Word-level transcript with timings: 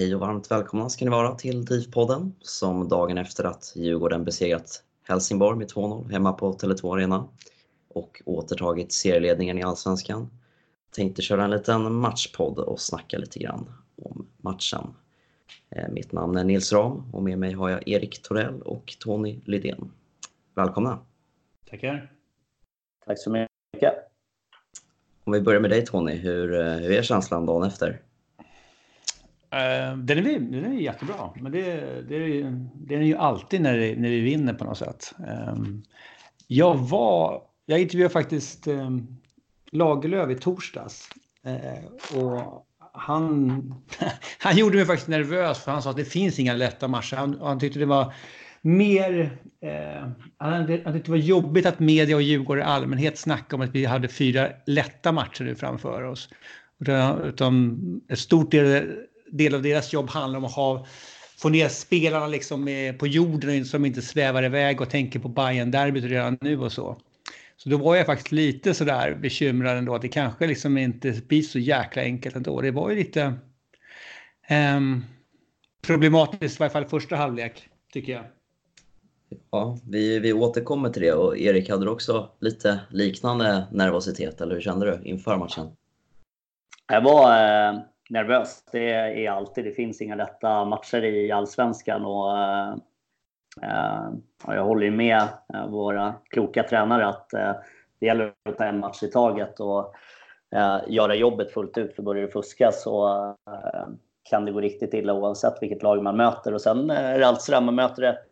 Hej 0.00 0.14
och 0.14 0.20
varmt 0.20 0.50
välkomna 0.50 0.88
ska 0.88 1.04
ni 1.04 1.10
vara 1.10 1.34
till 1.34 1.64
DIF-podden 1.64 2.32
som 2.40 2.88
dagen 2.88 3.18
efter 3.18 3.44
att 3.44 3.72
Djurgården 3.76 4.24
besegrat 4.24 4.82
Helsingborg 5.02 5.58
med 5.58 5.68
2-0 5.70 6.12
hemma 6.12 6.32
på 6.32 6.52
Tele2 6.52 6.94
Arena 6.94 7.28
och 7.88 8.22
återtagit 8.24 8.92
serieledningen 8.92 9.58
i 9.58 9.62
Allsvenskan. 9.62 10.30
Tänkte 10.90 11.22
köra 11.22 11.44
en 11.44 11.50
liten 11.50 11.92
matchpodd 11.92 12.58
och 12.58 12.80
snacka 12.80 13.18
lite 13.18 13.38
grann 13.38 13.72
om 14.02 14.26
matchen. 14.36 14.94
Eh, 15.70 15.88
Mitt 15.88 16.12
namn 16.12 16.36
är 16.36 16.44
Nils 16.44 16.72
Ram 16.72 17.10
och 17.12 17.22
med 17.22 17.38
mig 17.38 17.52
har 17.52 17.70
jag 17.70 17.88
Erik 17.88 18.22
Torell 18.22 18.62
och 18.62 18.96
Tony 19.00 19.40
Lydén. 19.44 19.92
Välkomna! 20.54 20.98
Tackar. 21.70 22.12
Tack 23.06 23.18
så 23.18 23.30
mycket. 23.30 23.94
Om 25.24 25.32
vi 25.32 25.40
börjar 25.40 25.60
med 25.60 25.70
dig 25.70 25.86
Tony, 25.86 26.14
hur, 26.14 26.54
eh, 26.54 26.74
hur 26.74 26.90
är 26.92 27.02
känslan 27.02 27.46
dagen 27.46 27.68
efter? 27.68 28.02
Uh, 29.54 29.98
den, 29.98 30.18
är, 30.18 30.38
den 30.40 30.72
är 30.72 30.80
jättebra, 30.80 31.30
men 31.40 31.52
det, 31.52 31.62
det, 32.08 32.16
är, 32.16 32.66
det 32.74 32.94
är 32.94 33.00
ju 33.00 33.16
alltid 33.16 33.60
när, 33.60 33.78
det, 33.78 33.96
när 33.96 34.08
vi 34.08 34.20
vinner 34.20 34.54
på 34.54 34.64
något 34.64 34.78
sätt. 34.78 35.14
Um, 35.48 35.82
jag 36.46 36.74
var, 36.78 37.42
jag 37.66 37.80
intervjuade 37.80 38.12
faktiskt 38.12 38.66
um, 38.66 39.16
Lagerlöf 39.72 40.30
i 40.30 40.34
torsdags 40.34 41.08
uh, 41.46 42.20
och 42.22 42.66
han, 42.92 43.74
han 44.38 44.56
gjorde 44.56 44.76
mig 44.76 44.86
faktiskt 44.86 45.08
nervös 45.08 45.58
för 45.58 45.72
han 45.72 45.82
sa 45.82 45.90
att 45.90 45.96
det 45.96 46.04
finns 46.04 46.38
inga 46.38 46.54
lätta 46.54 46.88
matcher. 46.88 47.16
Han, 47.16 47.38
han 47.40 47.60
tyckte 47.60 47.78
det 47.78 47.86
var 47.86 48.14
mer, 48.62 49.38
eh, 49.60 50.08
han 50.38 50.66
tyckte 50.66 50.90
det 50.90 51.10
var 51.10 51.16
jobbigt 51.16 51.66
att 51.66 51.78
media 51.78 52.16
och 52.16 52.22
Djurgården 52.22 52.64
i 52.64 52.66
allmänhet 52.66 53.18
snackade 53.18 53.54
om 53.54 53.68
att 53.68 53.74
vi 53.74 53.84
hade 53.84 54.08
fyra 54.08 54.48
lätta 54.66 55.12
matcher 55.12 55.44
nu 55.44 55.54
framför 55.54 56.02
oss. 56.02 56.28
Utan, 56.80 57.20
utan 57.20 57.80
ett 58.08 58.18
stort 58.18 58.50
del 58.50 58.92
del 59.32 59.54
av 59.54 59.62
deras 59.62 59.92
jobb 59.92 60.10
handlar 60.10 60.38
om 60.38 60.44
att 60.44 60.52
ha, 60.52 60.86
få 61.38 61.48
ner 61.48 61.68
spelarna 61.68 62.26
liksom 62.26 62.94
på 62.98 63.06
jorden 63.06 63.64
som 63.64 63.84
inte 63.84 64.02
svävar 64.02 64.42
iväg 64.42 64.80
och 64.80 64.90
tänker 64.90 65.18
på 65.18 65.28
bayern 65.28 65.70
derbyt 65.70 66.04
redan 66.04 66.38
nu 66.40 66.60
och 66.60 66.72
så. 66.72 67.00
Så 67.56 67.68
då 67.68 67.76
var 67.76 67.96
jag 67.96 68.06
faktiskt 68.06 68.32
lite 68.32 68.74
sådär 68.74 69.14
bekymrad 69.14 69.78
ändå 69.78 69.94
att 69.94 70.02
det 70.02 70.08
kanske 70.08 70.46
liksom 70.46 70.78
inte 70.78 71.20
blir 71.28 71.42
så 71.42 71.58
jäkla 71.58 72.02
enkelt 72.02 72.36
ändå. 72.36 72.60
Det 72.60 72.70
var 72.70 72.90
ju 72.90 72.96
lite 72.96 73.34
um, 74.76 75.04
problematiskt 75.82 76.56
i 76.56 76.58
varje 76.58 76.72
fall 76.72 76.84
första 76.84 77.16
halvlek 77.16 77.68
tycker 77.92 78.12
jag. 78.12 78.24
Ja, 79.50 79.78
vi, 79.88 80.18
vi 80.18 80.32
återkommer 80.32 80.90
till 80.90 81.02
det 81.02 81.12
och 81.12 81.38
Erik, 81.38 81.70
hade 81.70 81.84
du 81.84 81.90
också 81.90 82.30
lite 82.40 82.80
liknande 82.90 83.66
nervositet 83.72 84.40
eller 84.40 84.54
hur 84.54 84.62
kände 84.62 84.86
du 84.86 85.08
inför 85.08 85.36
matchen? 85.36 85.66
Jag 86.92 87.02
var 87.02 87.32
eh, 87.32 87.80
nervös. 88.10 88.64
Det 88.72 88.90
är 89.26 89.30
alltid. 89.30 89.64
Det 89.64 89.72
finns 89.72 90.00
inga 90.00 90.14
lätta 90.14 90.64
matcher 90.64 91.04
i 91.04 91.32
allsvenskan. 91.32 92.04
Och, 92.04 92.38
eh, 92.38 92.74
eh 93.62 94.08
jag 94.46 94.64
håller 94.64 94.84
ju 94.84 94.90
med 94.90 95.22
eh, 95.54 95.66
våra 95.68 96.14
kloka 96.30 96.62
tränare 96.62 97.06
att 97.06 97.32
eh, 97.32 97.52
det 98.00 98.06
gäller 98.06 98.32
att 98.48 98.58
ta 98.58 98.64
en 98.64 98.80
match 98.80 99.02
i 99.02 99.10
taget 99.10 99.60
och 99.60 99.94
eh, 100.54 100.78
göra 100.88 101.14
jobbet 101.14 101.52
fullt 101.52 101.78
ut. 101.78 101.96
För 101.96 102.02
börjar 102.02 102.26
det 102.26 102.32
fuska 102.32 102.72
så 102.72 103.26
eh, 103.50 103.88
kan 104.22 104.44
det 104.44 104.52
gå 104.52 104.60
riktigt 104.60 104.94
illa 104.94 105.14
oavsett 105.14 105.62
vilket 105.62 105.82
lag 105.82 106.02
man 106.02 106.16
möter. 106.16 106.54
Och 106.54 106.60
sen 106.60 106.90
eh, 106.90 107.04
är 107.04 107.18
det 107.18 107.26
alltid 107.26 107.54
där 107.54 107.60
man 107.60 107.74
möter 107.74 108.02
ett 108.02 108.26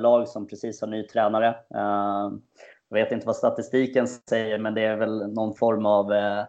lag 0.00 0.28
som 0.28 0.46
precis 0.46 0.80
har 0.80 0.88
ny 0.88 1.06
tränare. 1.06 1.54
jag 2.88 2.94
vet 2.94 3.12
inte 3.12 3.26
vad 3.26 3.36
statistiken 3.36 4.06
säger, 4.06 4.58
men 4.58 4.74
det 4.74 4.84
är 4.84 4.96
väl 4.96 5.32
någon 5.32 5.54
form 5.54 5.86
av 5.86 6.12
Eh, 6.12 6.44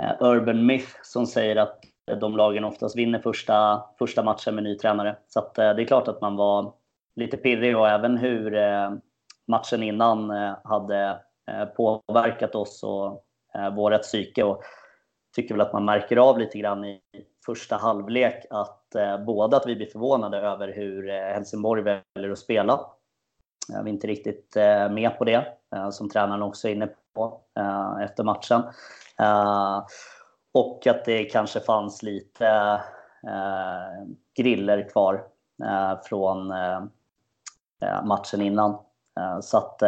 Eh, 0.00 0.12
Urban 0.20 0.66
Myth 0.66 0.96
som 1.02 1.26
säger 1.26 1.56
att 1.56 1.80
de 2.20 2.36
lagen 2.36 2.64
oftast 2.64 2.96
vinner 2.96 3.18
första, 3.18 3.84
första 3.98 4.22
matchen 4.22 4.54
med 4.54 4.64
ny 4.64 4.76
tränare. 4.78 5.16
Så 5.28 5.38
att, 5.38 5.58
eh, 5.58 5.74
det 5.74 5.82
är 5.82 5.86
klart 5.86 6.08
att 6.08 6.20
man 6.20 6.36
var 6.36 6.72
lite 7.16 7.36
pirrig 7.36 7.78
och 7.78 7.88
även 7.88 8.18
hur 8.18 8.54
eh, 8.54 8.92
matchen 9.46 9.82
innan 9.82 10.30
hade 10.64 11.20
påverkat 11.76 12.54
oss 12.54 12.82
och 12.82 13.24
vårt 13.76 14.02
psyke. 14.02 14.44
Och 14.44 14.62
tycker 15.36 15.54
väl 15.54 15.60
att 15.60 15.72
man 15.72 15.84
märker 15.84 16.16
av 16.16 16.38
lite 16.38 16.58
grann 16.58 16.84
i 16.84 17.00
första 17.46 17.76
halvlek 17.76 18.44
att 18.50 18.96
både 19.26 19.56
att 19.56 19.66
vi 19.66 19.76
blir 19.76 19.86
förvånade 19.86 20.38
över 20.38 20.68
hur 20.68 21.08
Helsingborg 21.08 21.82
väljer 21.82 22.32
att 22.32 22.38
spela. 22.38 22.80
Vi 23.68 23.90
är 23.90 23.92
inte 23.94 24.06
riktigt 24.06 24.56
med 24.90 25.18
på 25.18 25.24
det, 25.24 25.46
som 25.92 26.10
tränaren 26.10 26.42
också 26.42 26.68
är 26.68 26.72
inne 26.72 26.88
på 27.14 27.40
eh, 27.58 28.04
efter 28.04 28.24
matchen. 28.24 28.62
Eh, 29.18 29.86
och 30.54 30.86
att 30.86 31.04
det 31.04 31.24
kanske 31.24 31.60
fanns 31.60 32.02
lite 32.02 32.46
eh, 33.26 34.06
griller 34.36 34.88
kvar 34.88 35.24
från 36.08 36.52
matchen 38.04 38.40
innan. 38.42 38.78
så 39.42 39.58
att 39.58 39.82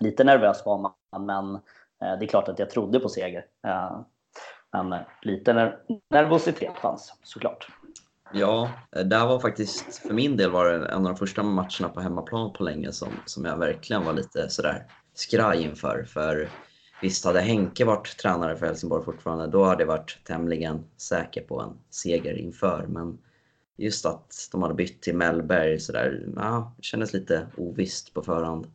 lite 0.00 0.24
nervös 0.24 0.66
var 0.66 0.78
man, 0.78 1.26
men 1.26 1.60
det 2.18 2.24
är 2.24 2.28
klart 2.28 2.48
att 2.48 2.58
jag 2.58 2.70
trodde 2.70 3.00
på 3.00 3.08
seger. 3.08 3.46
Men 4.72 4.94
lite 5.22 5.72
nervositet 6.10 6.76
fanns 6.76 7.14
såklart. 7.22 7.68
Ja, 8.32 8.70
det 9.04 9.16
här 9.16 9.26
var 9.26 9.40
faktiskt 9.40 9.98
för 9.98 10.14
min 10.14 10.36
del 10.36 10.50
var 10.50 10.66
det 10.66 10.86
en 10.86 10.94
av 10.94 11.02
de 11.02 11.16
första 11.16 11.42
matcherna 11.42 11.88
på 11.94 12.00
hemmaplan 12.00 12.52
på 12.52 12.62
länge 12.62 12.92
som, 12.92 13.08
som 13.26 13.44
jag 13.44 13.56
verkligen 13.56 14.04
var 14.04 14.12
lite 14.12 14.48
sådär 14.48 14.86
skraj 15.14 15.62
inför. 15.62 16.04
För 16.04 16.48
visst 17.02 17.24
hade 17.24 17.40
Henke 17.40 17.84
varit 17.84 18.16
tränare 18.16 18.56
för 18.56 18.66
Helsingborg 18.66 19.04
fortfarande, 19.04 19.46
då 19.46 19.64
hade 19.64 19.82
jag 19.82 19.88
varit 19.88 20.18
tämligen 20.24 20.84
säker 20.96 21.42
på 21.42 21.60
en 21.60 21.78
seger 21.90 22.34
inför. 22.34 22.86
Men 22.88 23.18
just 23.76 24.06
att 24.06 24.48
de 24.52 24.62
hade 24.62 24.74
bytt 24.74 25.02
till 25.02 25.16
Mellberg 25.16 25.80
sådär, 25.80 26.28
ja, 26.36 26.74
det 26.76 26.82
kändes 26.82 27.12
lite 27.12 27.46
ovisst 27.56 28.14
på 28.14 28.22
förhand. 28.22 28.66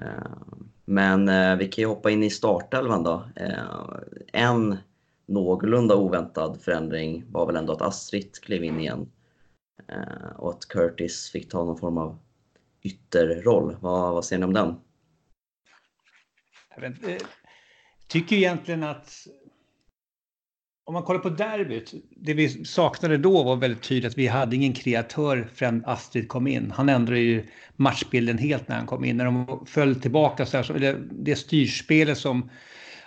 Eh, 0.00 0.56
men 0.84 1.28
eh, 1.28 1.56
vi 1.56 1.68
kan 1.68 1.82
ju 1.82 1.88
hoppa 1.88 2.10
in 2.10 2.22
i 2.22 2.30
startelvan 2.30 3.02
då. 3.02 3.22
Eh, 3.36 3.98
en 4.32 4.76
någorlunda 5.26 5.96
oväntad 5.96 6.60
förändring 6.60 7.24
var 7.30 7.46
väl 7.46 7.56
ändå 7.56 7.72
att 7.72 7.82
Astrid 7.82 8.40
klev 8.42 8.64
in 8.64 8.80
igen. 8.80 9.10
Och 10.36 10.50
att 10.50 10.68
Curtis 10.68 11.30
fick 11.30 11.50
ta 11.50 11.64
någon 11.64 11.78
form 11.78 11.98
av 11.98 12.18
ytterroll. 12.82 13.76
Vad, 13.80 14.14
vad 14.14 14.24
säger 14.24 14.40
ni 14.40 14.46
om 14.46 14.52
den? 14.52 14.76
Jag 16.74 16.80
vet, 16.80 17.08
eh, 17.08 17.26
tycker 18.08 18.36
egentligen 18.36 18.82
att 18.82 19.26
om 20.86 20.94
man 20.94 21.02
kollar 21.02 21.20
på 21.20 21.28
derbyt, 21.28 21.94
det 22.16 22.34
vi 22.34 22.64
saknade 22.64 23.18
då 23.18 23.42
var 23.42 23.56
väldigt 23.56 23.82
tydligt 23.82 24.12
att 24.12 24.18
vi 24.18 24.26
hade 24.26 24.56
ingen 24.56 24.72
kreatör 24.72 25.48
förrän 25.54 25.84
Astrid 25.86 26.28
kom 26.28 26.46
in. 26.46 26.70
Han 26.70 26.88
ändrade 26.88 27.20
ju 27.20 27.46
matchbilden 27.76 28.38
helt 28.38 28.68
när 28.68 28.76
han 28.76 28.86
kom 28.86 29.04
in. 29.04 29.16
När 29.16 29.24
de 29.24 29.66
föll 29.66 30.00
tillbaka 30.00 30.46
så 30.46 30.56
här, 30.56 30.64
så 30.64 30.72
det, 30.72 30.96
det 31.10 31.36
styrspelet 31.36 32.18
som 32.18 32.50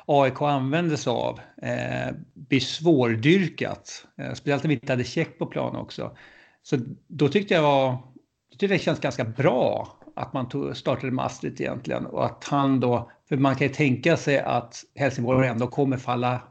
AIK 0.05 0.41
använde 0.41 0.97
sig 0.97 1.11
av 1.11 1.39
eh, 1.61 2.15
blir 2.33 2.59
svårdyrkat. 2.59 4.05
Eh, 4.17 4.33
speciellt 4.33 4.63
när 4.63 4.67
vi 4.67 4.73
inte 4.73 4.93
hade 4.93 5.03
check 5.03 5.37
på 5.37 5.45
plan 5.45 5.75
också. 5.75 6.17
Så 6.63 6.77
då 7.07 7.29
tyckte 7.29 7.53
jag 7.53 7.61
var, 7.61 7.91
då 7.91 8.57
tyckte 8.57 8.67
det 8.75 8.79
känns 8.79 8.99
ganska 8.99 9.23
bra 9.23 9.96
att 10.17 10.33
man 10.33 10.49
tog, 10.49 10.77
startade 10.77 11.11
med 11.11 11.25
Astrid 11.25 11.61
egentligen 11.61 12.05
och 12.05 12.25
att 12.25 12.43
han 12.43 12.79
då, 12.79 13.11
för 13.29 13.37
man 13.37 13.55
kan 13.55 13.67
ju 13.67 13.73
tänka 13.73 14.17
sig 14.17 14.39
att 14.39 14.83
Helsingborg 14.95 15.47
ändå 15.47 15.67
kommer 15.67 15.97
falla 15.97 16.41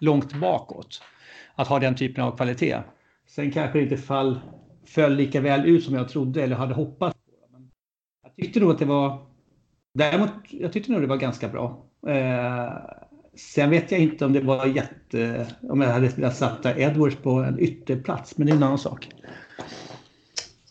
långt 0.00 0.34
bakåt. 0.34 1.02
Att 1.54 1.68
ha 1.68 1.78
den 1.78 1.94
typen 1.94 2.24
av 2.24 2.36
kvalitet. 2.36 2.78
Sen 3.28 3.50
kanske 3.50 3.78
det 3.78 3.82
inte 3.82 3.96
fall, 3.96 4.40
föll 4.86 5.14
lika 5.14 5.40
väl 5.40 5.66
ut 5.66 5.84
som 5.84 5.94
jag 5.94 6.08
trodde 6.08 6.42
eller 6.42 6.56
hade 6.56 6.74
hoppats 6.74 7.14
på. 7.14 7.52
Men 7.52 7.70
jag 8.22 8.36
tyckte 8.36 8.60
nog 8.60 8.70
att 8.70 8.78
det 8.78 8.84
var, 8.84 9.26
däremot, 9.94 10.30
jag 10.50 10.72
tyckte 10.72 10.92
nog 10.92 11.00
det 11.00 11.06
var 11.06 11.16
ganska 11.16 11.48
bra. 11.48 11.84
Eh, 12.06 12.72
sen 13.36 13.70
vet 13.70 13.90
jag 13.90 14.00
inte 14.00 14.24
om 14.24 14.32
det 14.32 14.40
var 14.40 14.66
jätte, 14.66 15.46
om 15.60 15.80
jag 15.80 15.88
hade 15.88 16.08
velat 16.08 16.36
sätta 16.36 16.78
Edwards 16.78 17.16
på 17.16 17.30
en 17.30 17.60
ytterplats, 17.60 18.38
men 18.38 18.46
det 18.46 18.52
är 18.52 18.56
en 18.56 18.62
annan 18.62 18.78
sak. 18.78 19.08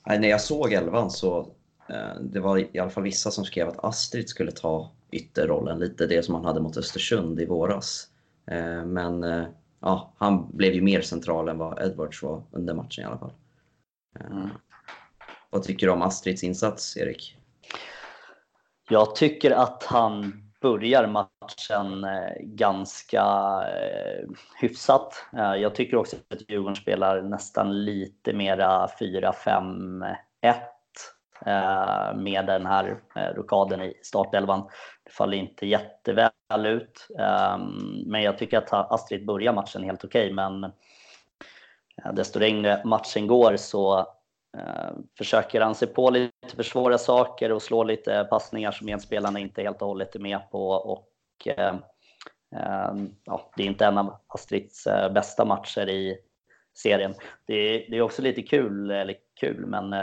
Nej, 0.07 0.19
när 0.19 0.27
jag 0.27 0.41
såg 0.41 0.74
elvan 0.74 1.12
så 1.12 1.55
det 2.22 2.40
var 2.40 2.76
i 2.76 2.80
alla 2.80 2.90
fall 2.90 3.04
vissa 3.04 3.32
som 3.32 3.46
skrev 3.46 3.68
att 3.68 3.84
Astrid 3.84 4.30
skulle 4.30 4.52
ta 4.52 4.92
ytterrollen, 5.12 5.80
lite 5.80 6.08
det 6.08 6.26
som 6.26 6.36
han 6.36 6.46
hade 6.46 6.62
mot 6.62 6.78
Östersund 6.78 7.40
i 7.40 7.46
våras. 7.46 8.10
Eh, 8.48 8.86
men 8.86 9.24
eh, 9.24 9.46
ja, 9.80 10.14
han 10.18 10.58
blev 10.58 10.74
ju 10.74 10.82
mer 10.82 11.02
central 11.02 11.50
än 11.50 11.58
vad 11.58 11.82
Edwards 11.82 12.24
var 12.24 12.44
under 12.52 12.74
matchen 12.74 13.04
i 13.04 13.08
alla 13.08 13.18
fall. 13.18 13.34
Mm. 14.20 14.50
Vad 15.50 15.64
tycker 15.64 15.88
du 15.88 15.94
om 15.94 16.02
Astrids 16.02 16.44
insats, 16.44 16.98
Erik? 16.98 17.38
Jag 18.90 19.16
tycker 19.16 19.52
att 19.52 19.84
han 19.84 20.42
börjar 20.62 21.08
matchen 21.08 22.06
ganska 22.40 23.26
hyfsat. 24.62 25.26
Jag 25.34 25.76
tycker 25.76 25.98
också 25.98 26.16
att 26.30 26.50
Djurgården 26.50 26.76
spelar 26.76 27.22
nästan 27.22 27.86
lite 27.86 28.34
mera 28.34 28.88
4-5-1 28.88 30.16
Eh, 30.46 30.56
Eh, 31.42 32.16
med 32.16 32.46
den 32.46 32.66
här 32.66 33.02
eh, 33.16 33.36
rokaden 33.36 33.82
i 33.82 34.00
startelvan. 34.04 34.70
Det 35.04 35.12
faller 35.12 35.38
inte 35.38 35.68
jätteväl 35.68 36.66
ut, 36.66 37.08
ehm, 37.20 38.04
men 38.06 38.22
jag 38.22 38.38
tycker 38.38 38.58
att 38.58 38.74
Astrid 38.92 39.26
börjar 39.26 39.54
matchen 39.54 39.84
helt 39.84 40.04
okej. 40.04 40.24
Okay, 40.24 40.34
men 40.34 40.64
eh, 40.64 42.14
desto 42.14 42.40
längre 42.40 42.82
matchen 42.86 43.28
går 43.28 43.56
så 43.56 44.12
försöker 45.18 45.62
han 45.62 45.76
sig 45.76 45.88
på 45.88 46.10
lite 46.10 46.56
för 46.56 46.64
svåra 46.64 46.98
saker 46.98 47.52
och 47.52 47.62
slå 47.62 47.84
lite 47.84 48.28
passningar 48.30 48.72
som 48.72 48.86
medspelarna 48.86 49.40
inte 49.40 49.62
helt 49.62 49.82
och 49.82 49.88
hållet 49.88 50.16
är 50.16 50.20
med 50.20 50.52
på. 50.52 50.70
Och, 50.70 51.08
ehm, 51.46 51.78
ehm, 52.56 53.16
ja, 53.24 53.52
det 53.56 53.64
är 53.64 53.68
inte 53.68 53.86
en 53.86 53.98
av 53.98 54.18
Astrids 54.28 54.88
bästa 55.14 55.46
matcher 55.46 55.90
i 55.90 56.18
serien. 56.74 57.14
Det 57.46 57.54
är, 57.54 57.92
det 57.92 57.98
är 57.98 58.02
också 58.02 58.22
lite 58.22 58.42
kul, 58.42 58.92
eller 58.92 59.16
kul, 59.40 59.66
men 59.66 59.94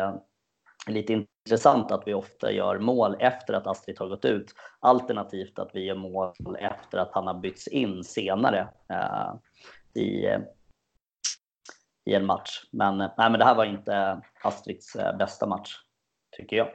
lite 0.86 1.12
intressant 1.12 1.90
att 1.90 2.02
vi 2.06 2.14
ofta 2.14 2.52
gör 2.52 2.78
mål 2.78 3.16
efter 3.20 3.54
att 3.54 3.66
Astrid 3.66 3.98
har 3.98 4.08
gått 4.08 4.24
ut. 4.24 4.54
Alternativt 4.80 5.58
att 5.58 5.70
vi 5.74 5.84
gör 5.84 5.94
mål 5.94 6.56
efter 6.58 6.98
att 6.98 7.10
han 7.12 7.26
har 7.26 7.40
bytts 7.40 7.68
in 7.68 8.04
senare 8.04 8.68
eh, 8.88 9.34
i, 10.02 10.26
eh, 10.26 10.40
i 12.04 12.14
en 12.14 12.26
match. 12.26 12.64
Men, 12.70 13.00
eh, 13.00 13.10
nej, 13.18 13.30
men 13.30 13.38
det 13.38 13.44
här 13.44 13.54
var 13.54 13.64
inte 13.64 14.20
Astrids 14.42 14.96
eh, 14.96 15.16
bästa 15.16 15.46
match, 15.46 15.76
tycker 16.36 16.56
jag. 16.56 16.68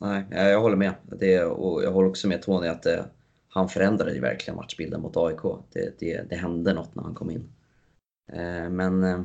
Nej, 0.00 0.24
nej 0.30 0.50
jag 0.50 0.60
håller 0.60 0.76
med. 0.76 0.94
Det, 1.02 1.44
och 1.44 1.82
jag 1.82 1.92
håller 1.92 2.08
också 2.08 2.28
med 2.28 2.42
Tony 2.42 2.68
att 2.68 2.82
det, 2.82 3.04
han 3.48 3.68
förändrade 3.68 4.20
verkligen 4.20 4.56
matchbilden 4.56 5.00
mot 5.00 5.16
AIK. 5.16 5.42
Det, 5.72 5.98
det, 5.98 6.22
det 6.30 6.36
hände 6.36 6.72
något 6.72 6.94
när 6.94 7.02
han 7.02 7.14
kom 7.14 7.30
in. 7.30 7.52
Eh, 8.32 8.70
men 8.70 9.04
eh, 9.04 9.20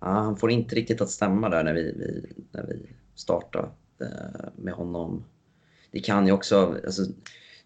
ja, 0.00 0.06
han 0.06 0.36
får 0.36 0.50
inte 0.50 0.74
riktigt 0.74 1.00
att 1.00 1.10
stämma 1.10 1.48
där 1.48 1.64
när 1.64 1.74
vi, 1.74 1.82
vi 1.82 2.32
när 2.50 2.66
vi 2.66 2.90
startar 3.14 3.70
eh, 4.00 4.48
med 4.56 4.74
honom. 4.74 5.24
Det 5.90 6.00
kan 6.00 6.26
ju 6.26 6.32
också, 6.32 6.80
alltså, 6.84 7.02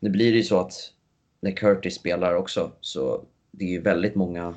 nu 0.00 0.10
blir 0.10 0.32
det 0.32 0.38
ju 0.38 0.44
så 0.44 0.60
att 0.60 0.72
när 1.40 1.50
Curtis 1.50 1.94
spelar 1.94 2.34
också 2.34 2.72
så 2.80 3.24
det 3.50 3.64
är 3.64 3.68
ju 3.68 3.80
väldigt 3.80 4.14
många 4.14 4.54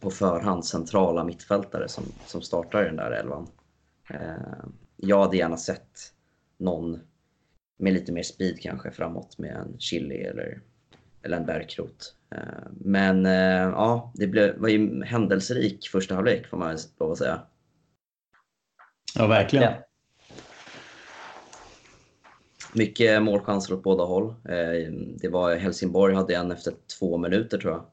på 0.00 0.10
förhand 0.10 0.64
centrala 0.64 1.24
mittfältare 1.24 1.88
som, 1.88 2.04
som 2.26 2.42
startar 2.42 2.82
i 2.82 2.86
den 2.86 2.96
där 2.96 3.10
elvan. 3.10 3.46
Eh, 4.10 4.64
jag 4.96 5.20
hade 5.20 5.36
gärna 5.36 5.56
sett 5.56 6.12
någon 6.56 7.00
med 7.78 7.92
lite 7.92 8.12
mer 8.12 8.22
speed 8.22 8.60
kanske 8.60 8.90
framåt 8.90 9.38
med 9.38 9.56
en 9.56 9.78
Chili 9.78 10.22
eller, 10.22 10.60
eller 11.22 11.36
en 11.36 11.46
Bärkrot. 11.46 12.14
Eh, 12.30 12.68
men 12.70 13.26
eh, 13.26 13.72
ja, 13.72 14.12
det 14.14 14.26
blev, 14.26 14.58
var 14.58 14.68
ju 14.68 15.04
händelserik 15.04 15.88
första 15.88 16.14
halvlek 16.14 16.46
får 16.46 16.56
man 16.56 16.78
lov 16.98 17.12
att 17.12 17.18
säga. 17.18 17.42
Ja, 19.14 19.26
verkligen. 19.26 19.72
Mycket 22.74 23.22
målchanser 23.22 23.74
åt 23.74 23.82
båda 23.82 24.04
håll. 24.04 24.28
Eh, 24.28 24.92
det 24.92 25.28
var 25.28 25.56
Helsingborg 25.56 26.14
hade 26.14 26.34
en 26.34 26.52
efter 26.52 26.74
två 26.98 27.16
minuter 27.18 27.58
tror 27.58 27.72
jag. 27.72 27.86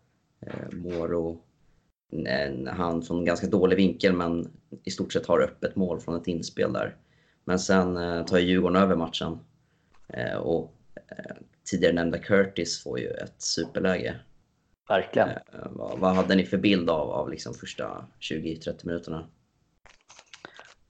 Moro, 0.74 1.41
han 2.67 3.01
från 3.01 3.25
ganska 3.25 3.48
dålig 3.48 3.75
vinkel 3.75 4.13
men 4.13 4.51
i 4.84 4.91
stort 4.91 5.13
sett 5.13 5.25
har 5.25 5.39
öppet 5.39 5.75
mål 5.75 6.00
från 6.00 6.15
ett 6.15 6.27
inspel 6.27 6.74
där. 6.74 6.96
Men 7.46 7.60
sen 7.60 7.96
tar 8.25 8.38
Djurgården 8.38 8.82
över 8.82 8.96
matchen 8.96 9.39
och 10.39 10.74
tidigare 11.63 11.94
nämnda 11.94 12.17
Curtis 12.17 12.84
får 12.84 13.00
ju 13.00 13.08
ett 13.08 13.41
superläge. 13.41 14.15
Verkligen. 14.89 15.29
Eh, 15.29 15.36
vad, 15.72 16.00
vad, 16.00 16.15
hade 16.15 16.36
ni 16.36 16.46
för 16.46 16.58
bild 16.58 16.89
av, 16.89 17.12
av 17.12 17.29
liksom 17.29 17.53
första 17.53 18.06
20-30 18.20 18.88
minuterna? 18.88 19.27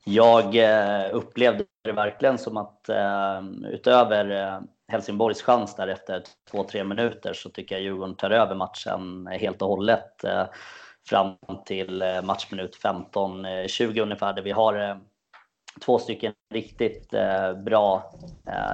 Jag 0.04 0.56
eh, 0.56 1.16
upplevde 1.16 1.66
det 1.84 1.92
verkligen 1.92 2.38
som 2.38 2.58
att 2.58 2.90
eh, 2.90 3.42
utöver 3.70 4.32
eh, 4.32 4.60
Helsingborgs 4.88 5.42
chans 5.42 5.76
där 5.76 5.88
efter 5.88 6.24
2-3 6.52 6.84
minuter 6.84 7.34
så 7.34 7.50
tycker 7.50 7.76
jag 7.76 7.84
Djurgården 7.84 8.16
tar 8.16 8.32
över 8.32 8.56
matchen 8.56 9.28
helt 9.28 9.62
och 9.62 9.68
hållet 9.68 10.24
eh, 10.24 10.46
fram 11.10 11.36
till 11.66 12.02
eh, 12.02 12.22
matchminut 12.22 12.80
15-20 12.84 14.02
ungefär 14.02 14.34
där 14.34 14.42
vi 14.42 14.52
har 14.52 15.00
två 15.86 16.00
stycken 16.00 16.34
riktigt 16.54 17.10
bra 17.66 18.14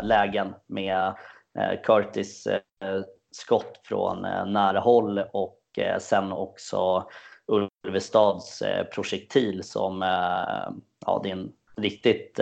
lägen 0.03 0.53
med 0.67 1.13
Curtis 1.83 2.47
skott 3.35 3.79
från 3.83 4.25
eh, 4.25 4.45
nära 4.45 4.79
håll 4.79 5.23
och 5.33 5.59
eh, 5.77 5.99
sen 5.99 6.31
också 6.31 7.09
Ulvestads 7.47 8.61
eh, 8.61 8.85
projektil 8.85 9.63
som, 9.63 10.01
ja 11.05 11.19
det 11.23 11.29
är 11.29 11.33
en 11.33 11.51
riktigt 11.77 12.39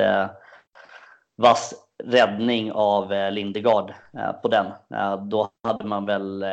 vass 1.36 1.74
räddning 2.04 2.72
av 2.72 3.32
Lindegard 3.32 3.94
på 4.42 4.48
den. 4.48 4.66
Då 5.30 5.50
hade 5.64 5.84
man 5.84 6.06
väl, 6.06 6.46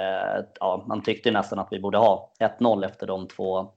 ja 0.61 0.85
man 0.87 1.03
tyckte 1.03 1.31
nästan 1.31 1.59
att 1.59 1.69
vi 1.71 1.81
borde 1.81 1.99
ha 1.99 2.33
1-0 2.41 2.85
efter 2.87 3.07
de 3.07 3.29
två 3.29 3.73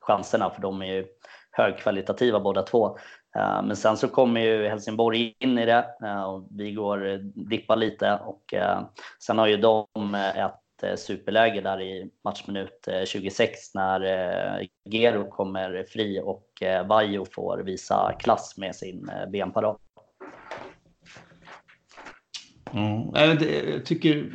chanserna 0.00 0.50
för 0.50 0.62
de 0.62 0.82
är 0.82 0.86
ju 0.86 1.06
högkvalitativa 1.50 2.40
båda 2.40 2.62
två. 2.62 2.98
Eh, 3.36 3.62
men 3.62 3.76
sen 3.76 3.96
så 3.96 4.08
kommer 4.08 4.40
ju 4.40 4.68
Helsingborg 4.68 5.34
in 5.38 5.58
i 5.58 5.66
det 5.66 5.86
eh, 6.04 6.22
och 6.22 6.48
vi 6.50 6.72
går 6.72 7.08
eh, 7.08 7.18
dippa 7.18 7.74
lite 7.74 8.20
och 8.24 8.54
sen 9.26 9.38
har 9.38 9.46
ju 9.46 9.56
de 9.56 9.86
ett 10.14 11.00
superläge 11.00 11.60
där 11.60 11.80
i 11.80 12.10
matchminut 12.24 12.88
26 13.06 13.74
när 13.74 14.68
Gero 14.90 15.30
kommer 15.30 15.84
fri 15.88 16.20
och 16.24 16.62
Vajo 16.86 17.24
får 17.32 17.58
visa 17.58 18.12
klass 18.18 18.54
med 18.56 18.74
sin 18.74 19.10
benparad. 19.32 19.76
Mm. 22.72 23.10
Jag 23.14 23.86
tycker 23.86 24.32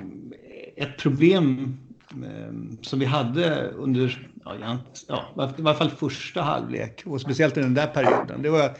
ett 0.75 0.97
problem 0.97 1.77
Eh, 2.23 2.79
som 2.81 2.99
vi 2.99 3.05
hade 3.05 3.69
under 3.69 4.29
ja, 4.45 4.77
ja, 5.07 5.53
i 5.57 5.61
varje 5.61 5.77
fall 5.77 5.89
första 5.89 6.41
halvlek 6.41 7.03
och 7.05 7.21
speciellt 7.21 7.57
i 7.57 7.61
den 7.61 7.73
där 7.73 7.87
perioden. 7.87 8.41
Det 8.41 8.49
var, 8.49 8.77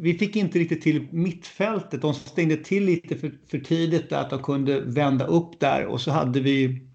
vi 0.00 0.14
fick 0.14 0.36
inte 0.36 0.58
riktigt 0.58 0.82
till 0.82 1.06
mittfältet. 1.10 2.02
De 2.02 2.14
stängde 2.14 2.56
till 2.56 2.84
lite 2.84 3.16
för, 3.16 3.32
för 3.50 3.58
tidigt 3.58 4.10
där 4.10 4.20
att 4.20 4.30
de 4.30 4.42
kunde 4.42 4.80
vända 4.80 5.26
upp 5.26 5.60
där 5.60 5.86
och 5.86 6.00
så 6.00 6.10
hade 6.10 6.40
vi 6.40 6.88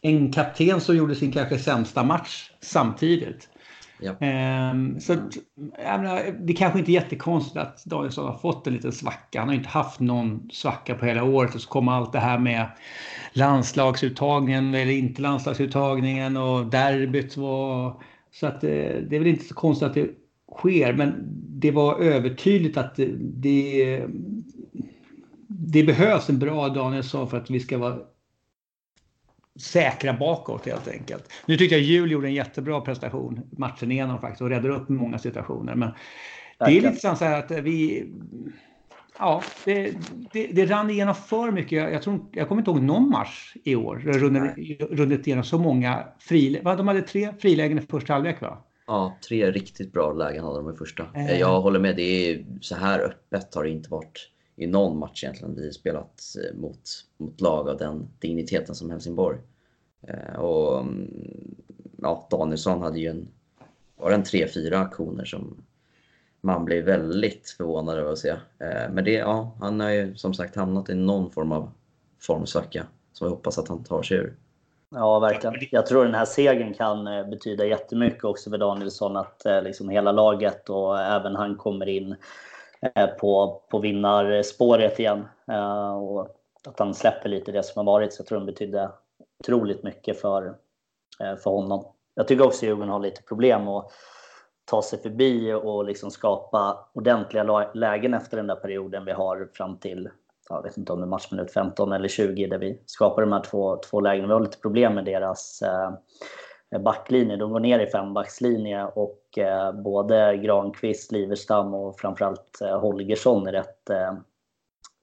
en 0.00 0.32
kapten 0.32 0.80
som 0.80 0.96
gjorde 0.96 1.14
sin 1.14 1.32
kanske 1.32 1.58
sämsta 1.58 2.04
match 2.04 2.50
samtidigt. 2.60 3.48
Ja. 3.98 4.10
Um, 4.70 5.00
så 5.00 5.12
att, 5.12 5.36
menar, 6.00 6.36
det 6.40 6.52
kanske 6.52 6.78
inte 6.78 6.90
är 6.90 6.94
jättekonstigt 6.94 7.56
att 7.56 7.84
Danielsson 7.84 8.26
har 8.26 8.38
fått 8.38 8.66
en 8.66 8.72
liten 8.72 8.92
svacka. 8.92 9.38
Han 9.38 9.48
har 9.48 9.54
inte 9.54 9.68
haft 9.68 10.00
någon 10.00 10.48
svacka 10.52 10.94
på 10.94 11.06
hela 11.06 11.24
året 11.24 11.54
och 11.54 11.60
så 11.60 11.68
kommer 11.68 11.92
allt 11.92 12.12
det 12.12 12.18
här 12.18 12.38
med 12.38 12.66
landslagsuttagningen 13.32 14.74
eller 14.74 14.92
inte 14.92 15.22
landslagsuttagningen 15.22 16.36
och 16.36 16.66
derbyt 16.66 17.36
var... 17.36 18.02
Så 18.32 18.46
att 18.46 18.60
det, 18.60 18.86
eh, 18.86 19.02
det 19.02 19.16
är 19.16 19.20
väl 19.20 19.28
inte 19.28 19.44
så 19.44 19.54
konstigt 19.54 19.88
att 19.88 19.94
det 19.94 20.10
sker, 20.56 20.92
men 20.92 21.14
det 21.48 21.70
var 21.70 22.00
övertydligt 22.00 22.76
att 22.76 22.96
det, 22.96 23.10
det, 23.18 24.06
det 25.48 25.84
behövs 25.84 26.30
en 26.30 26.38
bra 26.38 26.68
Danielsson 26.68 27.30
för 27.30 27.36
att 27.36 27.50
vi 27.50 27.60
ska 27.60 27.78
vara 27.78 27.98
säkra 29.58 30.12
bakåt 30.12 30.66
helt 30.66 30.88
enkelt. 30.88 31.32
Nu 31.46 31.56
tyckte 31.56 31.74
jag 31.74 31.84
Jul 31.84 32.10
gjorde 32.10 32.26
en 32.26 32.34
jättebra 32.34 32.80
prestation 32.80 33.40
matchen 33.50 33.92
igenom 33.92 34.20
faktiskt 34.20 34.42
och 34.42 34.48
räddade 34.48 34.74
upp 34.74 34.88
många 34.88 35.18
situationer. 35.18 35.74
Men 35.74 35.90
det 36.58 36.64
är 36.64 36.80
lite 36.80 37.16
så 37.16 37.24
här 37.24 37.38
att 37.38 37.50
vi... 37.50 38.06
Ja, 39.18 39.42
det, 39.64 39.94
det, 40.32 40.46
det 40.46 40.66
rann 40.66 40.90
igenom 40.90 41.14
för 41.14 41.50
mycket. 41.50 41.92
Jag, 41.92 42.02
tror, 42.02 42.26
jag 42.32 42.48
kommer 42.48 42.60
inte 42.60 42.70
ihåg 42.70 42.82
någon 42.82 43.08
match 43.08 43.54
i 43.64 43.74
år 43.74 43.96
runnit 44.90 45.26
igenom 45.26 45.44
så 45.44 45.58
många 45.58 46.04
frilägen. 46.18 46.76
De 46.76 46.88
hade 46.88 47.02
tre 47.02 47.32
frilägen 47.38 47.78
i 47.78 47.82
första 47.82 48.12
halvlek 48.12 48.40
va? 48.40 48.64
Ja, 48.86 49.18
tre 49.28 49.50
riktigt 49.50 49.92
bra 49.92 50.12
lägen 50.12 50.44
hade 50.44 50.56
de 50.56 50.74
i 50.74 50.76
första. 50.76 51.06
Äh. 51.14 51.40
Jag 51.40 51.60
håller 51.60 51.80
med, 51.80 51.96
det 51.96 52.30
är 52.30 52.44
så 52.60 52.74
här 52.74 53.00
öppet 53.00 53.54
har 53.54 53.64
det 53.64 53.70
inte 53.70 53.90
varit 53.90 54.30
i 54.56 54.66
någon 54.66 54.98
match 54.98 55.24
egentligen 55.24 55.54
vi 55.54 55.72
spelat 55.72 56.22
eh, 56.44 56.56
mot, 56.56 56.80
mot 57.16 57.40
lag 57.40 57.68
av 57.68 57.76
den 57.76 58.08
digniteten 58.18 58.74
som 58.74 58.90
Helsingborg. 58.90 59.38
Eh, 60.02 60.40
och 60.40 60.80
mm, 60.80 61.54
ja, 62.02 62.26
Danielsson 62.30 62.82
hade 62.82 62.98
ju 62.98 63.08
en, 63.08 63.28
var 63.96 64.10
det 64.10 64.16
en 64.16 64.24
3-4 64.24 64.74
aktioner 64.74 65.24
som 65.24 65.64
man 66.40 66.64
blev 66.64 66.84
väldigt 66.84 67.54
förvånad 67.56 67.98
över 67.98 68.12
att 68.12 68.18
se. 68.18 68.28
Eh, 68.58 68.90
men 68.90 69.04
det, 69.04 69.12
ja, 69.12 69.56
han 69.60 69.80
har 69.80 69.90
ju 69.90 70.16
som 70.16 70.34
sagt 70.34 70.56
hamnat 70.56 70.88
i 70.88 70.94
någon 70.94 71.30
form 71.30 71.52
av 71.52 71.70
formsvacka 72.20 72.86
som 73.12 73.26
vi 73.26 73.30
hoppas 73.30 73.58
att 73.58 73.68
han 73.68 73.84
tar 73.84 74.02
sig 74.02 74.16
ur. 74.16 74.36
Ja, 74.90 75.18
verkligen. 75.18 75.54
Jag 75.70 75.86
tror 75.86 76.04
den 76.04 76.14
här 76.14 76.24
segern 76.24 76.74
kan 76.74 77.04
betyda 77.30 77.66
jättemycket 77.66 78.24
också 78.24 78.50
för 78.50 78.58
Danielsson. 78.58 79.16
Att 79.16 79.42
liksom 79.62 79.88
hela 79.88 80.12
laget 80.12 80.68
och 80.68 81.00
även 81.00 81.36
han 81.36 81.56
kommer 81.56 81.88
in 81.88 82.16
Eh, 82.80 83.06
på, 83.06 83.62
på 83.70 83.78
vinnarspåret 83.78 84.98
igen. 84.98 85.24
Eh, 85.50 85.96
och 85.96 86.28
att 86.68 86.78
han 86.78 86.94
släpper 86.94 87.28
lite 87.28 87.52
det 87.52 87.62
som 87.62 87.86
har 87.86 87.92
varit. 87.92 88.12
Så 88.12 88.20
jag 88.20 88.26
tror 88.26 88.40
det 88.40 88.46
betydde 88.46 88.90
otroligt 89.40 89.82
mycket 89.82 90.20
för, 90.20 90.46
eh, 91.20 91.36
för 91.36 91.50
honom. 91.50 91.84
Jag 92.14 92.28
tycker 92.28 92.46
också 92.46 92.58
att 92.58 92.62
Djurgården 92.62 92.88
har 92.88 93.00
lite 93.00 93.22
problem 93.22 93.68
att 93.68 93.92
ta 94.64 94.82
sig 94.82 94.98
förbi 94.98 95.52
och 95.52 95.84
liksom 95.84 96.10
skapa 96.10 96.88
ordentliga 96.92 97.70
lägen 97.74 98.14
efter 98.14 98.36
den 98.36 98.46
där 98.46 98.56
perioden 98.56 99.04
vi 99.04 99.12
har 99.12 99.48
fram 99.52 99.78
till, 99.78 100.08
jag 100.48 100.62
vet 100.62 100.76
inte 100.76 100.92
om 100.92 101.00
det 101.00 101.04
är 101.04 101.08
matchminut 101.08 101.52
15 101.52 101.92
eller 101.92 102.08
20 102.08 102.46
där 102.46 102.58
vi 102.58 102.82
skapar 102.86 103.22
de 103.22 103.32
här 103.32 103.42
två, 103.42 103.76
två 103.76 104.00
lägena. 104.00 104.26
Vi 104.26 104.32
har 104.32 104.40
lite 104.40 104.58
problem 104.58 104.94
med 104.94 105.04
deras 105.04 105.62
backlinje. 106.84 107.36
De 107.36 107.52
går 107.52 107.60
ner 107.60 107.78
i 107.78 107.86
fembackslinje 107.86 108.84
och 108.84 109.38
eh, 109.38 109.72
både 109.72 110.36
Granqvist, 110.36 111.12
Liverstam 111.12 111.74
och 111.74 112.00
framförallt 112.00 112.60
eh, 112.60 112.80
Holgersson 112.80 113.46
är 113.46 113.52
rätt 113.52 113.90
eh, 113.90 114.14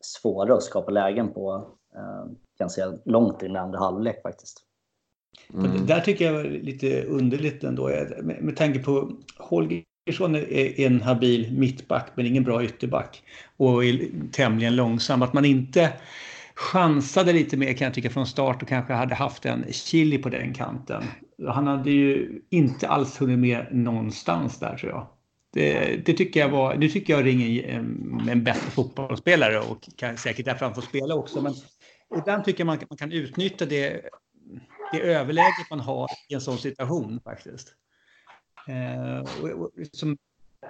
svåra 0.02 0.54
att 0.54 0.64
skapa 0.64 0.92
lägen 0.92 1.34
på 1.34 1.68
ganska 2.60 2.94
långt 3.06 3.44
in 3.44 3.56
i 3.56 3.60
andra 3.60 3.80
halvlek 3.80 4.22
faktiskt. 4.22 4.62
Mm. 5.54 5.86
Där 5.86 6.00
tycker 6.00 6.26
jag 6.26 6.34
var 6.34 6.44
lite 6.44 7.04
underligt 7.04 7.64
ändå 7.64 7.88
med, 8.22 8.38
med 8.42 8.58
tanke 8.58 8.80
på 8.80 9.12
Holgersson 9.38 10.36
är 10.36 10.80
en 10.80 11.02
habil 11.02 11.60
mittback 11.60 12.12
men 12.16 12.26
ingen 12.26 12.44
bra 12.44 12.64
ytterback 12.64 13.24
och 13.58 13.86
är 13.86 14.10
tämligen 14.32 14.76
långsam. 14.76 15.22
Att 15.22 15.34
man 15.34 15.46
inte 15.46 15.94
chansade 16.56 17.34
lite 17.34 17.58
mer 17.58 17.74
kan 17.74 17.86
jag 17.86 17.94
tycka 17.94 18.10
från 18.10 18.28
start 18.28 18.62
och 18.62 18.68
kanske 18.68 18.94
hade 18.94 19.16
haft 19.16 19.46
en 19.46 19.66
chili 19.72 20.18
på 20.18 20.30
den 20.30 20.54
kanten. 20.54 21.04
Han 21.48 21.68
hade 21.68 21.92
ju 21.92 22.42
inte 22.50 22.88
alls 22.88 23.22
hunnit 23.22 23.40
med 23.40 23.68
någonstans 23.72 24.60
där 24.60 24.78
tror 24.78 24.92
jag. 24.92 25.08
Det, 25.54 26.06
det 26.06 26.14
tycker 26.14 26.40
jag 26.40 26.50
var, 26.50 26.76
nu 26.76 26.90
tycker 26.90 27.14
jag 27.14 27.26
ringer 27.26 27.68
en, 27.68 28.30
en 28.30 28.44
bättre 28.44 28.72
fotbollsspelare 28.72 29.60
och 29.60 29.78
kan 29.96 30.18
säkert 30.18 30.46
därför 30.46 30.66
han 30.66 30.76
får 30.76 30.82
spela 30.82 31.16
också. 31.16 31.42
Men 31.42 31.54
ibland 32.20 32.44
tycker 32.44 32.60
jag 32.60 32.66
man, 32.66 32.78
man 32.90 32.98
kan 32.98 33.12
utnyttja 33.12 33.66
det, 33.66 34.02
det 34.92 35.02
överläget 35.02 35.70
man 35.70 35.80
har 35.80 36.08
i 36.30 36.34
en 36.34 36.42
sån 36.42 36.58
situation 36.58 37.20
faktiskt. 37.24 37.74
Eh, 38.68 39.20
och, 39.42 39.50
och, 39.50 39.72
som 39.92 40.18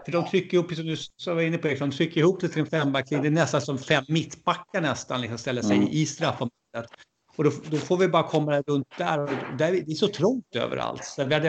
för 0.06 0.12
de 0.12 0.26
trycker 0.26 0.58
ihop, 0.58 0.74
som 0.74 0.86
du 0.86 1.34
var 1.36 1.42
inne 1.42 1.58
på, 1.58 1.68
de 1.68 1.92
trycker 1.92 2.22
ihop 2.22 2.42
det 2.42 2.50
till 2.50 2.62
en 2.62 2.68
fembacklinje. 2.68 3.24
Det 3.24 3.30
är 3.30 3.32
nästan 3.32 3.62
som 3.62 3.78
fem 3.78 4.04
mittbackar 4.08 4.82
nästan, 4.82 5.22
liksom 5.22 5.38
ställer 5.38 5.62
sig 5.62 5.78
mm. 5.78 5.90
i 5.92 6.06
straffområdet. 6.06 6.90
Och 7.36 7.44
då, 7.44 7.52
då, 7.70 7.78
får 7.78 7.98
vi 7.98 8.08
bara 8.08 8.24
komma 8.24 8.62
runt 8.62 8.88
där. 8.98 9.20
Och 9.20 9.30
där 9.58 9.72
det 9.72 9.92
är 9.92 9.96
så 9.96 10.08
trångt 10.08 10.56
överallt. 10.56 11.04
Så 11.04 11.26
vi 11.26 11.34
hade, 11.34 11.48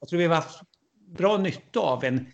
jag 0.00 0.08
tror 0.08 0.18
vi 0.18 0.26
har 0.26 0.34
haft 0.34 0.60
bra 1.06 1.36
nytta 1.36 1.80
av 1.80 2.04
en 2.04 2.26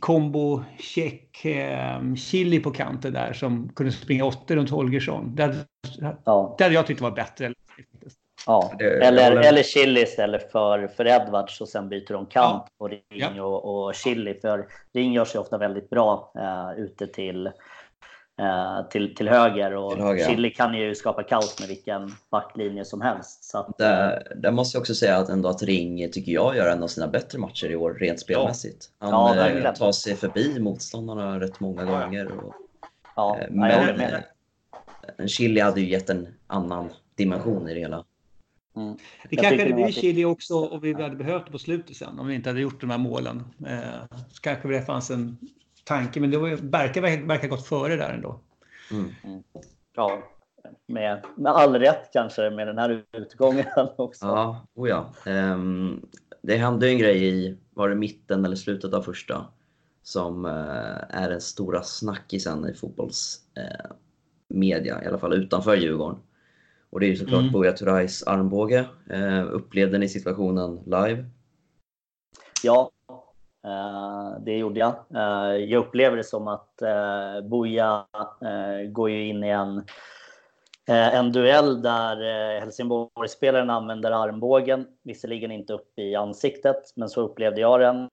kombo 0.00 0.64
check 0.78 1.44
eh, 1.44 2.14
chili 2.14 2.60
på 2.60 2.70
kanten 2.70 3.12
där 3.12 3.32
som 3.32 3.68
kunde 3.68 3.92
springa 3.92 4.24
åtta 4.24 4.56
runt 4.56 4.70
Holgersson. 4.70 5.34
Där, 5.34 5.64
ja. 6.24 6.56
där 6.58 6.70
jag 6.70 6.86
tyckte 6.86 7.02
var 7.02 7.10
bättre. 7.10 7.54
Ja, 8.46 8.72
eller, 8.80 9.36
eller 9.36 9.62
Chili 9.62 10.02
istället 10.02 10.52
för, 10.52 10.86
för 10.86 11.06
Edwards 11.06 11.60
och 11.60 11.68
sen 11.68 11.88
byter 11.88 12.12
de 12.12 12.26
kant 12.26 12.64
ja. 12.66 12.68
på 12.78 12.88
Ring 12.88 13.02
ja. 13.08 13.42
och, 13.42 13.86
och 13.86 13.94
Chili. 13.94 14.40
För 14.40 14.66
Ring 14.92 15.12
gör 15.12 15.24
sig 15.24 15.40
ofta 15.40 15.58
väldigt 15.58 15.90
bra 15.90 16.32
uh, 16.36 16.84
ute 16.84 17.06
till, 17.06 17.46
uh, 17.46 18.88
till, 18.90 19.14
till 19.14 19.28
höger 19.28 19.74
och 19.74 19.92
till 19.92 20.02
höger, 20.02 20.26
Chili 20.26 20.50
kan 20.50 20.74
ju 20.74 20.94
skapa 20.94 21.22
kaos 21.22 21.60
med 21.60 21.68
vilken 21.68 22.10
backlinje 22.30 22.84
som 22.84 23.00
helst. 23.00 23.44
Så 23.44 23.58
att, 23.58 23.78
där, 23.78 24.12
eh, 24.12 24.36
där 24.36 24.50
måste 24.50 24.76
jag 24.76 24.80
också 24.80 24.94
säga 24.94 25.16
att, 25.16 25.28
ändå 25.28 25.48
att 25.48 25.62
Ring 25.62 26.10
tycker 26.12 26.32
jag 26.32 26.56
gör 26.56 26.70
en 26.70 26.82
av 26.82 26.88
sina 26.88 27.08
bättre 27.08 27.38
matcher 27.38 27.70
i 27.70 27.76
år 27.76 27.94
rent 27.94 28.20
spelmässigt. 28.20 28.86
Han 28.98 29.36
ja, 29.36 29.72
tar 29.72 29.92
sig 29.92 30.16
förbi 30.16 30.60
motståndarna 30.60 31.40
rätt 31.40 31.60
många 31.60 31.84
gånger. 31.84 32.32
Och, 32.32 32.54
ja, 33.16 33.38
men 33.50 35.28
Chili 35.28 35.60
hade 35.60 35.80
ju 35.80 35.88
gett 35.88 36.10
en 36.10 36.28
annan 36.46 36.88
dimension 37.14 37.68
i 37.68 37.74
det 37.74 37.80
hela. 37.80 38.04
Mm. 38.80 38.96
Det 39.30 39.36
jag 39.36 39.44
kanske 39.44 39.62
hade 39.62 39.74
blivit 39.74 39.94
Chile 39.94 40.24
också 40.24 40.68
om 40.68 40.80
vi 40.80 40.92
hade 40.92 41.16
behövt 41.16 41.46
det 41.46 41.52
på 41.52 41.58
slutet 41.58 41.96
sen, 41.96 42.18
om 42.18 42.26
vi 42.26 42.34
inte 42.34 42.50
hade 42.50 42.60
gjort 42.60 42.80
de 42.80 42.90
här 42.90 42.98
målen. 42.98 43.44
Eh, 43.66 44.18
så 44.30 44.40
kanske 44.40 44.68
det 44.68 44.82
fanns 44.82 45.10
en 45.10 45.36
tanke, 45.84 46.20
men 46.20 46.30
det 46.30 46.38
var, 46.38 46.48
verkar, 46.48 47.26
verkar 47.26 47.48
gått 47.48 47.66
före 47.66 47.96
där 47.96 48.10
ändå. 48.10 48.40
Mm. 48.90 49.10
Mm. 49.24 49.42
Ja, 49.96 50.22
med, 50.86 51.24
med 51.36 51.52
all 51.52 51.78
rätt 51.78 52.10
kanske 52.12 52.50
med 52.50 52.66
den 52.66 52.78
här 52.78 53.04
utgången 53.12 53.66
också. 53.96 54.26
Ja, 54.26 54.66
oh 54.74 54.88
ja. 54.88 55.12
Um, 55.26 56.06
det 56.42 56.56
hände 56.56 56.88
en 56.88 56.98
grej 56.98 57.24
i, 57.24 57.56
var 57.74 57.88
det 57.88 57.94
mitten 57.94 58.44
eller 58.44 58.56
slutet 58.56 58.94
av 58.94 59.02
första, 59.02 59.46
som 60.02 60.44
uh, 60.44 60.96
är 61.08 61.30
den 61.30 61.40
stora 61.40 61.82
snackisen 61.82 62.68
i 62.68 62.74
fotbollsmedia, 62.74 64.98
uh, 64.98 65.04
i 65.04 65.06
alla 65.06 65.18
fall 65.18 65.32
utanför 65.32 65.76
Djurgården. 65.76 66.18
Och 66.90 67.00
det 67.00 67.06
är 67.06 67.08
ju 67.08 67.16
såklart 67.16 67.40
mm. 67.40 67.52
Buya 67.52 67.72
Turais 67.72 68.22
armbåge. 68.22 68.84
Eh, 69.10 69.44
upplevde 69.52 69.98
ni 69.98 70.08
situationen 70.08 70.80
live? 70.86 71.24
Ja, 72.62 72.90
eh, 73.64 74.42
det 74.44 74.58
gjorde 74.58 74.80
jag. 74.80 74.94
Eh, 75.14 75.56
jag 75.56 75.84
upplever 75.84 76.16
det 76.16 76.24
som 76.24 76.48
att 76.48 76.82
eh, 76.82 77.48
Buya 77.50 78.06
eh, 78.42 78.90
går 78.90 79.10
ju 79.10 79.26
in 79.26 79.44
i 79.44 79.48
en, 79.48 79.78
eh, 80.88 81.14
en 81.14 81.32
duell 81.32 81.82
där 81.82 82.16
eh, 82.56 82.60
Helsingborgsspelaren 82.60 83.70
använder 83.70 84.10
armbågen. 84.10 84.86
Visserligen 85.02 85.50
inte 85.50 85.72
upp 85.72 85.98
i 85.98 86.14
ansiktet, 86.14 86.92
men 86.96 87.08
så 87.08 87.20
upplevde 87.20 87.60
jag 87.60 87.80
den. 87.80 88.08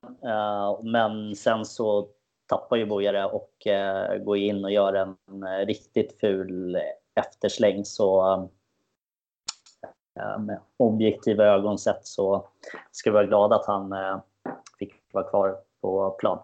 men 0.84 1.36
sen 1.36 1.66
så 1.66 2.08
tappar 2.48 2.78
ju 2.78 2.86
Boja 2.86 3.28
och 3.28 3.68
eh, 3.68 4.18
går 4.18 4.38
in 4.38 4.66
och 4.66 4.72
gör 4.72 4.94
en 4.94 5.16
eh, 5.44 5.66
riktigt 5.66 6.20
ful 6.20 6.78
eftersläng. 7.16 7.86
Så 7.86 8.34
eh, 8.34 8.46
med 10.40 10.60
objektiva 10.78 11.46
ögon 11.46 11.78
sett 11.78 12.06
så 12.06 12.48
ska 12.92 13.10
vi 13.10 13.14
vara 13.14 13.26
glada 13.26 13.56
att 13.56 13.66
han 13.66 13.94
eh, 13.94 14.20
fick 14.80 14.94
vara 15.12 15.30
kvar 15.30 15.56
på 15.82 16.16
plan. 16.20 16.40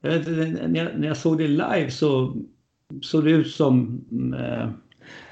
när, 0.00 1.04
jag, 1.06 1.16
såg 1.16 1.38
det 1.38 1.48
live 1.48 1.90
så 1.90 2.34
såg 3.02 3.24
det 3.24 3.30
ut 3.30 3.50
som, 3.50 4.04
eh, 4.38 4.70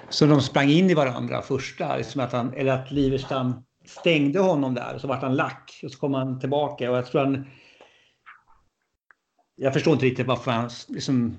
som 0.09 0.29
de 0.29 0.41
sprang 0.41 0.69
in 0.69 0.91
i 0.91 0.95
varandra 0.95 1.43
första. 1.43 1.97
Liksom 1.97 2.21
att 2.21 2.33
han, 2.33 2.55
eller 2.55 2.73
att 2.73 2.91
Liverstam 2.91 3.55
stängde 3.85 4.41
honom 4.41 4.75
där 4.75 4.95
och 4.95 5.01
så 5.01 5.09
vart 5.09 5.23
han 5.23 5.37
lack 5.37 5.81
och 5.85 5.91
så 5.91 5.99
kom 5.99 6.15
han 6.15 6.41
tillbaka 6.41 6.91
och 6.91 6.97
jag 6.97 7.07
tror 7.07 7.21
han... 7.21 7.47
Jag 9.57 9.73
förstår 9.73 9.93
inte 9.93 10.07
riktigt 10.07 10.27
varför 10.27 10.51
han 10.51 10.71
liksom... 10.89 11.39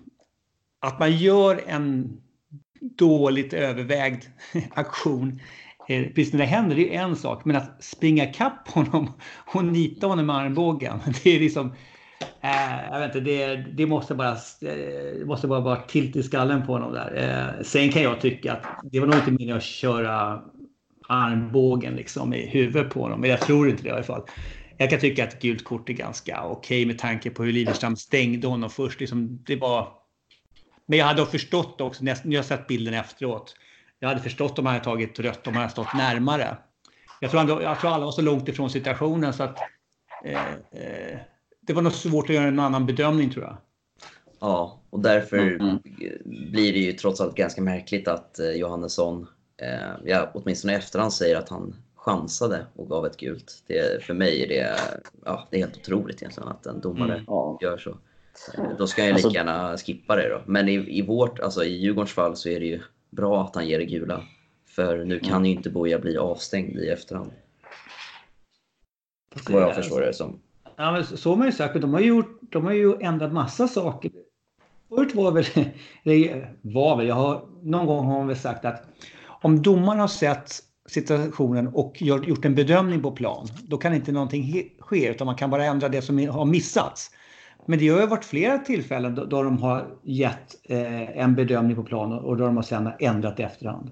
Att 0.79 0.99
man 0.99 1.11
gör 1.11 1.61
en 1.67 2.17
dåligt 2.81 3.53
övervägd 3.53 4.23
aktion 4.73 5.39
eh, 5.87 6.03
precis 6.03 6.33
när 6.33 6.39
det 6.39 6.45
händer, 6.45 6.75
det 6.75 6.95
är 6.95 7.01
en 7.01 7.15
sak. 7.15 7.45
Men 7.45 7.55
att 7.55 7.83
springa 7.83 8.25
kapp 8.25 8.67
honom 8.67 9.13
och 9.53 9.65
nita 9.65 10.07
honom 10.07 10.25
med 10.25 10.35
armbågen, 10.35 10.99
det 11.23 11.35
är 11.35 11.39
liksom... 11.39 11.73
Eh, 12.41 12.91
jag 12.91 12.99
vet 12.99 13.15
inte, 13.15 13.19
det, 13.19 13.55
det 13.55 13.85
måste 13.85 14.15
bara, 14.15 14.31
eh, 14.31 14.37
det 14.59 15.21
eh, 15.21 15.25
måste 15.25 15.47
bara 15.47 15.59
vara 15.59 15.81
tilt 15.81 16.15
i 16.15 16.23
skallen 16.23 16.65
på 16.65 16.71
honom 16.71 16.93
där. 16.93 17.15
Eh, 17.57 17.63
sen 17.63 17.91
kan 17.91 18.01
jag 18.01 18.21
tycka 18.21 18.53
att 18.53 18.65
det 18.91 18.99
var 18.99 19.07
nog 19.07 19.15
inte 19.15 19.31
meningen 19.31 19.57
att 19.57 19.63
köra 19.63 20.41
armbågen 21.07 21.95
liksom 21.95 22.33
i 22.33 22.47
huvudet 22.47 22.93
på 22.93 23.01
honom. 23.01 23.21
Men 23.21 23.29
jag 23.29 23.41
tror 23.41 23.69
inte 23.69 23.83
det 23.83 23.89
i 23.89 23.91
alla 23.91 24.03
fall. 24.03 24.21
Jag 24.77 24.89
kan 24.89 24.99
tycka 24.99 25.23
att 25.23 25.41
gult 25.41 25.63
kort 25.63 25.89
är 25.89 25.93
ganska 25.93 26.43
okej 26.43 26.57
okay 26.57 26.85
med 26.85 26.97
tanke 26.97 27.29
på 27.29 27.43
hur 27.43 27.51
Liverstam 27.51 27.95
stängde 27.95 28.47
honom 28.47 28.69
först. 28.69 28.99
Liksom, 28.99 29.43
det 29.45 29.55
var... 29.55 30.04
Men 30.85 30.99
jag 30.99 31.05
hade 31.05 31.25
förstått 31.25 31.81
också, 31.81 32.03
när 32.03 32.17
jag, 32.23 32.39
har 32.39 32.43
sett 32.43 32.67
bilden 32.67 32.93
efteråt. 32.93 33.55
Jag 33.99 34.09
hade 34.09 34.21
förstått 34.21 34.59
om 34.59 34.65
han 34.65 34.73
hade 34.73 34.85
tagit 34.85 35.19
rött 35.19 35.47
om 35.47 35.53
han 35.53 35.61
hade 35.61 35.71
stått 35.71 35.93
närmare. 35.93 36.57
Jag 37.19 37.31
tror, 37.31 37.41
ändå, 37.41 37.61
jag 37.61 37.79
tror 37.79 37.91
alla 37.91 38.05
var 38.05 38.11
så 38.11 38.21
långt 38.21 38.47
ifrån 38.47 38.69
situationen 38.69 39.33
så 39.33 39.43
att 39.43 39.57
eh, 40.25 40.53
eh, 40.53 41.17
det 41.61 41.73
var 41.73 41.81
nog 41.81 41.93
svårt 41.93 42.29
att 42.29 42.35
göra 42.35 42.47
en 42.47 42.59
annan 42.59 42.85
bedömning 42.85 43.29
tror 43.29 43.45
jag. 43.45 43.57
Ja, 44.39 44.81
och 44.89 44.99
därför 44.99 45.37
mm. 45.37 45.77
blir 46.25 46.73
det 46.73 46.79
ju 46.79 46.91
trots 46.91 47.21
allt 47.21 47.35
ganska 47.35 47.61
märkligt 47.61 48.07
att 48.07 48.39
eh, 48.39 48.49
Johannesson 48.49 49.27
eh, 49.61 49.91
jag 50.05 50.29
åtminstone 50.33 50.73
i 50.73 50.75
efterhand 50.75 51.13
säger 51.13 51.37
att 51.37 51.49
han 51.49 51.75
chansade 51.95 52.65
och 52.75 52.89
gav 52.89 53.05
ett 53.05 53.17
gult. 53.17 53.63
Det, 53.67 54.03
för 54.03 54.13
mig 54.13 54.43
är 54.43 54.47
det, 54.47 54.79
ja, 55.25 55.47
det 55.51 55.57
är 55.57 55.59
helt 55.59 55.77
otroligt 55.77 56.21
egentligen 56.21 56.49
att 56.49 56.65
en 56.65 56.81
domare 56.81 57.13
mm, 57.13 57.25
ja. 57.27 57.57
gör 57.61 57.77
så. 57.77 57.97
Eh, 58.57 58.77
då 58.77 58.87
ska 58.87 59.05
jag 59.05 59.13
alltså, 59.13 59.27
lika 59.27 59.39
gärna 59.39 59.77
skippa 59.77 60.15
det 60.15 60.29
då. 60.29 60.41
Men 60.45 60.69
i, 60.69 60.97
i, 60.99 61.01
vårt, 61.01 61.39
alltså 61.39 61.63
i 61.63 61.75
Djurgårdens 61.75 62.13
fall 62.13 62.35
så 62.35 62.49
är 62.49 62.59
det 62.59 62.65
ju 62.65 62.81
bra 63.09 63.43
att 63.43 63.55
han 63.55 63.67
ger 63.67 63.79
det 63.79 63.85
gula. 63.85 64.23
För 64.67 65.05
nu 65.05 65.19
kan 65.19 65.31
mm. 65.31 65.45
ju 65.45 65.51
inte 65.51 65.69
Boja 65.69 65.99
bli 65.99 66.17
avstängd 66.17 66.77
i 66.79 66.89
efterhand. 66.89 67.31
Vad 69.49 69.61
jag 69.61 69.75
förstår 69.75 70.01
det 70.01 70.13
som. 70.13 70.39
Ja, 70.75 70.91
men 70.91 71.05
så 71.05 71.29
har 71.29 71.37
man 71.37 71.47
ju 71.47 71.53
sagt. 71.53 71.81
De 71.81 71.93
har 71.93 72.01
ju, 72.01 72.07
gjort, 72.07 72.39
de 72.41 72.65
har 72.65 72.73
ju 72.73 72.93
ändrat 73.01 73.33
massa 73.33 73.67
saker. 73.67 74.11
Förut 74.89 75.15
var 75.15 75.31
väl, 75.31 75.45
var 76.61 76.97
väl, 76.97 77.07
jag 77.07 77.15
har, 77.15 77.47
någon 77.61 77.85
gång 77.85 78.05
har 78.05 78.17
man 78.17 78.27
väl 78.27 78.37
sagt 78.37 78.65
att 78.65 78.83
om 79.41 79.61
domaren 79.61 79.99
har 79.99 80.07
sett 80.07 80.51
situationen 80.89 81.67
och 81.67 82.01
gjort 82.01 82.45
en 82.45 82.55
bedömning 82.55 83.01
på 83.01 83.11
plan, 83.11 83.47
då 83.63 83.77
kan 83.77 83.93
inte 83.93 84.11
någonting 84.11 84.71
ske 84.79 85.09
utan 85.09 85.25
man 85.25 85.35
kan 85.35 85.49
bara 85.49 85.65
ändra 85.65 85.89
det 85.89 86.01
som 86.01 86.27
har 86.29 86.45
missats. 86.45 87.11
Men 87.65 87.79
det 87.79 87.87
har 87.87 87.99
ju 87.99 88.07
varit 88.07 88.25
flera 88.25 88.57
tillfällen 88.57 89.15
då, 89.15 89.25
då 89.25 89.43
de 89.43 89.57
har 89.57 89.87
gett 90.03 90.55
eh, 90.63 91.19
en 91.19 91.35
bedömning 91.35 91.75
på 91.75 91.83
plan 91.83 92.13
och 92.13 92.37
då 92.37 92.45
de 92.45 92.55
har 92.55 92.63
sedan 92.63 92.91
ändrat 92.99 93.39
i 93.39 93.43
efterhand. 93.43 93.91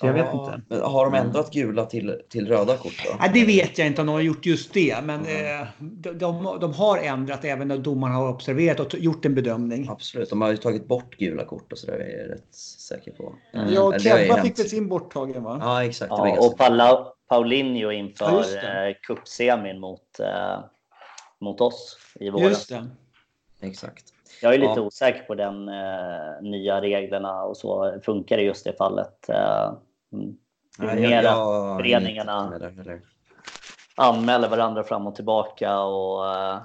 Så 0.00 0.06
jag 0.06 0.18
ja, 0.18 0.24
vet 0.24 0.34
inte. 0.34 0.62
Men 0.68 0.80
har 0.80 1.04
de 1.04 1.14
ändrat 1.14 1.52
gula 1.52 1.86
till, 1.86 2.20
till 2.28 2.48
röda 2.48 2.76
kort 2.76 3.04
då? 3.04 3.16
Ja, 3.20 3.30
det 3.34 3.44
vet 3.44 3.78
jag 3.78 3.86
inte 3.86 4.00
om 4.00 4.06
de 4.06 4.12
har 4.12 4.20
gjort 4.20 4.46
just 4.46 4.72
det. 4.74 5.04
Men 5.04 5.26
mm. 5.26 5.62
eh, 5.62 5.68
de, 5.78 6.12
de, 6.12 6.58
de, 6.60 6.74
har 6.74 6.98
ändrat 6.98 7.44
även 7.44 7.68
när 7.68 7.78
domaren 7.78 8.14
har 8.14 8.28
observerat 8.28 8.80
och 8.80 8.98
gjort 8.98 9.24
en 9.24 9.34
bedömning. 9.34 9.88
Absolut, 9.90 10.30
de 10.30 10.40
har 10.40 10.50
ju 10.50 10.56
tagit 10.56 10.88
bort 10.88 11.16
gula 11.16 11.44
kort 11.44 11.72
och 11.72 11.78
så 11.78 11.86
där 11.86 11.98
är 11.98 12.18
jag 12.18 12.30
rätt 12.30 12.54
säker 12.88 13.12
på. 13.12 13.34
Mm. 13.54 13.74
Ja, 13.74 13.98
Kebba 13.98 14.42
fick 14.42 14.58
väl 14.58 14.68
sin 14.68 14.88
borttagen 14.88 15.42
va? 15.42 15.58
Ja, 15.60 15.84
exakt. 15.84 16.10
Ja, 16.10 16.46
och 16.46 16.58
Paula, 16.58 17.06
Paulinho 17.28 17.90
inför 17.90 18.44
ja, 18.62 18.94
cupsemin 19.02 19.80
mot, 19.80 20.20
eh, 20.20 20.64
mot 21.40 21.60
oss 21.60 21.98
i 22.20 22.30
våras. 22.30 22.48
Just 22.48 22.68
det. 22.68 22.86
Exakt. 23.60 24.04
Jag 24.42 24.54
är 24.54 24.58
lite 24.58 24.72
ja. 24.76 24.80
osäker 24.80 25.22
på 25.22 25.34
den 25.34 25.68
eh, 25.68 26.42
nya 26.42 26.80
reglerna 26.80 27.42
och 27.42 27.56
så. 27.56 28.00
Funkar 28.04 28.36
det 28.36 28.42
just 28.42 28.66
i 28.66 28.72
fallet? 28.72 29.28
Eh, 29.28 29.72
Mm. 30.12 30.36
Nej, 30.78 31.02
jag, 31.02 31.24
jag, 31.24 31.76
föreningarna 31.76 32.60
anmäler 33.96 34.48
varandra 34.48 34.84
fram 34.84 35.06
och 35.06 35.14
tillbaka 35.14 35.78
och 35.78 36.26
äh, 36.34 36.60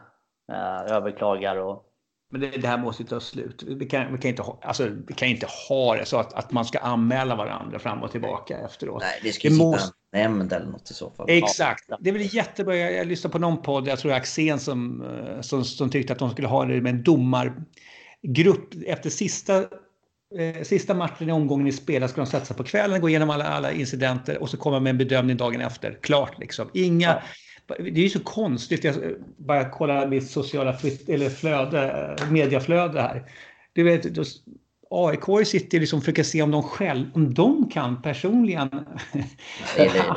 överklagar. 0.92 1.56
Och... 1.56 1.86
Men 2.30 2.42
det, 2.42 2.50
det, 2.50 2.68
här 2.68 2.78
måste 2.78 3.04
ju 3.04 3.10
ta 3.10 3.20
slut. 3.20 3.64
Vi 3.64 3.86
kan, 3.86 4.14
vi 4.14 4.18
kan, 4.18 4.30
inte, 4.30 4.42
ha, 4.42 4.60
alltså, 4.62 4.88
vi 5.08 5.14
kan 5.14 5.28
inte 5.28 5.48
ha 5.70 5.96
det 5.96 6.06
så 6.06 6.18
att, 6.18 6.34
att 6.34 6.52
man 6.52 6.66
ska 6.66 6.80
anmäla 6.80 7.36
varandra 7.36 7.80
fram 7.80 8.04
och 8.04 8.12
tillbaka 8.12 8.58
efteråt. 8.58 9.02
Nej, 9.02 9.20
det 9.24 9.32
sitta 9.32 9.64
måste... 9.64 9.94
nämnd 10.12 10.54
eller 10.54 10.66
något 10.66 10.92
i 10.92 10.94
så 10.94 11.12
fall. 11.12 11.26
Exakt. 11.30 11.90
Det 12.00 12.10
är 12.10 12.14
väl 12.14 12.36
jättebra. 12.36 12.76
Jag, 12.76 13.08
lyssnade 13.08 13.32
på 13.32 13.40
någon 13.40 13.62
podd, 13.62 13.88
jag 13.88 14.00
tror 14.00 14.12
Axén 14.12 14.60
som, 14.60 15.02
eh, 15.02 15.42
som, 15.42 15.66
som 15.66 15.90
tyckte 15.90 16.14
att 16.14 16.20
de 16.20 16.32
skulle 16.32 16.48
ha 16.48 16.66
det 16.66 16.82
med 16.82 16.90
en 16.94 17.04
domargrupp 17.04 18.74
efter 18.86 19.10
sista 19.10 19.58
eh, 20.38 20.64
sista 20.64 20.94
matchen 20.94 21.30
i 21.30 21.32
omgången 21.32 21.68
i 21.68 21.72
spel 21.72 22.10
ska 22.10 22.22
de 22.22 22.28
satsa 22.28 22.54
på 22.54 22.64
kvällen, 22.64 23.02
gå 23.02 23.10
igenom 23.10 23.30
alla, 23.30 23.46
alla 23.46 23.72
incidenter 23.72 24.42
och 24.42 24.50
så 24.50 24.58
komma 24.58 24.80
med 24.80 24.90
en 24.90 24.98
bedömning 24.98 25.38
dagen 25.38 25.62
efter. 25.62 25.98
Klart 26.02 26.40
liksom. 26.40 26.70
Inga... 26.74 27.08
Ja. 27.08 27.22
Det 27.80 28.00
är 28.00 28.04
ju 28.04 28.10
så 28.10 28.20
konstigt. 28.20 28.84
Jag 28.84 28.96
bara 29.38 29.70
kollar 29.70 30.08
mitt 30.08 30.30
sociala 30.30 30.74
flyt, 30.74 31.10
eller 31.10 31.30
flöde, 31.30 32.16
mediaflöde 32.30 33.02
här. 33.02 33.26
Du 33.74 33.84
vet, 33.84 34.16
AIK 34.94 35.48
sitter 35.48 35.80
liksom 35.80 35.98
och 35.98 36.04
försöker 36.04 36.24
se 36.24 36.42
om 36.42 36.52
de 36.52 36.64
själv, 36.64 37.06
om 37.14 37.34
de 37.34 37.70
kan 37.70 38.02
personligen 38.02 38.70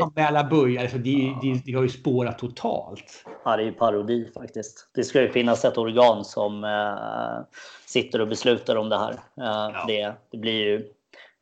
anmäla 0.00 0.44
börjare. 0.44 0.88
För 0.88 0.98
det, 0.98 1.34
det, 1.42 1.62
det 1.64 1.72
har 1.72 1.82
ju 1.82 1.88
spårat 1.88 2.38
totalt. 2.38 3.24
Ja, 3.44 3.56
det 3.56 3.62
är 3.62 3.66
ju 3.66 3.72
parodi 3.72 4.30
faktiskt. 4.34 4.88
Det 4.94 5.04
ska 5.04 5.20
ju 5.22 5.28
finnas 5.28 5.64
ett 5.64 5.78
organ 5.78 6.24
som 6.24 6.64
eh, 6.64 7.58
sitter 7.86 8.20
och 8.20 8.28
beslutar 8.28 8.76
om 8.76 8.88
det 8.88 8.98
här. 8.98 9.12
Eh, 9.12 9.16
ja. 9.36 9.84
det, 9.88 10.12
det, 10.30 10.38
blir 10.38 10.66
ju 10.66 10.86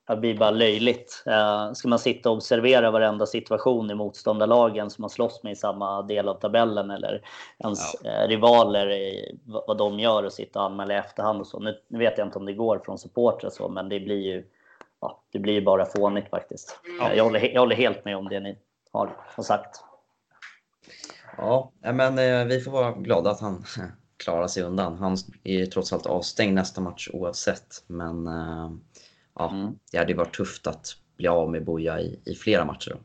det 0.06 0.16
blir 0.16 0.38
bara 0.38 0.50
löjligt. 0.50 1.22
Eh, 1.26 1.72
ska 1.72 1.88
man 1.88 1.98
sitta 1.98 2.30
och 2.30 2.36
observera 2.36 2.90
varenda 2.90 3.26
situation 3.26 3.90
i 3.90 3.94
motståndarlagen 3.94 4.90
som 4.90 5.02
man 5.02 5.10
slåss 5.10 5.42
med 5.42 5.52
i 5.52 5.56
samma 5.56 6.02
del 6.02 6.28
av 6.28 6.34
tabellen 6.34 6.90
eller 6.90 7.22
ens 7.58 7.96
ja. 8.04 8.10
eh, 8.10 8.28
rivaler, 8.28 8.90
i, 8.90 9.38
vad 9.44 9.78
de 9.78 9.98
gör 9.98 10.22
och 10.22 10.32
sitta 10.32 10.58
och 10.58 10.64
anmäla 10.64 10.94
i 10.94 10.96
efterhand 10.96 11.40
och 11.40 11.46
så. 11.46 11.58
Nu, 11.58 11.78
nu 11.88 11.98
vet 11.98 12.18
jag 12.18 12.26
inte 12.26 12.38
om 12.38 12.46
det 12.46 12.52
går 12.52 12.78
från 12.84 12.98
supportrar 12.98 13.50
så, 13.50 13.68
men 13.68 13.88
det 13.88 14.00
blir 14.00 14.20
ju 14.20 14.44
ja, 15.00 15.22
det 15.32 15.38
blir 15.38 15.60
bara 15.60 15.86
fånigt 15.86 16.30
faktiskt. 16.30 16.80
Ja. 17.00 17.14
Jag, 17.14 17.24
håller, 17.24 17.40
jag 17.40 17.60
håller 17.60 17.76
helt 17.76 18.04
med 18.04 18.16
om 18.16 18.28
det 18.28 18.40
ni 18.40 18.58
har, 18.92 19.16
har 19.16 19.42
sagt. 19.42 19.84
Ja, 21.36 21.72
men 21.80 22.18
eh, 22.18 22.44
vi 22.44 22.60
får 22.60 22.70
vara 22.70 22.92
glada 22.92 23.30
att 23.30 23.40
han 23.40 23.64
klarar 24.16 24.46
sig 24.46 24.62
undan. 24.62 24.98
Han 24.98 25.16
är 25.44 25.58
ju 25.58 25.66
trots 25.66 25.92
allt 25.92 26.06
avstängd 26.06 26.54
nästa 26.54 26.80
match 26.80 27.08
oavsett, 27.12 27.84
men 27.86 28.28
ja, 29.34 29.50
mm. 29.50 29.78
det 29.92 29.98
hade 29.98 30.14
varit 30.14 30.34
tufft 30.34 30.66
att 30.66 30.96
bli 31.16 31.28
av 31.28 31.50
med 31.50 31.64
Boja 31.64 32.00
i, 32.00 32.20
i 32.24 32.34
flera 32.34 32.64
matcher. 32.64 32.90
Då. 32.90 32.98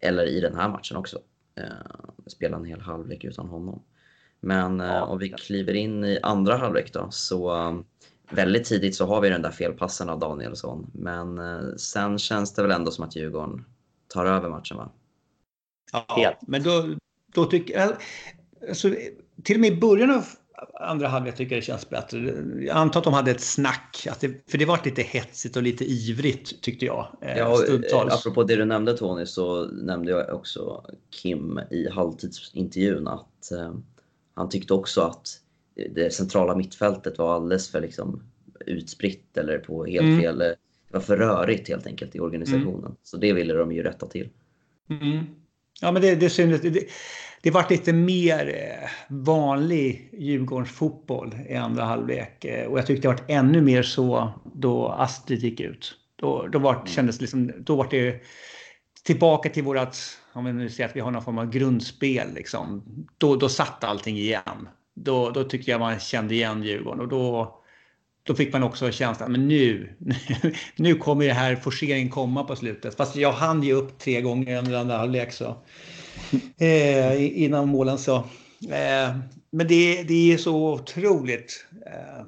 Eller 0.00 0.26
i 0.26 0.40
den 0.40 0.54
här 0.54 0.68
matchen 0.68 0.96
också. 0.96 1.18
Eh, 1.54 1.64
spela 2.26 2.56
en 2.56 2.64
hel 2.64 2.80
halvlek 2.80 3.24
utan 3.24 3.48
honom. 3.48 3.82
Men 4.40 4.80
eh, 4.80 4.86
ja, 4.86 5.04
om 5.04 5.18
vi 5.18 5.28
kliver 5.28 5.72
in 5.72 6.04
i 6.04 6.18
andra 6.22 6.56
halvlek 6.56 6.92
då, 6.92 7.08
så 7.10 7.52
um, 7.52 7.84
väldigt 8.30 8.64
tidigt 8.64 8.96
så 8.96 9.06
har 9.06 9.20
vi 9.20 9.28
den 9.28 9.42
där 9.42 9.50
felpassen 9.50 10.08
av 10.08 10.18
Danielsson. 10.18 10.90
Men 10.94 11.38
eh, 11.38 11.74
sen 11.76 12.18
känns 12.18 12.54
det 12.54 12.62
väl 12.62 12.70
ändå 12.70 12.90
som 12.90 13.04
att 13.04 13.16
Djurgården 13.16 13.64
tar 14.08 14.26
över 14.26 14.48
matchen 14.48 14.76
va? 14.76 14.90
Ja, 15.92 16.38
men 16.40 16.62
då, 16.62 16.94
då 17.34 17.44
tycker 17.44 17.80
jag... 17.80 17.96
Alltså, 18.68 18.94
till 19.42 19.56
och 19.56 19.60
med 19.60 19.72
i 19.72 19.76
början 19.76 20.10
av 20.10 20.24
andra 20.74 21.08
halvlek 21.08 21.36
tycker 21.36 21.54
jag 21.54 21.62
det 21.62 21.66
känns 21.66 21.90
bättre. 21.90 22.18
Jag 22.60 22.76
antar 22.76 23.00
att 23.00 23.04
de 23.04 23.14
hade 23.14 23.30
ett 23.30 23.40
snack, 23.40 24.06
att 24.10 24.20
det, 24.20 24.50
för 24.50 24.58
det 24.58 24.64
var 24.64 24.80
lite 24.84 25.02
hetsigt 25.02 25.56
och 25.56 25.62
lite 25.62 25.84
ivrigt 25.84 26.62
tyckte 26.62 26.86
jag. 26.86 27.08
Eh, 27.20 27.38
ja, 27.38 27.56
stundtals. 27.56 28.14
apropå 28.14 28.44
det 28.44 28.56
du 28.56 28.64
nämnde 28.64 28.96
Tony 28.96 29.26
så 29.26 29.64
nämnde 29.64 30.10
jag 30.10 30.34
också 30.34 30.84
Kim 31.10 31.60
i 31.70 31.88
halvtidsintervjun 31.88 33.08
att 33.08 33.52
eh, 33.52 33.74
han 34.34 34.48
tyckte 34.48 34.74
också 34.74 35.00
att 35.00 35.28
det 35.94 36.14
centrala 36.14 36.56
mittfältet 36.56 37.18
var 37.18 37.34
alldeles 37.34 37.70
för 37.70 37.80
liksom, 37.80 38.22
utspritt 38.66 39.36
eller 39.36 39.58
på 39.58 39.84
helt 39.84 40.06
mm. 40.06 40.20
fel... 40.20 40.38
Det 40.38 40.94
var 40.94 41.00
för 41.00 41.16
rörigt 41.16 41.68
helt 41.68 41.86
enkelt 41.86 42.16
i 42.16 42.20
organisationen. 42.20 42.78
Mm. 42.78 42.96
Så 43.02 43.16
det 43.16 43.32
ville 43.32 43.54
de 43.54 43.72
ju 43.72 43.82
rätta 43.82 44.06
till. 44.06 44.28
Mm. 44.90 45.24
Ja, 45.80 45.92
men 45.92 46.02
det, 46.02 46.14
det 46.14 46.30
syns. 46.30 46.60
Det, 46.60 46.88
det 47.46 47.50
vart 47.50 47.70
lite 47.70 47.92
mer 47.92 48.48
eh, 48.48 48.88
vanlig 49.08 50.10
Djurgårdens 50.12 50.70
fotboll 50.70 51.34
i 51.48 51.54
andra 51.54 51.84
halvlek. 51.84 52.44
Eh, 52.44 52.66
och 52.66 52.78
jag 52.78 52.86
tyckte 52.86 53.08
det 53.08 53.14
var 53.14 53.24
ännu 53.28 53.60
mer 53.60 53.82
så 53.82 54.32
då 54.54 54.88
Astrid 54.88 55.42
gick 55.42 55.60
ut. 55.60 55.94
Då, 56.16 56.46
då 56.46 56.58
var, 56.58 56.74
mm. 56.74 56.86
kändes 56.86 57.20
liksom, 57.20 57.52
då 57.58 57.76
var 57.76 57.88
det 57.90 58.22
tillbaka 59.04 59.48
till 59.48 59.62
vårat, 59.62 60.18
om 60.32 60.44
vi 60.44 60.52
nu 60.52 60.70
säger 60.70 60.88
att 60.88 60.96
vi 60.96 61.00
har 61.00 61.10
någon 61.10 61.22
form 61.22 61.38
av 61.38 61.50
grundspel 61.50 62.34
liksom. 62.34 62.82
Då, 63.18 63.36
då 63.36 63.48
satt 63.48 63.84
allting 63.84 64.16
igen. 64.16 64.68
Då, 64.94 65.30
då 65.30 65.44
tyckte 65.44 65.70
jag 65.70 65.80
man 65.80 66.00
kände 66.00 66.34
igen 66.34 66.62
Djurgården 66.62 67.00
och 67.00 67.08
då, 67.08 67.56
då 68.22 68.34
fick 68.34 68.52
man 68.52 68.62
också 68.62 68.90
känslan, 68.90 69.32
men 69.32 69.48
nu, 69.48 69.96
nu 70.76 70.94
kommer 70.94 71.26
det 71.26 71.32
här 71.32 71.56
forceringen 71.56 72.10
komma 72.10 72.44
på 72.44 72.56
slutet. 72.56 72.96
Fast 72.96 73.16
jag 73.16 73.32
hann 73.32 73.62
ge 73.62 73.72
upp 73.72 73.98
tre 73.98 74.20
gånger 74.20 74.58
under 74.58 74.78
andra 74.78 74.96
halvlek 74.96 75.32
så. 75.32 75.56
Eh, 76.58 77.42
innan 77.42 77.68
målen 77.68 77.98
så. 77.98 78.16
Eh, 78.62 79.16
men 79.50 79.68
det, 79.68 80.02
det 80.02 80.32
är 80.32 80.38
så 80.38 80.72
otroligt. 80.72 81.64
Eh. 81.86 82.24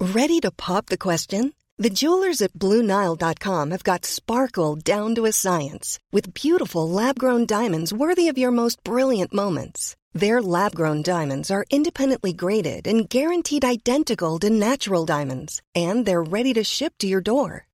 Ready 0.00 0.40
to 0.40 0.50
pop 0.50 0.86
the 0.86 0.96
question? 0.96 1.52
The 1.78 1.90
jewelers 1.90 2.42
at 2.42 2.52
BlueNile.com 2.52 3.70
have 3.70 3.82
got 3.82 4.04
sparkle 4.04 4.76
down 4.76 5.14
to 5.14 5.24
a 5.24 5.32
science 5.32 5.98
with 6.12 6.34
beautiful 6.34 6.88
lab-grown 6.88 7.46
diamonds 7.46 7.92
worthy 7.92 8.28
of 8.28 8.38
your 8.38 8.52
most 8.52 8.84
brilliant 8.84 9.34
moments. 9.34 9.96
Their 10.12 10.40
lab 10.40 10.76
grown 10.76 11.02
diamonds 11.02 11.50
are 11.50 11.64
independently 11.70 12.32
graded 12.32 12.86
and 12.86 13.08
guaranteed 13.08 13.64
identical 13.64 14.38
to 14.38 14.50
natural 14.50 15.04
diamonds, 15.04 15.60
and 15.74 16.06
they're 16.06 16.22
ready 16.22 16.52
to 16.54 16.62
ship 16.62 16.94
to 16.98 17.08
your 17.08 17.20
door. 17.20 17.66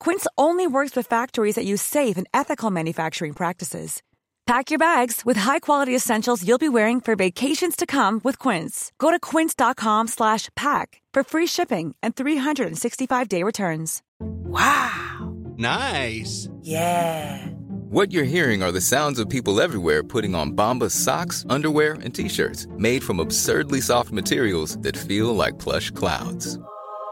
Quince 0.00 0.26
only 0.36 0.66
works 0.66 0.96
with 0.96 1.06
factories 1.06 1.54
that 1.54 1.64
use 1.64 1.82
safe 1.82 2.16
and 2.16 2.26
ethical 2.34 2.70
manufacturing 2.70 3.32
practices. 3.34 4.02
Pack 4.46 4.70
your 4.70 4.78
bags 4.78 5.26
with 5.26 5.36
high-quality 5.36 5.94
essentials 5.94 6.42
you'll 6.46 6.58
be 6.58 6.70
wearing 6.70 7.02
for 7.02 7.14
vacations 7.16 7.76
to 7.76 7.84
come 7.84 8.18
with 8.24 8.38
Quince. 8.38 8.92
Go 8.98 9.10
to 9.10 9.20
quince.com/pack 9.20 11.02
for 11.14 11.22
free 11.22 11.46
shipping 11.46 11.94
and 12.02 12.16
365-day 12.16 13.42
returns. 13.42 14.02
Wow. 14.20 15.36
Nice. 15.58 16.48
Yeah. 16.62 17.46
What 17.90 18.12
you're 18.12 18.24
hearing 18.24 18.62
are 18.62 18.72
the 18.72 18.80
sounds 18.80 19.18
of 19.18 19.28
people 19.28 19.60
everywhere 19.60 20.02
putting 20.02 20.34
on 20.34 20.52
Bombas 20.52 20.92
socks, 20.92 21.44
underwear, 21.48 21.94
and 22.04 22.14
t-shirts 22.14 22.66
made 22.76 23.02
from 23.02 23.18
absurdly 23.18 23.80
soft 23.80 24.12
materials 24.12 24.78
that 24.80 24.96
feel 24.96 25.34
like 25.34 25.58
plush 25.58 25.90
clouds. 25.90 26.58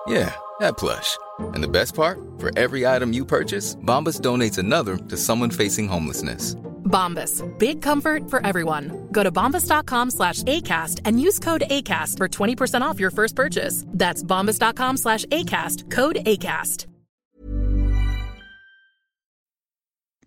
Yeah, 0.07 0.33
that 0.61 0.77
plush. 0.77 1.17
And 1.55 1.63
the 1.65 1.69
best 1.69 1.95
part? 1.95 2.19
For 2.39 2.51
every 2.59 2.87
item 2.87 3.13
you 3.13 3.25
purchase, 3.25 3.77
Bombas 3.77 4.21
donates 4.21 4.59
another 4.59 4.97
to 4.97 5.17
someone 5.17 5.51
facing 5.51 5.89
homelessness. 5.89 6.55
Bombas, 6.85 7.43
big 7.59 7.83
comfort 7.83 8.31
for 8.31 8.47
everyone. 8.47 9.09
Go 9.11 9.23
to 9.23 9.33
bombas.com 9.33 10.11
slash 10.11 10.43
ACAST 10.45 11.01
and 11.05 11.21
use 11.21 11.39
code 11.39 11.65
ACAST 11.69 12.17
for 12.17 12.29
20% 12.29 12.83
off 12.83 13.01
your 13.01 13.11
first 13.11 13.35
purchase. 13.35 13.85
That's 13.89 14.23
bombas.com 14.23 14.99
slash 14.99 15.25
ACAST, 15.27 15.91
code 15.91 16.17
ACAST. 16.27 16.87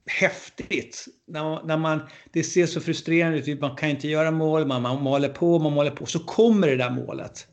häftigt. 0.10 1.08
När, 1.28 1.64
när 1.66 1.78
man, 1.78 2.02
det 2.32 2.44
ser 2.44 2.66
så 2.66 2.82
frustrerande 2.82 3.52
ut, 3.52 3.62
man 3.62 3.76
kan 3.76 3.90
inte 3.90 4.08
göra 4.08 4.32
mål, 4.32 4.68
man, 4.68 4.82
man 4.82 5.04
maler 5.04 5.30
på, 5.30 5.60
man 5.60 5.74
maler 5.74 5.92
på, 5.92 6.06
så 6.06 6.20
kommer 6.20 6.68
det 6.68 6.76
där 6.76 6.90
målet. 6.90 7.48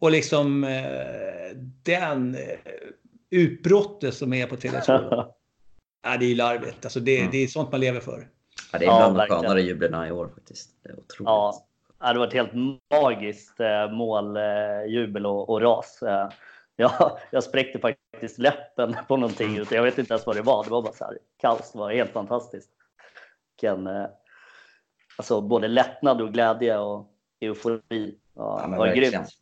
Och 0.00 0.10
liksom 0.10 0.64
eh, 0.64 1.56
den 1.82 2.34
eh, 2.34 2.58
utbrottet 3.30 4.14
som 4.14 4.32
är 4.32 4.46
på 4.46 4.56
Tele2. 4.56 4.86
ja, 6.02 6.16
det 6.16 6.24
är 6.24 6.28
ju 6.28 6.34
larvigt. 6.34 6.84
Alltså 6.84 7.00
det, 7.00 7.18
mm. 7.18 7.30
det 7.30 7.38
är 7.38 7.46
sånt 7.46 7.72
man 7.72 7.80
lever 7.80 8.00
för. 8.00 8.28
Ja, 8.72 8.78
det 8.78 8.84
är 8.84 9.10
bland 9.10 9.16
de 9.16 9.26
skönare 9.26 9.62
jublerna 9.62 10.08
i 10.08 10.10
år 10.12 10.28
faktiskt. 10.34 10.70
Det 10.82 10.88
är 10.88 10.92
otroligt. 10.92 11.64
Ja, 12.00 12.12
det 12.12 12.18
var 12.18 12.26
ett 12.26 12.32
helt 12.32 12.52
magiskt 12.90 13.60
eh, 13.60 13.90
måljubel 13.92 15.26
och, 15.26 15.50
och 15.50 15.60
ras. 15.60 16.02
Eh, 16.02 16.28
jag, 16.76 17.18
jag 17.30 17.44
spräckte 17.44 17.78
faktiskt 17.78 18.38
läppen 18.38 18.96
på 19.08 19.16
någonting. 19.16 19.56
Mm. 19.56 19.66
Jag 19.70 19.82
vet 19.82 19.98
inte 19.98 20.14
ens 20.14 20.26
vad 20.26 20.36
det 20.36 20.42
var. 20.42 20.64
Det 20.64 20.70
var 20.70 20.82
bara 20.82 20.92
så 20.92 21.04
här 21.04 21.18
kaos. 21.40 21.72
Det 21.72 21.78
var 21.78 21.92
helt 21.92 22.12
fantastiskt. 22.12 22.70
Vilken, 23.52 23.86
eh, 23.86 24.06
alltså 25.16 25.40
både 25.40 25.68
lättnad 25.68 26.20
och 26.20 26.32
glädje 26.32 26.78
och 26.78 27.10
eufori. 27.40 28.18
Ja, 28.34 28.60
ja, 28.62 28.78
var 28.78 28.94
grymt. 28.94 29.39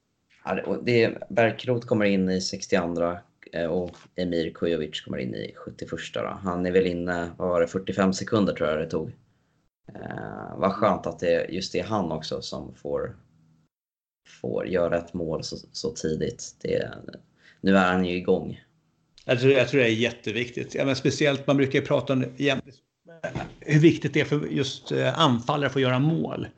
Ja, 0.48 0.78
det, 0.82 1.18
Berkrot 1.28 1.86
kommer 1.86 2.04
in 2.04 2.30
i 2.30 2.40
62 2.40 3.16
eh, 3.52 3.66
och 3.66 3.96
Emir 4.16 4.50
Kujovic 4.50 5.00
kommer 5.00 5.18
in 5.18 5.34
i 5.34 5.54
71. 5.56 5.90
Då. 6.14 6.38
Han 6.42 6.66
är 6.66 6.72
väl 6.72 6.86
inne, 6.86 7.30
vad 7.36 7.48
var 7.48 7.60
det, 7.60 7.66
45 7.66 8.12
sekunder 8.12 8.52
tror 8.52 8.68
jag 8.68 8.78
det 8.78 8.90
tog. 8.90 9.08
Eh, 9.94 10.56
vad 10.56 10.72
skönt 10.72 11.06
att 11.06 11.18
det 11.18 11.46
just 11.48 11.74
är 11.74 11.82
han 11.82 12.12
också 12.12 12.42
som 12.42 12.74
får, 12.74 13.16
får 14.40 14.66
göra 14.66 14.98
ett 14.98 15.14
mål 15.14 15.44
så, 15.44 15.56
så 15.72 15.90
tidigt. 15.90 16.56
Det, 16.60 16.92
nu 17.60 17.76
är 17.76 17.92
han 17.92 18.04
ju 18.04 18.16
igång. 18.16 18.64
Jag 19.24 19.40
tror, 19.40 19.52
jag 19.52 19.68
tror 19.68 19.80
det 19.80 19.86
är 19.86 19.92
jätteviktigt. 19.92 20.74
Ja, 20.74 20.84
men 20.84 20.96
speciellt, 20.96 21.46
man 21.46 21.56
brukar 21.56 21.80
prata 21.80 22.12
om 22.12 22.24
hur 23.60 23.80
viktigt 23.80 24.14
det 24.14 24.20
är 24.20 24.24
för 24.24 24.46
just 24.46 24.92
eh, 24.92 25.20
anfallare 25.20 25.66
att 25.66 25.72
få 25.72 25.80
göra 25.80 25.98
mål. 25.98 26.48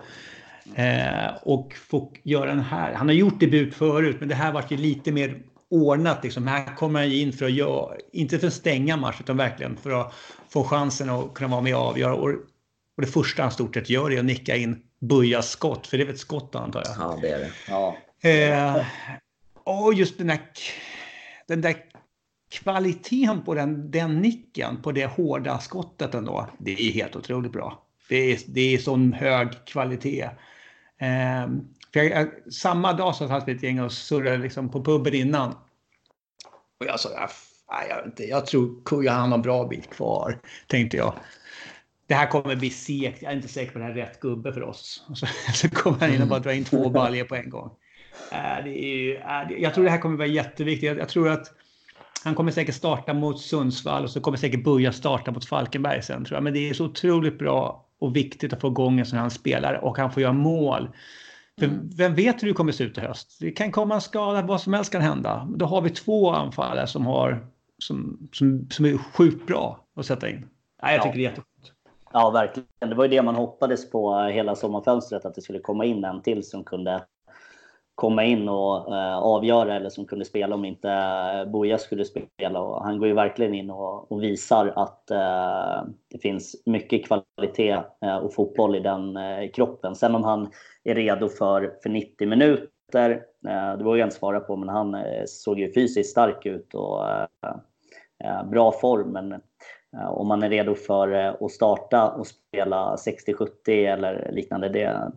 Eh, 0.74 1.34
och 1.42 1.74
få 1.74 2.12
göra 2.22 2.46
den 2.46 2.60
här. 2.60 2.94
Han 2.94 3.08
har 3.08 3.14
gjort 3.14 3.40
debut 3.40 3.74
förut, 3.74 4.16
men 4.20 4.28
det 4.28 4.34
här 4.34 4.52
var 4.52 4.64
ju 4.68 4.76
lite 4.76 5.12
mer 5.12 5.42
ordnat. 5.70 6.24
Liksom. 6.24 6.46
Här 6.46 6.76
kommer 6.76 7.00
han 7.00 7.12
in 7.12 7.32
för 7.32 7.44
att 7.44 7.52
göra, 7.52 7.96
inte 8.12 8.38
för 8.38 8.46
att 8.46 8.52
stänga 8.52 8.96
match, 8.96 9.16
utan 9.20 9.36
verkligen 9.36 9.76
för 9.76 10.00
att 10.00 10.14
få 10.48 10.64
chansen 10.64 11.10
att 11.10 11.34
kunna 11.34 11.50
vara 11.50 11.60
med 11.60 11.76
och 11.76 11.82
avgöra. 11.82 12.14
Och, 12.14 12.30
och 12.96 13.02
det 13.02 13.06
första 13.06 13.42
han 13.42 13.52
stort 13.52 13.74
sett 13.74 13.90
gör 13.90 14.12
är 14.12 14.18
att 14.18 14.24
nicka 14.24 14.56
in 14.56 14.82
Bujas 15.00 15.50
skott, 15.50 15.86
för 15.86 15.96
det 15.96 16.02
är 16.02 16.06
väl 16.06 16.14
ett 16.14 16.20
skott 16.20 16.54
antar 16.54 16.82
jag? 16.84 16.94
Ja, 16.98 17.18
det 17.22 17.28
är 17.28 17.38
det. 17.38 17.50
Ja. 17.68 17.96
Eh, 18.28 18.84
och 19.64 19.94
just 19.94 20.18
den 20.18 20.26
där, 20.26 20.40
den 21.46 21.60
där 21.60 21.76
kvaliteten 22.50 23.42
på 23.44 23.54
den, 23.54 23.90
den 23.90 24.20
nicken, 24.20 24.82
på 24.82 24.92
det 24.92 25.06
hårda 25.06 25.58
skottet 25.58 26.14
ändå, 26.14 26.48
det 26.58 26.72
är 26.72 26.92
helt 26.92 27.16
otroligt 27.16 27.52
bra. 27.52 27.86
Det 28.08 28.32
är, 28.32 28.38
det 28.46 28.74
är 28.74 28.78
sån 28.78 29.12
hög 29.12 29.48
kvalitet. 29.66 30.28
Eh, 31.00 31.48
för 31.92 32.00
jag, 32.00 32.28
samma 32.52 32.92
dag 32.92 33.14
så 33.14 33.28
satt 33.28 33.48
vi 33.48 33.52
ett 33.52 33.62
gäng 33.62 33.80
och 33.80 33.92
surrade 33.92 34.38
liksom 34.38 34.68
på 34.68 34.84
puben 34.84 35.14
innan. 35.14 35.50
Och 36.80 36.86
jag 36.86 37.00
sa, 37.00 37.08
nej, 37.70 37.86
jag, 37.88 37.96
vet 37.96 38.06
inte, 38.06 38.24
jag 38.24 38.46
tror 38.46 38.84
Kuja 38.84 39.12
han 39.12 39.28
har 39.28 39.38
en 39.38 39.42
bra 39.42 39.66
bit 39.66 39.90
kvar, 39.90 40.38
tänkte 40.66 40.96
jag. 40.96 41.14
Det 42.06 42.14
här 42.14 42.26
kommer 42.26 42.56
bli 42.56 42.70
segt, 42.70 43.22
jag 43.22 43.32
är 43.32 43.36
inte 43.36 43.48
säker 43.48 43.72
på 43.72 43.78
att 43.78 43.84
det 43.84 43.92
här 43.92 44.00
är 44.00 44.06
rätt 44.06 44.20
gubbe 44.20 44.52
för 44.52 44.62
oss. 44.62 45.04
Och 45.08 45.18
så, 45.18 45.26
så 45.54 45.70
kommer 45.70 45.98
han 45.98 46.14
in 46.14 46.22
och 46.22 46.28
bara 46.28 46.40
drar 46.40 46.52
in 46.52 46.64
två 46.64 46.90
baljor 46.90 47.24
på 47.24 47.36
en 47.36 47.50
gång. 47.50 47.70
Äh, 48.32 48.64
det 48.64 48.84
är, 48.84 49.14
äh, 49.50 49.62
jag 49.62 49.74
tror 49.74 49.84
det 49.84 49.90
här 49.90 49.98
kommer 49.98 50.16
vara 50.16 50.28
jätteviktigt. 50.28 50.86
Jag, 50.86 50.98
jag, 50.98 51.08
tror 51.08 51.28
att 51.28 51.52
han 52.24 52.34
kommer 52.34 52.52
säkert 52.52 52.74
starta 52.74 53.14
mot 53.14 53.40
Sundsvall 53.40 54.04
och 54.04 54.10
så 54.10 54.20
kommer 54.20 54.38
säkert 54.38 54.64
börja 54.64 54.92
starta 54.92 55.30
mot 55.30 55.44
Falkenberg 55.44 56.02
sen 56.02 56.24
tror 56.24 56.36
jag. 56.36 56.44
Men 56.44 56.52
det 56.52 56.70
är 56.70 56.74
så 56.74 56.84
otroligt 56.84 57.38
bra 57.38 57.89
och 58.00 58.16
viktigt 58.16 58.52
att 58.52 58.60
få 58.60 58.68
igång 58.68 58.98
en 58.98 59.06
sån 59.06 59.18
här 59.18 59.28
spelare 59.28 59.78
och 59.78 59.98
han 59.98 60.12
får 60.12 60.22
göra 60.22 60.32
mål. 60.32 60.88
För 61.58 61.66
mm. 61.66 61.88
Vem 61.96 62.14
vet 62.14 62.42
hur 62.42 62.48
det 62.48 62.54
kommer 62.54 62.72
se 62.72 62.84
ut 62.84 62.98
i 62.98 63.00
höst? 63.00 63.38
Det 63.40 63.50
kan 63.50 63.72
komma 63.72 63.94
en 63.94 64.00
skada, 64.00 64.42
vad 64.42 64.60
som 64.60 64.72
helst 64.72 64.92
kan 64.92 65.02
hända. 65.02 65.48
Då 65.56 65.66
har 65.66 65.80
vi 65.80 65.90
två 65.90 66.30
anfallare 66.30 66.86
som, 66.86 67.06
har, 67.06 67.46
som, 67.78 68.28
som, 68.32 68.68
som 68.70 68.84
är 68.84 68.98
sjukt 68.98 69.46
bra 69.46 69.86
att 69.96 70.06
sätta 70.06 70.28
in. 70.28 70.48
Nej, 70.82 70.94
jag 70.94 71.02
tycker 71.02 71.18
ja. 71.18 71.18
det 71.18 71.20
är 71.20 71.30
jätteskönt. 71.30 71.72
Ja, 72.12 72.30
verkligen. 72.30 72.68
Det 72.78 72.94
var 72.94 73.04
ju 73.04 73.10
det 73.10 73.22
man 73.22 73.34
hoppades 73.34 73.90
på 73.90 74.22
hela 74.22 74.56
sommarfönstret, 74.56 75.24
att 75.24 75.34
det 75.34 75.42
skulle 75.42 75.58
komma 75.58 75.84
in 75.84 76.04
en 76.04 76.22
till 76.22 76.42
som 76.42 76.64
kunde 76.64 77.04
komma 78.00 78.24
in 78.24 78.48
och 78.48 78.96
eh, 78.96 79.18
avgöra 79.18 79.76
eller 79.76 79.90
som 79.90 80.06
kunde 80.06 80.24
spela 80.24 80.54
om 80.54 80.64
inte 80.64 80.90
eh, 80.90 81.50
Boja 81.50 81.78
skulle 81.78 82.04
spela. 82.04 82.60
Och 82.60 82.84
han 82.84 82.98
går 82.98 83.08
ju 83.08 83.14
verkligen 83.14 83.54
in 83.54 83.70
och, 83.70 84.12
och 84.12 84.22
visar 84.22 84.72
att 84.76 85.10
eh, 85.10 85.88
det 86.10 86.18
finns 86.22 86.62
mycket 86.66 87.06
kvalitet 87.06 87.78
eh, 88.04 88.16
och 88.16 88.34
fotboll 88.34 88.76
i 88.76 88.80
den 88.80 89.16
eh, 89.16 89.50
kroppen. 89.50 89.94
Sen 89.94 90.14
om 90.14 90.24
han 90.24 90.50
är 90.84 90.94
redo 90.94 91.28
för, 91.28 91.74
för 91.82 91.90
90 91.90 92.28
minuter, 92.28 93.10
eh, 93.48 93.78
det 93.78 93.84
vågar 93.84 93.98
jag 93.98 94.06
inte 94.06 94.16
svara 94.16 94.40
på, 94.40 94.56
men 94.56 94.68
han 94.68 94.94
eh, 94.94 95.22
såg 95.26 95.58
ju 95.58 95.72
fysiskt 95.72 96.10
stark 96.10 96.46
ut 96.46 96.74
och 96.74 97.10
eh, 97.10 98.44
bra 98.50 98.72
form. 98.72 99.12
Men 99.12 99.40
om 100.08 100.28
man 100.28 100.42
är 100.42 100.50
redo 100.50 100.74
för 100.74 101.12
att 101.12 101.50
starta 101.50 102.10
och 102.10 102.26
spela 102.26 102.96
60-70 102.96 103.48
eller 103.68 104.30
liknande, 104.32 104.68
det, 104.68 105.12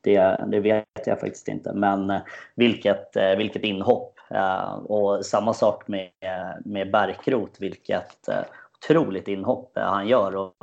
det, 0.00 0.44
det, 0.46 0.60
vet 0.60 1.06
jag 1.06 1.20
faktiskt 1.20 1.48
inte. 1.48 1.72
Men 1.72 2.10
eh, 2.10 2.20
vilket, 2.54 3.16
eh, 3.16 3.36
vilket 3.36 3.62
inhopp! 3.62 4.18
Eh, 4.30 4.74
och 4.74 5.26
samma 5.26 5.54
sak 5.54 5.88
med, 5.88 6.10
med 6.64 6.90
Bärkroth, 6.90 7.60
vilket 7.60 8.28
otroligt 8.78 9.28
inhopp 9.28 9.72
han 9.74 10.08
gör. 10.08 10.36
Och, 10.36 10.54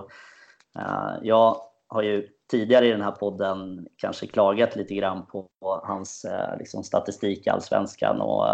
jag 1.22 1.62
har 1.88 2.02
ju 2.02 2.28
tidigare 2.52 2.88
i 2.88 2.92
den 2.92 3.02
här 3.02 3.12
podden 3.12 3.88
kanske 3.98 4.28
klagat 4.28 4.76
lite 4.76 4.94
grann 4.94 5.26
på 5.26 5.48
hans 5.84 6.26
liksom, 6.60 6.84
statistik 6.84 7.48
i 7.48 7.50
Allsvenskan 7.50 8.22
och 8.22 8.46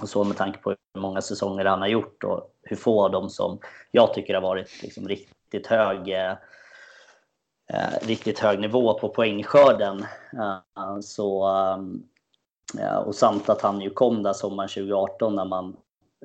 och 0.00 0.08
så 0.08 0.24
med 0.24 0.36
tanke 0.36 0.58
på 0.58 0.70
hur 0.70 1.00
många 1.00 1.20
säsonger 1.20 1.64
han 1.64 1.80
har 1.80 1.88
gjort 1.88 2.24
och 2.24 2.50
hur 2.62 2.76
få 2.76 3.04
av 3.04 3.10
dem 3.10 3.30
som 3.30 3.58
jag 3.90 4.14
tycker 4.14 4.34
har 4.34 4.40
varit 4.40 4.82
liksom 4.82 5.08
riktigt 5.08 5.66
hög 5.66 6.08
eh, 7.72 8.06
riktigt 8.06 8.38
hög 8.38 8.60
nivå 8.60 8.98
på 8.98 9.08
poängskörden. 9.08 10.06
Eh, 10.32 11.00
så, 11.00 11.48
eh, 12.78 12.96
och 12.96 13.14
samt 13.14 13.48
att 13.48 13.62
han 13.62 13.80
ju 13.80 13.90
kom 13.90 14.22
där 14.22 14.32
sommaren 14.32 14.68
2018 14.68 15.34
när 15.34 15.44
man 15.44 15.76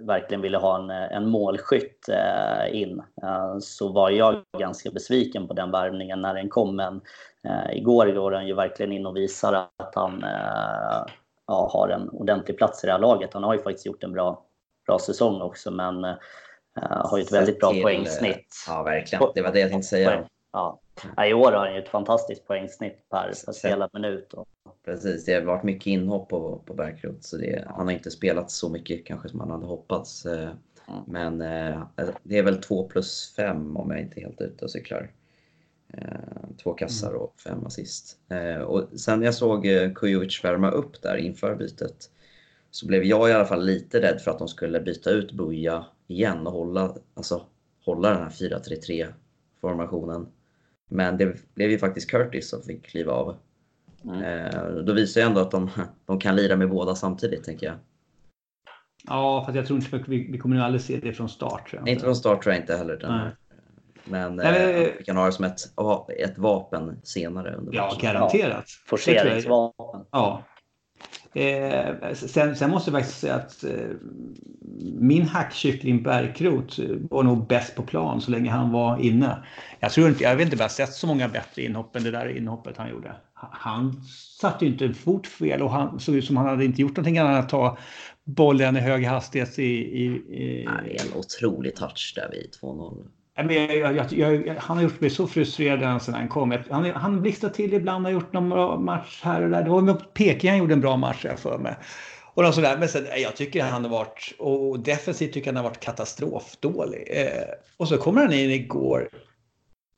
verkligen 0.02 0.42
ville 0.42 0.58
ha 0.58 0.76
en, 0.76 0.90
en 0.90 1.30
målskytt 1.30 2.10
eh, 2.10 2.82
in. 2.82 3.02
Eh, 3.24 3.58
så 3.60 3.88
var 3.88 4.10
jag 4.10 4.44
ganska 4.58 4.92
besviken 4.92 5.48
på 5.48 5.54
den 5.54 5.72
värvningen 5.72 6.22
när 6.22 6.34
den 6.34 6.50
kom. 6.50 6.76
Men 6.76 7.02
eh, 7.44 7.78
igår 7.78 8.08
går 8.08 8.32
han 8.32 8.48
ju 8.48 8.54
verkligen 8.54 8.92
in 8.92 9.06
och 9.06 9.16
visar 9.16 9.54
att 9.54 9.96
han 9.96 10.24
ja, 11.48 11.70
har 11.74 11.90
en 11.90 12.10
ordentlig 12.10 12.58
plats 12.58 12.84
i 12.84 12.88
det 12.88 12.94
här 12.94 13.00
laget. 13.00 13.34
Han 13.34 13.44
har 13.44 13.54
ju 13.54 13.62
faktiskt 13.62 13.86
gjort 13.86 14.04
en 14.04 14.14
bra, 14.14 14.44
bra 14.86 15.00
säsong 15.00 15.42
också, 15.42 15.72
men 15.72 16.04
har 16.82 17.18
ju 17.18 17.24
ett 17.24 17.32
väldigt 17.32 17.60
bra 17.60 17.72
till, 17.72 17.82
poängsnitt. 17.82 18.56
Ja, 18.68 18.84
verkligen. 18.84 19.24
Det 19.36 19.42
var 19.42 19.52
det 19.52 19.60
jag 19.60 19.70
tänkte 19.70 19.88
säga. 19.88 20.24
Ja. 20.52 20.80
ja. 21.16 21.26
I 21.26 21.34
år 21.34 21.52
har 21.52 21.66
han 21.66 21.74
ju 21.74 21.82
ett 21.82 21.90
fantastiskt 21.90 22.48
poängsnitt 22.48 23.10
per, 23.10 23.32
per 23.46 23.52
spelad 23.52 23.90
minut. 23.94 24.34
Och... 24.34 24.48
Precis, 24.86 25.26
det 25.26 25.34
har 25.34 25.42
varit 25.42 25.64
mycket 25.64 25.88
inhopp 25.88 26.30
på, 26.30 26.62
på 26.66 26.74
Bärkroth, 26.74 27.20
så 27.22 27.38
det, 27.38 27.66
han 27.68 27.88
har 27.88 27.94
inte 27.94 28.12
spelat 28.12 28.52
så 28.52 28.70
mycket 28.70 29.06
kanske 29.06 29.30
som 29.30 29.40
han 29.40 29.52
hade 29.52 29.66
hoppats. 29.66 30.26
Eh, 30.26 30.50
mm. 30.88 31.04
Men 31.08 31.42
eh, 31.42 31.82
det 32.24 32.38
är 32.38 32.44
väl 32.44 32.62
2 32.62 32.88
plus 32.88 33.34
5 33.36 33.78
om 33.78 33.92
jag 33.92 34.00
inte 34.00 34.20
är 34.20 34.24
helt 34.24 34.42
ute 34.42 34.66
och 34.66 34.72
cyklar. 34.72 35.12
Eh, 35.94 36.50
två 36.64 36.74
kassar 36.74 37.14
och 37.14 37.36
fem 37.44 37.66
assist. 37.66 38.18
Eh, 38.30 38.62
och 38.62 39.00
sen 39.00 39.22
jag 39.22 39.34
såg 39.34 39.68
eh, 39.68 39.94
Kujovic 39.94 40.44
värma 40.44 40.72
upp 40.72 41.02
där 41.02 41.16
inför 41.16 41.56
bytet 41.56 42.10
så 42.72 42.88
blev 42.88 43.04
jag 43.04 43.30
i 43.30 43.34
alla 43.34 43.46
fall 43.46 43.66
lite 43.66 44.02
rädd 44.02 44.22
för 44.22 44.32
att 44.32 44.40
de 44.40 44.48
skulle 44.48 44.80
byta 44.80 45.10
ut 45.10 45.32
Buja 45.32 45.86
igen 46.08 46.48
och 46.48 46.54
hålla, 46.54 46.96
alltså, 47.14 47.46
hålla 47.86 48.10
den 48.10 48.24
här 48.24 48.30
4-3-3 48.30 49.14
formationen. 49.62 50.28
Men 50.90 51.18
det 51.18 51.56
blev 51.56 51.70
ju 51.72 51.80
faktiskt 51.80 52.12
Curtis 52.12 52.50
som 52.50 52.62
fick 52.62 52.86
kliva 52.86 53.14
av. 53.14 53.38
Mm. 54.04 54.86
Då 54.86 54.94
visar 54.94 55.22
ju 55.22 55.28
ändå 55.28 55.42
att 55.42 55.52
de, 55.52 55.70
de 56.06 56.20
kan 56.20 56.36
lira 56.36 56.56
med 56.56 56.70
båda 56.70 56.96
samtidigt, 56.96 57.44
tänker 57.44 57.68
jag. 57.68 57.76
Ja, 59.08 59.44
fast 59.46 59.56
jag 59.56 59.66
tror 59.66 59.80
inte 59.80 60.04
vi, 60.08 60.32
vi 60.32 60.38
kommer 60.38 60.56
nog 60.56 60.66
aldrig 60.66 60.82
se 60.82 60.98
det 60.98 61.14
från 61.14 61.30
start. 61.30 61.74
Inte 61.86 62.04
från 62.04 62.16
start 62.16 62.44
tror 62.44 62.54
jag 62.54 62.64
inte 62.64 62.78
heller. 62.78 62.98
Den, 62.98 63.30
men 64.06 64.36
Nej, 64.36 64.84
eh, 64.84 64.90
vi 64.98 65.04
kan 65.04 65.18
ha 65.18 65.26
det 65.26 65.32
som 65.32 65.46
ett, 65.46 65.60
ett 66.18 66.38
vapen 66.38 67.02
senare. 67.04 67.56
Under 67.56 67.74
ja, 67.74 67.98
garanterat. 68.02 68.66
Forceringsvapen. 68.86 70.06
Ja. 70.12 70.44
Eh, 71.34 72.14
sen, 72.14 72.56
sen, 72.56 72.70
måste 72.70 72.92
jag 72.92 73.00
faktiskt 73.00 73.20
säga 73.20 73.36
att 73.36 73.64
eh, 73.64 73.72
min 75.00 75.28
hackkyckling 75.28 76.04
Bärkrot 76.04 76.80
var 77.10 77.24
nog 77.24 77.48
bäst 77.48 77.76
på 77.76 77.84
plan 77.84 78.22
så 78.22 78.32
länge 78.32 78.52
han 78.52 78.72
var 78.72 78.98
inne. 78.98 79.44
Jag 79.80 79.92
tror 79.92 80.10
inte, 80.10 80.24
jag 80.24 80.36
vet 80.36 80.46
inte 80.46 80.56
om 80.56 80.60
jag 80.60 80.64
har 80.64 80.70
sett 80.70 80.94
så 80.94 81.08
många 81.08 81.28
bättre 81.28 81.62
inhopp 81.62 81.96
än 81.96 82.04
det 82.04 82.12
där 82.12 82.38
inhoppet 82.38 82.78
han 82.78 82.90
gjorde. 82.90 83.16
Han 83.34 84.04
satte 84.40 84.66
ju 84.66 84.72
inte 84.72 84.86
en 84.86 84.94
fot 84.94 85.28
fel 85.28 85.62
och 85.62 85.72
han 85.72 86.00
såg 86.00 86.16
ut 86.16 86.26
som 86.26 86.38
han 86.38 86.46
hade 86.46 86.66
inte 86.66 86.82
gjort 86.82 86.98
någonting 86.98 87.18
annat 87.18 87.34
än 87.34 87.40
att 87.40 87.50
ta 87.50 87.78
bollen 88.24 88.78
i 88.78 88.80
hög 88.80 89.06
hastighet 89.06 89.60
i... 89.60 89.64
i, 89.64 90.06
i... 90.06 90.66
Nej, 90.66 90.98
en 91.00 91.20
otrolig 91.20 91.76
touch 91.76 92.14
där 92.16 92.30
vid 92.32 92.50
2-0. 92.62 93.06
Jag, 93.48 93.96
jag, 93.96 94.14
jag, 94.14 94.56
han 94.56 94.78
har 94.78 94.84
gjort 94.84 95.02
mig 95.02 95.10
så 95.10 95.28
frustrerad 95.28 96.02
sedan 96.02 96.14
han 96.14 96.28
kom. 96.28 96.58
Han, 96.70 96.86
han 96.86 97.22
blixtrar 97.22 97.50
till 97.50 97.74
ibland, 97.74 98.06
har 98.06 98.12
gjort 98.12 98.34
någon 98.34 98.50
bra 98.50 98.78
match 98.78 99.22
här 99.24 99.42
och 99.42 99.50
där. 99.50 99.64
Det 99.64 99.70
var 99.70 99.82
med 99.82 100.14
Peking 100.14 100.50
han 100.50 100.60
gjorde 100.60 100.74
en 100.74 100.82
bra 100.82 100.98
match 100.98 101.26
här 101.26 101.36
för 101.36 101.58
mig. 101.58 101.76
Och 102.34 102.44
något 102.44 102.56
sådär. 102.56 102.78
Men 102.78 102.90
sen, 102.90 103.06
jag 103.18 103.36
tycker 103.36 103.64
han 103.64 103.84
har 103.84 103.92
varit, 103.92 104.36
och 104.40 104.80
defensivt 104.80 105.34
tycker 105.34 105.48
jag 105.48 105.56
han 105.56 105.64
har 105.64 105.70
varit 105.70 105.80
katastrofdålig. 105.80 107.08
Eh, 107.12 107.44
och 107.78 107.88
så 107.88 107.98
kommer 107.98 108.22
han 108.22 108.34
in 108.34 108.52
igår 108.52 109.10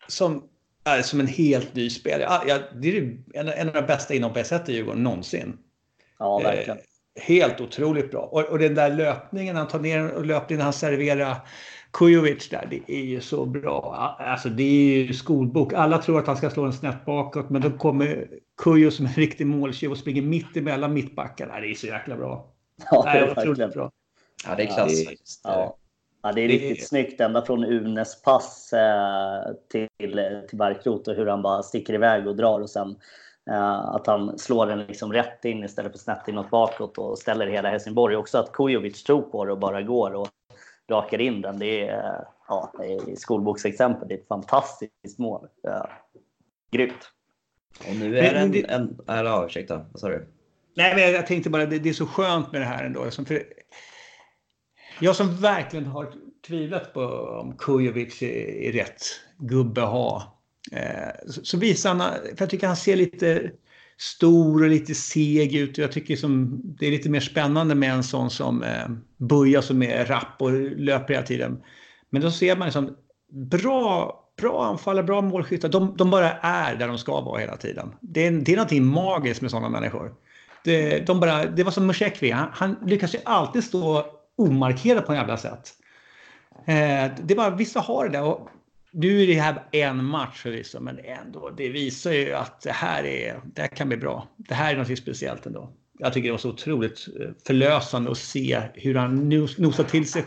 som 0.08 0.44
är 0.84 1.02
som 1.02 1.20
en 1.20 1.28
helt 1.28 1.76
ny 1.76 1.90
spelare. 1.90 2.42
Ja, 2.48 2.60
det 2.76 2.98
är 2.98 3.18
en, 3.34 3.48
en 3.48 3.68
av 3.68 3.74
de 3.74 3.82
bästa 3.82 4.14
inhopp 4.14 4.38
jag 4.38 4.46
sett 4.46 4.70
i 4.70 4.74
Djurgården 4.74 5.04
någonsin. 5.04 5.58
Ja, 6.20 6.40
verkligen. 6.40 6.78
Eh, 6.78 6.84
helt 7.24 7.62
otroligt 7.62 8.12
bra. 8.12 8.22
Och, 8.22 8.44
och 8.44 8.60
den 8.60 8.76
där 8.76 8.90
löpningen, 8.90 9.56
han 9.56 9.68
tar 9.68 9.80
ner 9.80 10.12
och 10.12 10.26
löpningen, 10.26 10.64
han 10.64 10.74
serverar 10.74 11.36
Kujovic 11.94 12.50
där, 12.50 12.68
det 12.70 12.94
är 12.94 13.04
ju 13.04 13.22
så 13.22 13.46
bra. 13.46 14.16
Alltså 14.20 14.50
det 14.50 14.64
är 14.64 15.04
ju 15.04 15.14
skolbok. 15.14 15.74
Alla 15.74 15.98
tror 15.98 16.20
att 16.20 16.28
han 16.28 16.38
ska 16.38 16.50
slå 16.50 16.64
den 16.64 16.74
snett 16.74 17.06
bakåt, 17.06 17.50
men 17.50 17.62
då 17.62 17.72
kommer 17.72 18.28
Kujo 18.58 18.92
som 18.92 19.06
en 19.06 19.14
riktig 19.14 19.48
måltjuv 19.48 19.92
och 19.92 19.98
springer 19.98 20.22
mitt 20.22 20.58
emellan 20.58 20.94
mittbackarna. 20.94 21.60
Det 21.60 21.72
är 21.72 21.74
så 21.74 21.88
jäkla 21.88 22.16
bra. 22.16 22.48
Ja, 22.92 23.04
det 23.04 23.20
är 23.20 23.32
otroligt 23.32 23.74
bra. 23.74 23.92
Ja, 24.48 24.56
det 24.56 24.64
är 24.64 24.68
klass 24.68 25.06
faktiskt. 25.06 25.42
Ja. 25.44 25.78
Ja, 26.24 26.32
det 26.32 26.42
är 26.42 26.48
riktigt 26.48 26.80
det... 26.80 26.86
snyggt 26.86 27.22
ända 27.22 27.46
från 27.46 27.66
Unes 27.66 28.22
pass 28.22 28.74
eh, 28.74 29.54
till, 29.72 29.88
till 30.50 30.58
Barkrot 30.58 31.08
och 31.08 31.16
hur 31.16 31.26
han 31.26 31.42
bara 31.42 31.64
sticker 31.64 31.94
iväg 31.94 32.28
och 32.28 32.36
drar 32.36 32.60
och 32.60 32.70
sen 32.70 32.96
eh, 33.50 33.80
att 33.80 34.08
han 34.08 34.38
slår 34.38 34.66
den 34.66 34.80
liksom 34.80 35.14
rätt 35.14 35.46
in 35.46 35.64
istället 35.64 35.92
för 35.92 36.00
snett 36.00 36.28
inåt 36.28 36.50
bakåt 36.50 36.98
och 36.98 37.18
ställer 37.18 37.48
hela 37.48 37.70
Helsingborg. 37.70 38.16
Också 38.16 38.38
att 38.38 38.52
Kujovic 38.52 39.04
tror 39.04 39.22
på 39.22 39.46
det 39.46 39.52
och 39.52 39.60
bara 39.60 39.82
går 39.82 40.14
och 40.14 40.28
rakar 40.92 41.22
in 41.22 41.42
den. 41.42 41.60
Det 41.60 41.88
är, 41.88 42.26
ja, 42.48 42.74
det 42.80 43.20
skolboksexempel. 43.20 44.08
Det 44.08 44.14
är 44.14 44.18
ett 44.18 44.28
fantastiskt 44.28 45.18
mål. 45.18 45.48
Ja, 45.64 45.90
grymt. 46.72 47.12
Och 47.88 47.96
nu 47.96 48.18
är 48.18 48.34
men, 48.34 48.52
det 48.52 48.64
en... 48.64 49.00
en 49.08 49.26
ja, 49.26 49.46
ursäkta, 49.46 49.86
vad 49.92 50.00
sa 50.00 50.10
du? 50.10 50.28
Nej, 50.74 50.96
men 50.96 51.12
jag 51.12 51.28
tänkte 51.28 51.50
bara, 51.50 51.66
det, 51.66 51.80
det 51.80 51.90
är 51.90 51.94
så 51.94 52.06
skönt 52.06 52.52
med 52.52 52.62
det 52.62 52.66
här 52.66 52.84
ändå. 52.84 53.12
För 53.12 53.44
jag 55.00 55.16
som 55.16 55.36
verkligen 55.36 55.86
har 55.86 56.14
tvivlat 56.48 56.94
på 56.94 57.02
om 57.42 57.58
Kujovic 57.58 58.22
är, 58.22 58.68
är 58.68 58.72
rätt 58.72 59.02
gubbe 59.38 59.84
att 59.84 59.90
ha. 59.90 60.38
Eh, 60.72 61.10
så, 61.28 61.46
så 61.46 61.58
visar 61.58 61.90
han, 61.90 62.00
för 62.00 62.36
jag 62.40 62.50
tycker 62.50 62.68
han 62.68 62.76
ser 62.76 62.96
lite 62.96 63.52
stor 64.02 64.64
och 64.64 64.70
lite 64.70 64.96
seg 64.96 65.56
ut. 65.56 65.78
Jag 65.78 65.92
tycker 65.92 66.16
som, 66.16 66.62
det 66.64 66.88
är 66.88 66.92
lite 66.92 67.10
mer 67.10 67.20
spännande 67.20 67.76
med 67.76 67.94
en 67.94 68.04
sån 68.04 68.30
som 68.30 68.64
eh, 68.64 68.90
Buja 69.18 69.62
som 69.62 69.84
är 69.84 70.06
rapp 70.06 70.36
och 70.40 70.52
löper 70.62 71.14
hela 71.14 71.26
tiden. 71.26 71.62
Men 72.10 72.22
då 72.22 72.32
ser 72.32 72.56
man 72.56 72.66
liksom 72.66 72.96
bra, 73.32 74.16
bra 74.42 74.66
anfallare, 74.66 75.04
bra 75.04 75.22
målskyttar. 75.22 75.70
De, 75.70 75.96
de 75.98 76.10
bara 76.10 76.32
är 76.32 76.76
där 76.76 76.88
de 76.88 76.98
ska 76.98 77.22
vara 77.22 77.40
hela 77.40 77.58
tiden. 77.58 77.96
Det 78.00 78.28
är, 78.28 78.32
det 78.32 78.52
är 78.52 78.56
någonting 78.56 78.86
magiskt 78.86 79.42
med 79.42 79.52
sådana 79.52 79.70
människor. 79.70 80.14
Det, 80.64 81.08
de 81.08 81.20
bara, 81.20 81.46
det 81.46 81.64
var 81.64 81.72
som 81.72 81.88
Musekvi, 81.88 82.32
han, 82.32 82.50
han 82.54 82.76
lyckas 82.86 83.16
ju 83.16 83.20
alltid 83.26 83.64
stå 83.64 84.06
omarkerad 84.38 85.06
på 85.06 85.12
en 85.12 85.18
jävla 85.18 85.38
sätt. 85.38 85.74
Eh, 86.66 87.12
det 87.24 87.34
är 87.34 87.36
bara, 87.36 87.50
vissa 87.50 87.80
har 87.80 88.06
det 88.06 88.18
där. 88.18 88.24
Och 88.24 88.50
nu 88.94 89.24
är 89.24 89.28
det 89.28 89.40
här 89.40 89.64
en 89.72 90.06
match 90.06 90.42
förvisso, 90.42 90.80
men 90.80 91.00
ändå. 91.00 91.50
Det 91.50 91.70
visar 91.70 92.12
ju 92.12 92.34
att 92.34 92.62
det 92.62 92.72
här, 92.72 93.04
är, 93.04 93.42
det 93.46 93.62
här 93.62 93.70
kan 93.70 93.88
bli 93.88 93.98
bra. 93.98 94.28
Det 94.38 94.54
här 94.54 94.74
är 94.74 94.78
något 94.78 94.98
speciellt 94.98 95.46
ändå. 95.46 95.74
Jag 96.00 96.14
tycker 96.14 96.28
det 96.28 96.32
var 96.32 96.38
så 96.38 96.50
otroligt 96.50 97.08
eh, 97.20 97.30
förlösande 97.48 98.12
att 98.12 98.18
se 98.18 98.62
hur 98.74 98.96
han 98.96 99.30
nosade 99.58 99.90
till 99.90 100.10
sig. 100.10 100.24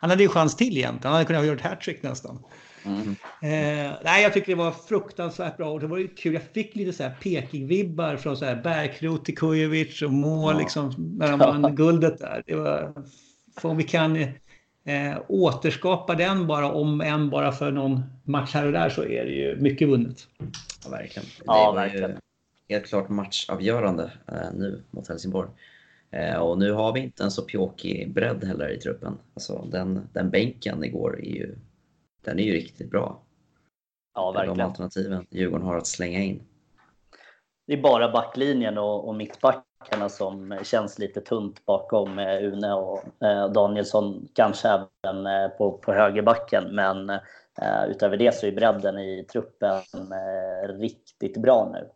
Han 0.00 0.10
hade 0.10 0.22
ju 0.22 0.28
chans 0.28 0.56
till 0.56 0.76
egentligen. 0.76 1.02
Han 1.02 1.12
hade 1.12 1.24
kunnat 1.24 1.46
göra 1.46 1.56
ett 1.56 1.62
hattrick 1.62 2.02
nästan. 2.02 2.44
Mm. 2.84 3.16
Eh, 3.42 3.92
nej, 4.04 4.22
jag 4.22 4.32
tycker 4.32 4.46
det 4.46 4.62
var 4.62 4.72
fruktansvärt 4.88 5.56
bra. 5.56 5.70
Och 5.70 5.80
det 5.80 5.86
var 5.86 5.98
ju 5.98 6.08
kul. 6.08 6.34
Jag 6.34 6.42
fick 6.54 6.74
lite 6.74 6.92
så 6.92 7.02
här 7.02 7.16
Peking-vibbar 7.20 8.16
från 8.16 8.36
så 8.36 8.44
här 8.44 8.56
Bärkrot 8.56 9.24
till 9.24 9.36
Kujovic 9.36 10.02
och 10.02 10.12
mål 10.12 10.52
ja. 10.54 10.58
liksom 10.58 10.94
när 11.18 11.30
de 11.30 11.38
vann 11.38 11.76
guldet 11.76 12.18
där. 12.18 12.42
Det 12.46 12.54
var, 12.54 12.92
om 13.62 13.76
vi 13.76 13.82
kan 13.82 14.16
eh, 14.84 15.18
återskapa 15.28 16.14
den 16.14 16.46
bara 16.46 16.72
om 16.72 17.00
än 17.00 17.30
bara 17.30 17.52
för 17.52 17.70
någon 17.70 18.02
match 18.24 18.54
här 18.54 18.66
och 18.66 18.72
där 18.72 18.88
så 18.88 19.02
är 19.02 19.24
det 19.24 19.32
ju 19.32 19.56
mycket 19.56 19.88
vunnet. 19.88 20.28
Ja, 20.84 20.90
verkligen. 20.90 21.28
Ja, 21.44 21.72
verkligen. 21.72 22.18
Helt 22.68 22.86
klart 22.86 23.08
matchavgörande 23.08 24.12
eh, 24.26 24.52
nu 24.54 24.82
mot 24.90 25.08
Helsingborg. 25.08 25.48
Eh, 26.10 26.36
och 26.36 26.58
nu 26.58 26.72
har 26.72 26.92
vi 26.92 27.00
inte 27.00 27.24
en 27.24 27.30
så 27.30 27.42
pjåkig 27.42 28.12
bredd 28.12 28.44
heller 28.44 28.68
i 28.68 28.78
truppen. 28.78 29.18
Alltså 29.34 29.66
den, 29.72 30.08
den 30.12 30.30
bänken 30.30 30.84
igår 30.84 31.20
är 31.20 31.30
ju, 31.30 31.54
den 32.24 32.38
är 32.38 32.42
ju 32.42 32.52
riktigt 32.52 32.90
bra. 32.90 33.20
Ja, 34.14 34.32
verkligen. 34.32 34.58
De 34.58 34.64
alternativen 34.64 35.26
Djurgården 35.30 35.66
har 35.66 35.76
att 35.76 35.86
slänga 35.86 36.22
in. 36.22 36.42
Det 37.66 37.72
är 37.72 37.82
bara 37.82 38.12
backlinjen 38.12 38.78
och, 38.78 39.08
och 39.08 39.14
mittback 39.14 39.64
högerbackarna 39.84 40.08
som 40.08 40.64
känns 40.64 40.98
lite 40.98 41.20
tunt 41.20 41.66
bakom 41.66 42.18
Une 42.18 42.72
och 42.72 43.04
Danielsson. 43.54 44.28
Kanske 44.34 44.68
även 44.68 45.50
på, 45.58 45.78
på 45.78 45.92
högerbacken. 45.92 46.74
Men 46.74 47.12
utöver 47.88 48.16
det 48.16 48.34
så 48.34 48.46
är 48.46 48.52
bredden 48.52 48.98
i 48.98 49.26
truppen 49.32 49.82
riktigt 50.68 51.36
bra 51.36 51.70
nu. 51.72 51.88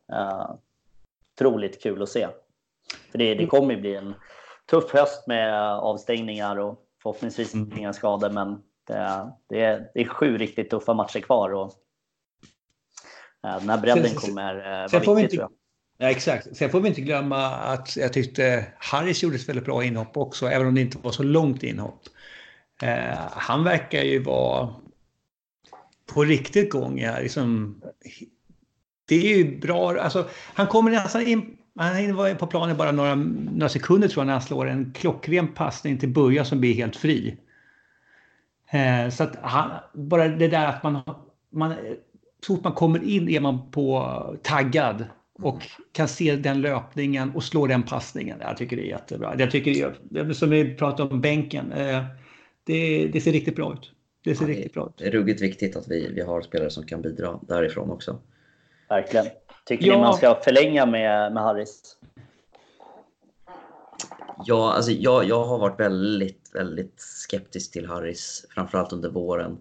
Otroligt 1.34 1.82
kul 1.82 2.02
att 2.02 2.08
se. 2.08 2.28
För 3.10 3.18
det, 3.18 3.34
det 3.34 3.46
kommer 3.46 3.74
ju 3.74 3.80
bli 3.80 3.96
en 3.96 4.14
tuff 4.70 4.92
höst 4.92 5.26
med 5.26 5.72
avstängningar 5.78 6.58
och 6.58 6.78
förhoppningsvis 7.02 7.54
mm. 7.54 7.78
inga 7.78 7.92
skador. 7.92 8.30
Men 8.30 8.62
det, 8.86 9.32
det, 9.48 9.64
är, 9.64 9.90
det 9.94 10.00
är 10.00 10.04
sju 10.04 10.38
riktigt 10.38 10.70
tuffa 10.70 10.94
matcher 10.94 11.20
kvar. 11.20 11.50
Och, 11.52 11.72
den 13.40 13.70
här 13.70 13.78
bredden 13.78 14.14
kommer 14.14 14.54
vara 15.06 15.16
viktig 15.16 15.30
tror 15.30 15.42
jag. 15.42 15.57
Ja, 15.98 16.10
exakt. 16.10 16.56
Sen 16.56 16.70
får 16.70 16.80
vi 16.80 16.88
inte 16.88 17.00
glömma 17.00 17.46
att 17.46 17.96
jag 17.96 18.12
tyckte 18.12 18.66
Harris 18.78 19.22
gjorde 19.22 19.36
ett 19.36 19.48
väldigt 19.48 19.64
bra 19.64 19.84
inhopp 19.84 20.16
också, 20.16 20.46
även 20.46 20.66
om 20.66 20.74
det 20.74 20.80
inte 20.80 20.98
var 20.98 21.12
så 21.12 21.22
långt 21.22 21.62
inhopp. 21.62 22.02
Eh, 22.82 23.18
han 23.30 23.64
verkar 23.64 24.02
ju 24.02 24.22
vara 24.22 24.74
på 26.06 26.24
riktigt 26.24 26.70
gång 26.70 26.98
Ja, 26.98 27.18
Liksom, 27.18 27.80
det 29.08 29.32
är 29.32 29.36
ju 29.36 29.58
bra. 29.58 30.00
Alltså, 30.00 30.28
han 30.54 30.66
kommer 30.66 30.90
nästan 30.90 31.26
in 31.26 31.58
han 31.78 32.16
var 32.16 32.34
på 32.34 32.46
planen 32.46 32.76
bara 32.76 32.92
några, 32.92 33.14
några 33.14 33.68
sekunder 33.68 34.08
tror 34.08 34.20
jag 34.20 34.26
när 34.26 34.32
han 34.32 34.42
slår 34.42 34.68
en 34.68 34.92
klockren 34.92 35.48
passning 35.54 35.98
till 35.98 36.08
Börja 36.08 36.44
som 36.44 36.60
blir 36.60 36.74
helt 36.74 36.96
fri. 36.96 37.36
Eh, 38.70 39.10
så 39.10 39.24
att 39.24 39.36
han, 39.42 39.70
bara 39.94 40.28
det 40.28 40.48
där 40.48 40.66
att 40.66 40.82
man, 40.82 41.02
man 41.50 41.74
så 42.46 42.54
fort 42.54 42.64
man 42.64 42.72
kommer 42.72 43.04
in 43.04 43.28
är 43.28 43.40
man 43.40 43.70
på 43.70 44.36
taggad 44.42 45.04
och 45.42 45.62
kan 45.92 46.08
se 46.08 46.36
den 46.36 46.60
löpningen 46.60 47.32
och 47.34 47.44
slå 47.44 47.66
den 47.66 47.82
passningen. 47.82 48.38
Jag 48.40 48.56
tycker 48.56 48.76
det 48.76 48.82
är 48.82 48.90
jättebra. 48.90 49.34
Jag 49.38 49.50
tycker 49.50 49.94
det 50.10 50.20
är, 50.20 50.32
som 50.32 50.50
vi 50.50 50.74
pratade 50.74 51.14
om 51.14 51.20
bänken, 51.20 51.72
eh, 51.72 52.04
det, 52.64 53.08
det, 53.08 53.20
ser 53.20 53.32
riktigt 53.32 53.56
bra 53.56 53.72
ut. 53.72 53.92
Det 54.24 54.34
ser 54.34 54.44
ja, 54.44 54.54
riktigt 54.54 54.74
bra 54.74 54.86
ut. 54.86 54.92
Det 54.96 55.06
är 55.06 55.10
ruggigt 55.10 55.42
viktigt 55.42 55.76
att 55.76 55.88
vi, 55.88 56.12
vi 56.12 56.20
har 56.20 56.42
spelare 56.42 56.70
som 56.70 56.86
kan 56.86 57.02
bidra 57.02 57.40
därifrån 57.42 57.90
också. 57.90 58.18
Verkligen. 58.88 59.26
Tycker 59.64 59.86
ja. 59.86 59.94
ni 59.94 60.00
man 60.00 60.14
ska 60.14 60.40
förlänga 60.44 60.86
med, 60.86 61.32
med 61.32 61.42
Harris? 61.42 61.96
Ja, 64.44 64.72
alltså 64.72 64.90
jag, 64.90 65.24
jag 65.24 65.44
har 65.44 65.58
varit 65.58 65.80
väldigt, 65.80 66.50
väldigt 66.54 67.00
skeptisk 67.00 67.72
till 67.72 67.86
Harris, 67.86 68.46
framförallt 68.50 68.92
under 68.92 69.10
våren. 69.10 69.58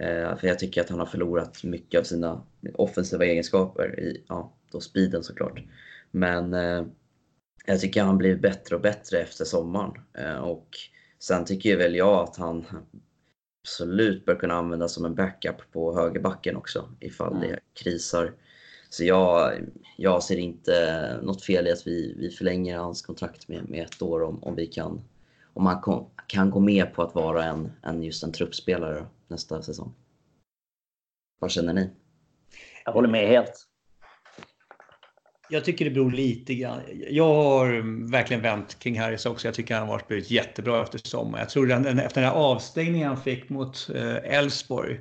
Eh, 0.00 0.36
för 0.36 0.46
jag 0.46 0.58
tycker 0.58 0.80
att 0.80 0.90
han 0.90 0.98
har 0.98 1.06
förlorat 1.06 1.64
mycket 1.64 2.00
av 2.00 2.04
sina 2.04 2.42
offensiva 2.74 3.24
egenskaper, 3.24 4.00
i, 4.00 4.24
ja, 4.28 4.52
då 4.70 4.80
speeden 4.80 5.22
såklart. 5.22 5.62
Men 6.10 6.54
eh, 6.54 6.84
jag 7.66 7.80
tycker 7.80 8.02
han 8.02 8.18
blivit 8.18 8.42
bättre 8.42 8.76
och 8.76 8.82
bättre 8.82 9.18
efter 9.18 9.44
sommaren. 9.44 9.92
Eh, 10.14 10.36
och 10.36 10.68
sen 11.18 11.44
tycker 11.44 11.76
väl 11.76 11.94
jag 11.94 12.22
att 12.22 12.36
han 12.36 12.66
absolut 13.64 14.24
bör 14.24 14.34
kunna 14.34 14.54
användas 14.54 14.92
som 14.92 15.04
en 15.04 15.14
backup 15.14 15.72
på 15.72 15.94
högerbacken 15.94 16.56
också 16.56 16.88
ifall 17.00 17.36
mm. 17.36 17.48
det 17.48 17.60
krisar. 17.74 18.32
Så 18.90 19.04
jag, 19.04 19.52
jag 19.96 20.22
ser 20.22 20.36
inte 20.36 21.18
något 21.22 21.44
fel 21.44 21.66
i 21.66 21.72
att 21.72 21.86
vi, 21.86 22.14
vi 22.18 22.30
förlänger 22.30 22.78
hans 22.78 23.02
kontrakt 23.02 23.48
med, 23.48 23.68
med 23.68 23.84
ett 23.84 24.02
år 24.02 24.22
om, 24.22 24.42
om 24.44 24.54
vi 24.56 24.66
kan 24.66 25.02
om 25.54 25.66
han 25.66 25.82
kan, 25.82 26.06
kan 26.26 26.50
gå 26.50 26.60
med 26.60 26.94
på 26.94 27.02
att 27.02 27.14
vara 27.14 27.44
en, 27.44 27.72
en 27.82 28.02
just 28.02 28.22
en 28.22 28.32
truppspelare 28.32 29.06
nästa 29.28 29.62
säsong. 29.62 29.94
Vad 31.38 31.50
känner 31.50 31.72
ni? 31.72 31.90
Jag 32.84 32.92
håller 32.92 33.08
med 33.08 33.28
helt. 33.28 33.66
Jag 35.50 35.64
tycker 35.64 35.84
det 35.84 35.90
beror 35.90 36.10
lite 36.10 36.54
grann. 36.54 36.80
Jag 37.10 37.34
har 37.34 37.66
verkligen 38.10 38.42
vänt 38.42 38.78
kring 38.78 39.00
Harris 39.00 39.26
också. 39.26 39.48
Jag 39.48 39.54
tycker 39.54 39.74
han 39.74 39.88
har 39.88 39.98
varit 40.08 40.30
jättebra 40.30 40.82
efter 40.82 40.98
sommaren. 40.98 41.42
Jag 41.42 41.48
tror 41.48 41.66
den, 41.66 41.98
efter 41.98 42.20
den 42.20 42.30
här 42.30 42.36
avstängningen 42.36 43.08
han 43.08 43.22
fick 43.22 43.48
mot 43.48 43.90
eh, 43.94 44.36
Elfsborg, 44.38 44.92
eh, 44.92 45.00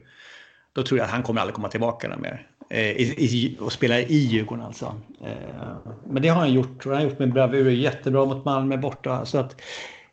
då 0.74 0.84
tror 0.84 0.98
jag 0.98 1.06
att 1.06 1.12
han 1.12 1.24
kommer 1.24 1.42
aldrig 1.42 1.56
komma 1.56 1.68
tillbaka 1.68 2.18
mer. 2.18 2.48
Eh, 2.70 2.92
i, 2.92 3.16
i, 3.18 3.58
och 3.60 3.72
spela 3.72 4.00
i 4.00 4.16
Djurgården 4.16 4.66
alltså. 4.66 5.02
Eh, 5.26 5.92
men 6.06 6.22
det 6.22 6.28
har 6.28 6.40
han 6.40 6.54
gjort 6.54 6.86
och 6.86 6.92
han 6.92 7.02
har 7.02 7.10
gjort 7.10 7.20
med 7.20 7.34
bravur. 7.34 7.72
Jättebra 7.72 8.26
mot 8.26 8.46
Malmö 8.46 8.78
borta. 8.78 9.26
Så 9.26 9.38
att, 9.38 9.62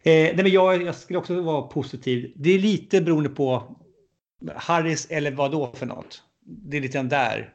eh, 0.03 0.37
men 0.37 0.51
jag, 0.51 0.83
jag 0.83 0.95
skulle 0.95 1.19
också 1.19 1.41
vara 1.41 1.63
positiv. 1.63 2.33
Det 2.37 2.51
är 2.51 2.59
lite 2.59 3.01
beroende 3.01 3.29
på 3.29 3.77
Harris 4.55 5.07
eller 5.11 5.31
vad 5.31 5.53
då 5.53 5.73
för 5.73 5.87
något. 5.87 6.23
Det 6.41 6.77
är 6.77 6.81
lite 6.81 6.99
grann 6.99 7.09
där. 7.09 7.53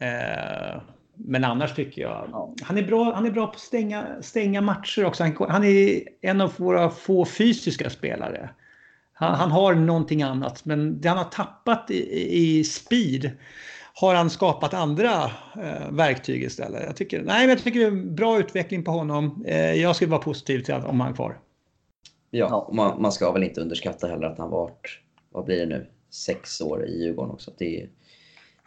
Eh, 0.00 0.82
men 1.24 1.44
annars 1.44 1.74
tycker 1.74 2.02
jag 2.02 2.54
han 2.62 2.78
är 2.78 2.82
bra. 2.82 3.12
Han 3.14 3.26
är 3.26 3.30
bra 3.30 3.46
på 3.46 3.52
att 3.52 3.60
stänga, 3.60 4.06
stänga 4.20 4.60
matcher 4.60 5.04
också. 5.04 5.24
Han, 5.24 5.36
han 5.48 5.64
är 5.64 6.02
en 6.20 6.40
av 6.40 6.52
våra 6.56 6.90
få 6.90 7.24
fysiska 7.24 7.90
spelare. 7.90 8.50
Han, 9.12 9.34
han, 9.34 9.50
har 9.50 9.74
någonting 9.74 10.22
annat, 10.22 10.64
men 10.64 11.00
det 11.00 11.08
han 11.08 11.18
har 11.18 11.24
tappat 11.24 11.90
i, 11.90 12.38
i 12.38 12.64
speed 12.64 13.30
har 13.94 14.14
han 14.14 14.30
skapat 14.30 14.74
andra 14.74 15.24
eh, 15.54 15.90
verktyg 15.90 16.42
istället. 16.42 16.82
Jag 16.86 16.96
tycker, 16.96 17.22
nej, 17.22 17.40
men 17.40 17.48
jag 17.48 17.62
tycker 17.62 17.80
det 17.80 17.86
är 17.86 17.90
en 17.90 18.14
bra 18.14 18.38
utveckling 18.38 18.84
på 18.84 18.90
honom. 18.90 19.44
Eh, 19.46 19.72
jag 19.72 19.96
skulle 19.96 20.10
vara 20.10 20.22
positiv 20.22 20.60
till 20.60 20.74
att, 20.74 20.84
om 20.84 21.00
han 21.00 21.10
är 21.10 21.16
kvar. 21.16 21.38
Ja, 22.30 22.70
man, 22.72 23.02
man, 23.02 23.12
ska 23.12 23.32
väl 23.32 23.42
inte 23.42 23.60
underskatta 23.60 24.08
heller 24.08 24.26
att 24.26 24.38
han 24.38 24.50
varit, 24.50 24.98
vad 25.30 25.44
blir 25.44 25.60
det 25.60 25.66
nu, 25.66 25.86
sex 26.10 26.60
år 26.60 26.86
i 26.86 27.02
Djurgården 27.02 27.32
också. 27.32 27.50
Det, 27.58 27.88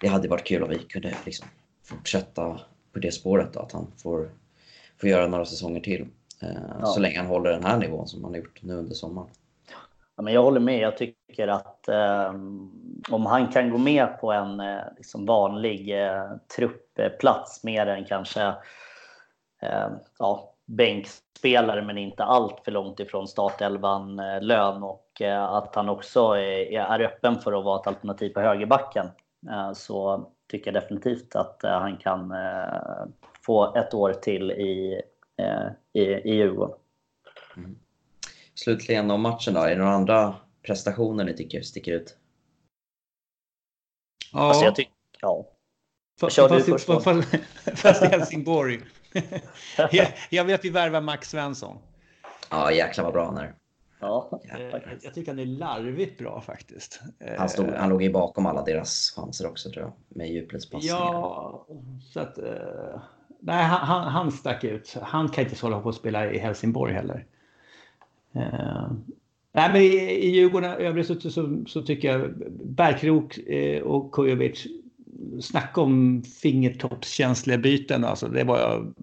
det 0.02 0.08
hade 0.08 0.28
varit 0.28 0.48
kul 0.48 0.63
om 0.63 0.70
vi 0.70 0.78
kunde 0.78 1.13
liksom 1.26 1.48
fortsätta 1.93 2.60
på 2.93 2.99
det 2.99 3.12
spåret 3.12 3.53
då, 3.53 3.60
att 3.60 3.71
han 3.71 3.88
får, 4.03 4.29
får 4.99 5.10
göra 5.10 5.27
några 5.27 5.45
säsonger 5.45 5.79
till. 5.79 6.08
Eh, 6.41 6.49
ja. 6.79 6.86
Så 6.86 6.99
länge 6.99 7.17
han 7.17 7.27
håller 7.27 7.51
den 7.51 7.63
här 7.63 7.77
nivån 7.77 8.08
som 8.08 8.23
han 8.23 8.34
har 8.34 8.38
gjort 8.38 8.60
nu 8.63 8.73
under 8.73 8.95
sommaren. 8.95 9.29
Ja, 10.15 10.23
men 10.23 10.34
jag 10.34 10.43
håller 10.43 10.60
med. 10.60 10.79
Jag 10.79 10.97
tycker 10.97 11.47
att 11.47 11.88
eh, 11.88 12.34
om 13.10 13.25
han 13.25 13.47
kan 13.47 13.69
gå 13.69 13.77
med 13.77 14.19
på 14.19 14.32
en 14.32 14.60
eh, 14.60 14.82
liksom 14.97 15.25
vanlig 15.25 16.06
eh, 16.06 16.32
truppplats 16.56 17.63
mer 17.63 17.88
än 17.88 18.06
kanske 18.06 18.43
eh, 19.62 19.88
ja, 20.19 20.53
bänkspelare 20.65 21.82
men 21.82 21.97
inte 21.97 22.23
allt 22.23 22.60
för 22.65 22.71
långt 22.71 22.99
ifrån 22.99 23.27
startelvan 23.27 24.19
eh, 24.19 24.41
lön 24.41 24.84
och 24.84 25.21
att 25.21 25.75
han 25.75 25.89
också 25.89 26.19
är, 26.19 26.73
är, 26.73 26.99
öppen 26.99 27.39
för 27.39 27.60
att 27.60 27.65
vara 27.65 27.82
ett 27.82 27.88
alternativ 27.88 28.29
på 28.29 28.39
högerbacken 28.39 29.08
så 29.73 30.27
tycker 30.54 30.74
jag 30.74 30.84
definitivt 30.84 31.36
att 31.36 31.60
han 31.62 31.98
kan 31.98 32.34
få 33.42 33.76
ett 33.76 33.94
år 33.94 34.13
till 34.13 34.52
i, 34.52 35.02
i, 35.94 36.02
i 36.02 36.36
Djurgården. 36.36 36.78
Mm. 37.58 37.76
Slutligen 38.56 39.12
om 39.12 39.22
matchen 39.22 39.54
då, 39.54 39.62
är 39.62 39.70
det 39.70 39.76
några 39.76 39.92
andra 39.92 40.36
prestationer 40.62 41.24
ni 41.24 41.34
tycker 41.34 41.62
sticker 41.62 41.92
ut? 41.92 42.18
Ja. 44.34 44.39
Alltså 44.39 44.66
jag 44.66 44.76
tycker, 44.76 44.94
ja. 45.22 45.48
Fast, 46.20 46.36
Kör 46.36 46.50
du 46.50 46.63
först 46.63 46.86
fast, 46.86 47.06
fast 47.76 48.04
i 48.04 48.06
Helsingborg. 48.12 48.82
jag, 49.78 50.08
jag 50.30 50.46
vet 50.46 50.60
att 50.60 50.66
vi 50.66 50.70
värvar 50.70 51.02
Max 51.02 51.30
Svensson. 51.30 51.78
Ja, 52.50 52.72
jäklar 52.72 53.04
vad 53.04 53.13
bra 53.13 53.26
han 53.26 53.38
är. 53.38 53.56
Ja, 54.04 54.39
jag, 54.44 54.82
jag 55.02 55.13
tycker 55.13 55.32
han 55.32 55.39
är 55.39 55.46
larvigt 55.46 56.18
bra 56.18 56.42
faktiskt. 56.42 57.02
Han, 57.38 57.50
stod, 57.50 57.70
han 57.70 57.89
låg 57.89 58.04
ju 58.04 58.12
bakom 58.12 58.46
alla 58.46 58.63
deras 58.63 59.13
chanser 59.16 59.48
också 59.48 59.72
tror 59.72 59.84
jag, 59.84 59.94
med 60.08 60.32
djupledspassningar. 60.32 60.96
Ja, 60.96 61.68
så 62.02 62.20
att... 62.20 62.39
Uh, 62.39 63.02
nej, 63.39 63.63
han, 63.63 64.08
han 64.08 64.32
stack 64.32 64.63
ut. 64.63 64.98
Han 65.02 65.30
kan 65.30 65.44
inte 65.44 65.66
hålla 65.66 65.80
på 65.80 65.89
att 65.89 65.96
spela 65.96 66.32
i 66.32 66.38
Helsingborg 66.38 66.94
heller. 66.94 67.26
Nej, 69.54 69.70
men 69.72 69.76
i, 69.76 69.88
i 69.98 70.30
Djurgården 70.30 70.72
övrigt 70.72 71.08
så, 71.08 71.20
så, 71.32 71.63
så, 71.68 71.82
tycker 71.82 72.08
jag 72.08 72.34
Bergkrok 72.66 73.38
eh, 73.38 73.82
och 73.82 74.12
Kujovic, 74.12 74.68
snacka 75.42 75.82
om 75.82 76.24
fingertoppskänsliga 76.24 77.58
byten. 77.58 78.04
Alltså, 78.04 78.28
det 78.28 78.44
var 78.44 78.94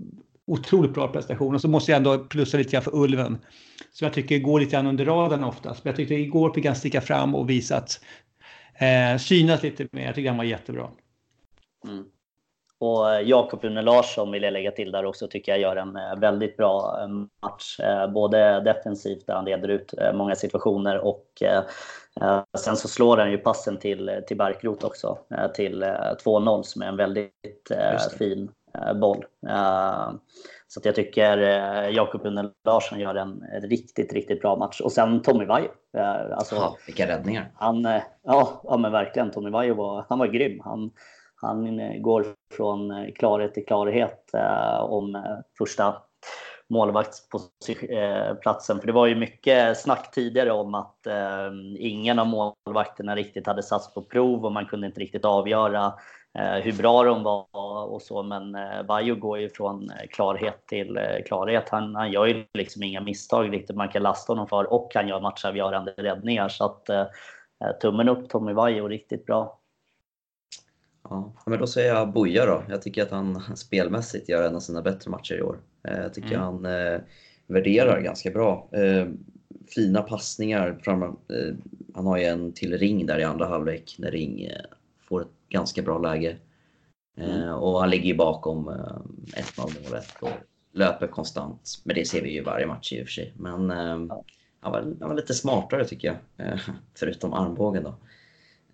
otroligt 0.51 0.95
bra 0.95 1.09
prestation. 1.09 1.55
Och 1.55 1.61
så 1.61 1.69
måste 1.69 1.93
jag 1.93 1.97
ändå 1.97 2.19
plussa 2.19 2.57
lite 2.57 2.71
grann 2.71 2.83
för 2.83 2.95
Ulven. 2.95 3.39
Som 3.93 4.05
jag 4.05 4.15
tycker 4.15 4.39
går 4.39 4.61
lite 4.61 4.73
grann 4.73 4.87
under 4.87 5.05
radarn 5.05 5.45
oftast. 5.45 5.85
Men 5.85 5.91
jag 5.91 5.97
tyckte 5.97 6.15
igår 6.15 6.53
fick 6.53 6.67
han 6.67 6.77
sticka 6.77 7.01
fram 7.01 7.35
och 7.35 7.51
visa 7.51 7.77
att 7.77 8.01
eh, 8.75 9.19
synas 9.19 9.63
lite 9.63 9.89
mer. 9.93 10.07
Jag 10.07 10.15
tycker 10.15 10.29
han 10.29 10.39
var 10.39 10.45
jättebra. 10.45 10.89
Mm. 11.85 12.05
Och 12.81 13.15
eh, 13.15 13.29
Jakob 13.29 13.65
Une 13.65 13.83
Larsson 13.83 14.31
vill 14.31 14.42
jag 14.42 14.53
lägga 14.53 14.71
till 14.71 14.92
där 14.92 15.05
också, 15.05 15.29
tycker 15.29 15.53
jag 15.53 15.61
gör 15.61 15.77
en 15.77 15.96
eh, 15.96 16.17
väldigt 16.17 16.57
bra 16.57 16.98
eh, 17.03 17.09
match. 17.42 17.81
Både 18.15 18.61
defensivt 18.61 19.27
där 19.27 19.35
han 19.35 19.44
leder 19.44 19.69
ut 19.69 19.94
många 20.15 20.35
situationer 20.35 20.98
och 20.98 21.27
sen 22.59 22.77
så 22.77 22.88
slår 22.88 23.17
han 23.17 23.31
ju 23.31 23.38
passen 23.38 23.79
till, 23.79 24.23
till 24.27 24.37
Barkrot 24.37 24.85
också, 24.85 25.19
till 25.55 25.85
2-0 25.85 26.63
som 26.63 26.83
är 26.83 26.87
en 26.87 26.96
väldigt 26.96 27.73
fin 28.19 28.51
boll. 29.00 29.25
Så 30.68 30.81
jag 30.85 30.94
tycker 30.94 31.38
Jakob 31.88 32.27
Une 32.27 32.50
Larsson 32.64 33.00
gör 33.00 33.14
en 33.14 33.42
riktigt, 33.62 34.12
riktigt 34.12 34.40
bra 34.40 34.56
match. 34.56 34.81
Och 34.81 34.92
sen 34.92 35.23
Tommy 35.23 35.44
Vaiho. 35.44 35.68
Alltså, 36.35 36.54
ja, 36.54 36.77
vilka 36.87 37.08
räddningar! 37.08 37.52
Han, 37.54 37.83
ja, 38.23 38.60
ja, 38.64 38.77
men 38.77 38.92
verkligen. 38.92 39.31
Tommy 39.31 39.50
Vaiho 39.50 39.75
var, 39.75 40.06
han 40.08 40.18
var 40.18 40.27
grym. 40.27 40.60
Han, 40.64 40.90
han 41.40 41.81
går 42.02 42.27
från 42.56 43.12
klarhet 43.12 43.54
till 43.54 43.66
klarhet 43.66 44.35
eh, 44.35 44.81
om 44.81 45.14
eh, 45.14 45.23
första, 45.58 45.96
målvaktsplatsen. 46.68 48.81
För 48.81 48.87
det 48.87 48.92
var 48.92 49.06
ju 49.06 49.14
mycket 49.14 49.79
snack 49.79 50.10
tidigare 50.10 50.52
om 50.52 50.75
att 50.75 51.06
eh, 51.06 51.50
ingen 51.79 52.18
av 52.18 52.27
målvakterna 52.27 53.16
riktigt 53.16 53.46
hade 53.46 53.62
satts 53.62 53.94
på 53.94 54.02
prov 54.02 54.44
och 54.44 54.52
man 54.52 54.66
kunde 54.66 54.87
inte 54.87 55.00
riktigt 55.00 55.25
avgöra 55.25 55.87
eh, 55.87 55.94
hur 56.38 56.72
bra 56.72 57.04
de 57.04 57.22
var 57.22 57.85
och 57.85 58.02
så. 58.02 58.22
Men 58.22 58.54
eh, 58.54 58.83
Bajo 58.83 59.14
går 59.14 59.38
ju 59.38 59.48
från 59.48 59.90
klarhet 60.10 60.66
till 60.66 60.96
eh, 60.96 61.24
klarhet. 61.26 61.68
Han, 61.68 61.94
han 61.94 62.12
gör 62.12 62.26
ju 62.26 62.44
liksom 62.54 62.83
inga 62.83 63.00
misstag 63.00 63.52
riktigt 63.52 63.76
man 63.76 63.88
kan 63.88 64.02
lasta 64.02 64.33
honom 64.33 64.48
för 64.48 64.72
och 64.72 64.90
han 64.94 65.08
gör 65.08 65.20
matchavgörande 65.20 65.94
räddningar. 65.96 66.48
Så 66.48 66.64
att 66.64 66.88
eh, 66.88 67.06
tummen 67.81 68.08
upp 68.08 68.28
Tommy 68.28 68.54
Bajo, 68.54 68.88
riktigt 68.88 69.26
bra. 69.26 69.58
Ja, 71.10 71.33
men 71.46 71.58
då 71.58 71.66
säger 71.66 71.94
jag 71.94 72.12
Boja 72.12 72.46
då. 72.46 72.62
Jag 72.68 72.83
tycker 72.83 73.02
att 73.02 73.10
han 73.10 73.40
spelmässigt 73.56 74.28
gör 74.28 74.46
en 74.46 74.56
av 74.56 74.60
sina 74.60 74.83
bättre 74.83 75.10
matcher 75.10 75.35
i 75.35 75.42
år. 75.42 75.58
Eh, 75.88 75.98
jag 75.98 76.14
tycker 76.14 76.35
mm. 76.35 76.40
han 76.40 76.64
eh, 76.64 77.00
värderar 77.46 78.00
ganska 78.00 78.31
bra. 78.31 78.68
Eh, 78.72 79.06
fina 79.74 80.02
passningar. 80.02 80.78
Fram, 80.83 81.02
eh, 81.02 81.08
han 81.94 82.06
har 82.06 82.18
ju 82.18 82.24
en 82.24 82.52
till 82.52 82.78
Ring 82.78 83.06
där 83.06 83.18
i 83.18 83.24
andra 83.24 83.46
halvlek 83.46 83.96
när 83.98 84.10
Ring 84.10 84.44
eh, 84.44 84.60
får 85.11 85.23
ett 85.23 85.48
ganska 85.48 85.83
bra 85.83 85.98
läge. 85.98 86.37
Eh, 87.17 87.42
mm. 87.42 87.54
Och 87.54 87.81
han 87.81 87.90
ligger 87.90 88.06
ju 88.06 88.17
bakom 88.17 88.71
1-0 88.71 89.85
målet 89.85 90.06
och 90.21 90.31
löper 90.73 91.06
konstant. 91.06 91.83
Men 91.85 91.94
det 91.94 92.04
ser 92.04 92.23
vi 92.23 92.33
ju 92.33 92.42
varje 92.42 92.67
match 92.67 92.92
i 92.92 93.02
och 93.02 93.06
för 93.06 93.13
sig. 93.13 93.33
Men 93.37 93.71
ja. 94.08 94.25
han, 94.61 94.73
var, 94.73 94.81
han 95.00 95.08
var 95.08 95.15
lite 95.15 95.35
smartare 95.35 95.85
tycker 95.85 96.08
jag. 96.37 96.58
förutom 96.98 97.33
armbågen 97.33 97.83
då. 97.83 97.94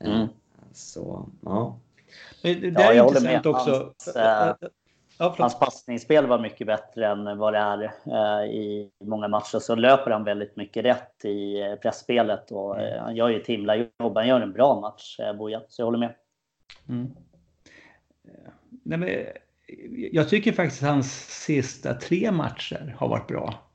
Mm. 0.00 0.28
Så 0.72 1.28
ja, 1.40 1.78
det, 2.42 2.54
det 2.54 2.82
ja, 2.82 2.92
är 2.92 3.04
intressant 3.04 3.46
också. 3.46 3.70
Hans, 3.70 4.16
äh, 4.16 4.54
ja, 5.18 5.34
hans 5.38 5.58
passningsspel 5.58 6.26
var 6.26 6.38
mycket 6.38 6.66
bättre 6.66 7.06
än 7.06 7.38
vad 7.38 7.52
det 7.52 7.58
är 7.58 7.92
äh, 8.06 8.50
i 8.50 8.90
många 9.04 9.28
matcher. 9.28 9.58
Så 9.58 9.74
löper 9.74 10.10
han 10.10 10.24
väldigt 10.24 10.56
mycket 10.56 10.84
rätt 10.84 11.24
i 11.24 11.60
eh, 11.60 11.74
pressspelet 11.74 12.50
och 12.50 12.80
äh, 12.80 13.02
han 13.02 13.16
gör 13.16 13.28
ju 13.28 13.40
ett 13.40 13.46
himla 13.46 13.76
jobb. 13.76 14.16
Han 14.16 14.28
gör 14.28 14.40
en 14.40 14.52
bra 14.52 14.80
match, 14.80 15.18
Boja. 15.38 15.62
Så 15.68 15.82
jag 15.82 15.86
håller 15.86 15.98
med. 15.98 16.14
Mm. 16.88 17.06
Nej, 18.82 18.98
men, 18.98 19.08
eh, 19.08 19.26
jag 20.12 20.28
tycker 20.28 20.52
faktiskt 20.52 20.82
att 20.82 20.88
hans 20.88 21.42
sista 21.44 21.94
tre 21.94 22.32
matcher 22.32 22.94
har 22.98 23.08
varit 23.08 23.26
bra. 23.26 23.66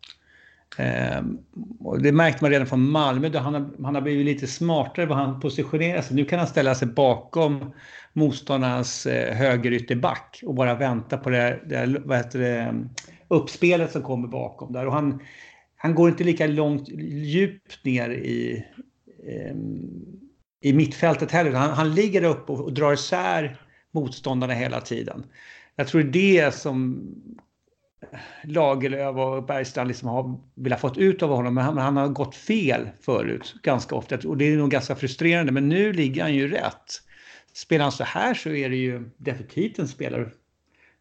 Ehm, 0.78 1.38
och 1.80 2.02
det 2.02 2.12
märkte 2.12 2.44
man 2.44 2.52
redan 2.52 2.68
från 2.68 2.89
Malmö, 2.89 3.30
då 3.30 3.39
han, 3.39 3.54
har, 3.54 3.84
han 3.84 3.96
har 3.96 4.02
blivit 4.02 4.26
lite 4.26 4.48
smartare 4.48 5.06
vad 5.06 5.18
han 5.18 5.39
positionerar 5.39 6.02
sig. 6.02 6.16
Nu 6.16 6.26
kan 6.26 6.39
han 6.39 6.48
ställa 6.48 6.76
sig 6.76 6.88
bakom 6.88 7.74
motståndarnas 8.14 9.06
eh, 9.06 9.36
högerytterback 9.36 10.44
och 10.46 10.56
bara 10.56 10.76
vänta 10.76 11.18
på 11.18 11.30
det, 11.30 11.60
det, 11.66 12.02
vad 12.06 12.18
heter 12.18 12.39
det 12.39 12.86
uppspelet 13.28 13.92
som 13.92 14.02
kommer 14.02 14.28
bakom 14.28 14.74
där. 14.74 14.88
Och 14.88 14.94
han, 14.94 15.20
han 15.76 15.96
går 15.96 16.10
inte 16.10 16.24
lika 16.24 16.48
långt 16.48 16.89
djupt 16.89 17.86
ner 17.86 18.10
i, 18.10 18.66
eh, 19.28 19.56
i 20.62 20.74
mittfältet 20.74 21.32
heller. 21.32 21.51
Han, 21.51 21.70
han 21.70 21.95
ligger 21.95 22.24
upp 22.24 22.49
och, 22.49 22.59
och 22.59 22.74
drar 22.74 22.93
isär 22.93 23.57
motståndarna 23.91 24.53
hela 24.53 24.82
tiden. 24.82 25.24
Jag 25.76 25.88
tror 25.88 26.03
det 26.03 26.39
är 26.39 26.45
det 26.45 26.51
som 26.51 27.07
Lagerlöf 28.43 29.16
och 29.18 29.43
Bergstrand 29.43 29.88
liksom 29.88 30.07
har 30.09 30.39
velat 30.55 30.82
fått 30.82 30.97
ut 30.97 31.24
av 31.24 31.30
honom. 31.30 31.53
Men 31.53 31.64
han, 31.64 31.78
han, 31.78 31.97
har 31.97 32.07
gått 32.07 32.36
fel 32.36 32.89
förut 33.01 33.55
ganska 33.64 33.95
ofta. 33.95 34.18
Och 34.28 34.38
det 34.38 34.45
är 34.53 34.57
nog 34.57 34.70
ganska 34.70 34.95
frustrerande. 34.95 35.51
Men 35.51 35.70
nu 35.70 35.93
ligger 35.93 36.22
han 36.22 36.34
ju 36.34 36.47
rätt. 36.47 37.01
Spelar 37.53 37.84
han 37.84 37.91
så 37.91 38.03
här 38.03 38.34
så 38.34 38.49
är 38.49 38.70
det 38.70 38.76
ju 38.76 39.09
definitivt 39.18 39.80
en 39.80 39.88
spelare 39.88 40.30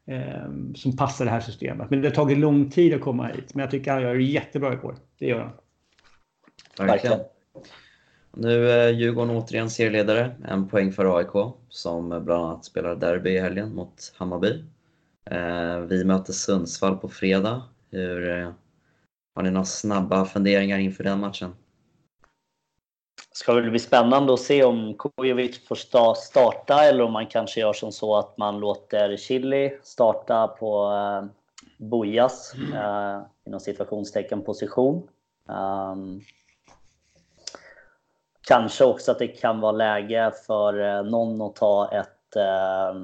eh, 0.06 0.74
som 0.74 0.96
passar 0.96 1.24
det 1.24 1.30
här 1.30 1.40
systemet. 1.40 1.90
Men 1.90 2.00
det 2.00 2.08
har 2.08 2.14
tagit 2.14 2.38
lång 2.38 2.70
tid 2.70 2.94
att 2.94 3.00
komma 3.00 3.26
hit. 3.26 3.54
Men 3.54 3.60
jag 3.60 3.70
tycker 3.70 3.92
han 3.92 4.02
gör 4.02 4.14
det 4.14 4.22
jättebra 4.22 4.72
igår. 4.72 4.96
Det 5.18 5.26
gör 5.26 5.40
han. 5.40 6.86
Verkligen. 6.86 7.20
Nu 8.32 8.70
är 8.70 8.88
Djurgården 8.88 9.36
återigen 9.36 9.70
serieledare, 9.70 10.34
en 10.48 10.68
poäng 10.68 10.92
för 10.92 11.18
AIK 11.18 11.54
som 11.68 12.08
bland 12.08 12.44
annat 12.44 12.64
spelar 12.64 12.94
derby 12.94 13.30
i 13.30 13.40
helgen 13.40 13.74
mot 13.74 14.12
Hammarby. 14.16 14.64
Eh, 15.24 15.78
vi 15.78 16.04
möter 16.04 16.32
Sundsvall 16.32 16.96
på 16.96 17.08
fredag. 17.08 17.62
Hur, 17.90 18.30
eh, 18.30 18.52
har 19.34 19.42
ni 19.42 19.50
några 19.50 19.64
snabba 19.64 20.24
funderingar 20.24 20.78
inför 20.78 21.04
den 21.04 21.20
matchen? 21.20 21.54
ska 23.40 23.52
väl 23.52 23.70
bli 23.70 23.78
spännande 23.78 24.34
att 24.34 24.40
se 24.40 24.64
om 24.64 24.94
Kujovic 24.94 25.68
får 25.68 26.14
starta 26.14 26.84
eller 26.84 27.04
om 27.04 27.12
man 27.12 27.26
kanske 27.26 27.60
gör 27.60 27.72
som 27.72 27.92
så 27.92 28.16
att 28.16 28.38
man 28.38 28.60
låter 28.60 29.16
Chili 29.16 29.78
starta 29.82 30.48
på 30.48 30.92
eh, 30.92 31.28
Bojas 31.76 32.54
eh, 32.74 33.20
inom 33.46 33.60
situationstecken 33.60 34.42
position. 34.42 35.08
Um, 35.48 36.20
kanske 38.50 38.84
också 38.84 39.10
att 39.12 39.18
det 39.18 39.28
kan 39.28 39.60
vara 39.60 39.72
läge 39.72 40.32
för 40.46 40.80
eh, 40.80 41.10
någon 41.10 41.42
att 41.42 41.56
ta 41.56 41.90
ett, 41.92 42.36
eh, 42.36 43.00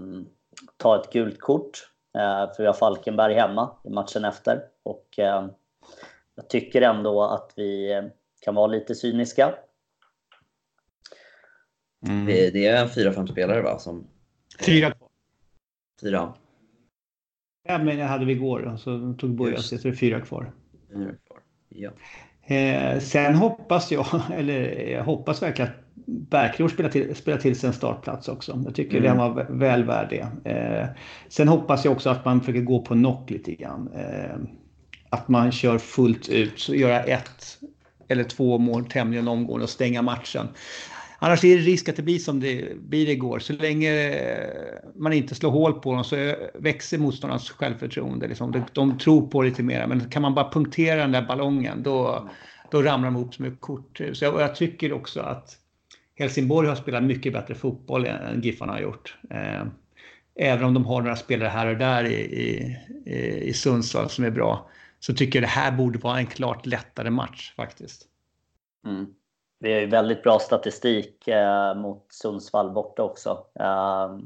ta 0.76 1.00
ett 1.00 1.12
gult 1.12 1.40
kort. 1.40 1.90
Eh, 2.14 2.54
för 2.54 2.62
vi 2.62 2.66
har 2.66 2.72
Falkenberg 2.72 3.34
hemma 3.34 3.70
i 3.84 3.90
matchen 3.90 4.24
efter. 4.24 4.62
Och 4.82 5.18
eh, 5.18 5.46
jag 6.34 6.48
tycker 6.48 6.82
ändå 6.82 7.22
att 7.22 7.52
vi 7.56 8.02
kan 8.40 8.54
vara 8.54 8.66
lite 8.66 8.94
cyniska 8.94 9.54
Mm. 12.06 12.26
Det, 12.26 12.50
det, 12.50 12.66
är 12.66 12.88
fyra, 12.88 13.12
fem 13.12 13.26
spelare 13.26 13.62
va? 13.62 13.78
Som... 13.78 14.06
Fyra 14.66 14.90
kvar. 14.90 15.08
Fyra. 16.00 16.34
Ja, 17.68 17.78
men 17.78 18.00
hade 18.00 18.24
vi 18.24 18.32
igår 18.32 18.76
så 18.78 19.14
tog 19.18 19.30
Bojas, 19.30 19.68
så 19.68 19.76
det 19.76 19.88
är 19.88 19.92
fyra 19.92 20.20
kvar. 20.20 20.52
Fyra 20.92 21.14
kvar. 21.26 21.40
Ja. 21.68 21.90
Eh, 22.46 22.98
sen 22.98 23.34
hoppas 23.34 23.92
jag, 23.92 24.06
eller 24.36 24.90
jag 24.90 25.04
hoppas 25.04 25.42
verkligen 25.42 25.70
att 25.70 25.76
Bärkroth 26.08 26.74
spelar 26.74 26.90
till, 26.90 27.16
spelar 27.16 27.38
till 27.38 27.58
sig 27.58 27.66
en 27.66 27.72
startplats 27.72 28.28
också. 28.28 28.62
Jag 28.64 28.74
tycker 28.74 28.98
mm. 28.98 29.08
den 29.08 29.18
var 29.18 29.46
väl 29.50 29.84
värd 29.84 30.06
det. 30.10 30.50
Eh, 30.50 30.86
sen 31.28 31.48
hoppas 31.48 31.84
jag 31.84 31.92
också 31.92 32.10
att 32.10 32.24
man 32.24 32.40
försöker 32.40 32.60
gå 32.60 32.82
på 32.82 32.94
knock 32.94 33.30
lite 33.30 33.54
grann. 33.54 33.90
Eh, 33.94 34.36
att 35.10 35.28
man 35.28 35.52
kör 35.52 35.78
fullt 35.78 36.28
ut, 36.28 36.60
så 36.60 36.74
göra 36.74 37.00
ett 37.02 37.58
eller 38.08 38.24
två 38.24 38.58
mål 38.58 38.86
tämligen 38.86 39.28
omgående 39.28 39.64
och 39.64 39.70
stänga 39.70 40.02
matchen. 40.02 40.48
Annars 41.26 41.44
är 41.44 41.56
det 41.56 41.62
risk 41.62 41.88
att 41.88 41.96
det 41.96 42.02
blir 42.02 42.18
som 42.18 42.40
det 42.40 42.78
blir 42.80 43.08
igår. 43.08 43.38
Så 43.38 43.52
länge 43.52 43.92
man 44.94 45.12
inte 45.12 45.34
slår 45.34 45.50
hål 45.50 45.72
på 45.72 45.94
dem 45.94 46.04
så 46.04 46.34
växer 46.54 46.98
motståndarnas 46.98 47.50
självförtroende. 47.50 48.28
Liksom. 48.28 48.52
De, 48.52 48.64
de 48.72 48.98
tror 48.98 49.26
på 49.26 49.42
det 49.42 49.48
lite 49.48 49.62
mer. 49.62 49.86
Men 49.86 50.10
kan 50.10 50.22
man 50.22 50.34
bara 50.34 50.50
punktera 50.50 51.00
den 51.00 51.12
där 51.12 51.22
ballongen 51.22 51.82
då, 51.82 52.28
då 52.70 52.82
ramlar 52.82 53.10
de 53.10 53.16
ihop 53.16 53.34
som 53.34 53.44
ett 53.44 53.60
korthus. 53.60 54.22
Jag, 54.22 54.40
jag 54.40 54.54
tycker 54.54 54.92
också 54.92 55.20
att 55.20 55.58
Helsingborg 56.14 56.68
har 56.68 56.76
spelat 56.76 57.04
mycket 57.04 57.32
bättre 57.32 57.54
fotboll 57.54 58.06
än 58.06 58.40
Giffarna 58.40 58.72
har 58.72 58.80
gjort. 58.80 59.16
Eh, 59.30 59.66
även 60.40 60.64
om 60.64 60.74
de 60.74 60.86
har 60.86 61.02
några 61.02 61.16
spelare 61.16 61.48
här 61.48 61.66
och 61.66 61.76
där 61.76 62.04
i, 62.04 62.14
i, 62.14 63.48
i 63.48 63.52
Sundsvall 63.52 64.10
som 64.10 64.24
är 64.24 64.30
bra 64.30 64.70
så 65.00 65.14
tycker 65.14 65.38
jag 65.38 65.48
det 65.48 65.52
här 65.52 65.72
borde 65.72 65.98
vara 65.98 66.18
en 66.18 66.26
klart 66.26 66.66
lättare 66.66 67.10
match 67.10 67.52
faktiskt. 67.56 68.06
Mm. 68.86 69.06
Vi 69.58 69.72
har 69.72 69.80
ju 69.80 69.86
väldigt 69.86 70.22
bra 70.22 70.38
statistik 70.38 71.28
eh, 71.28 71.74
mot 71.74 72.06
Sundsvall 72.12 72.70
borta 72.70 73.02
också. 73.02 73.46
Eh, 73.60 74.16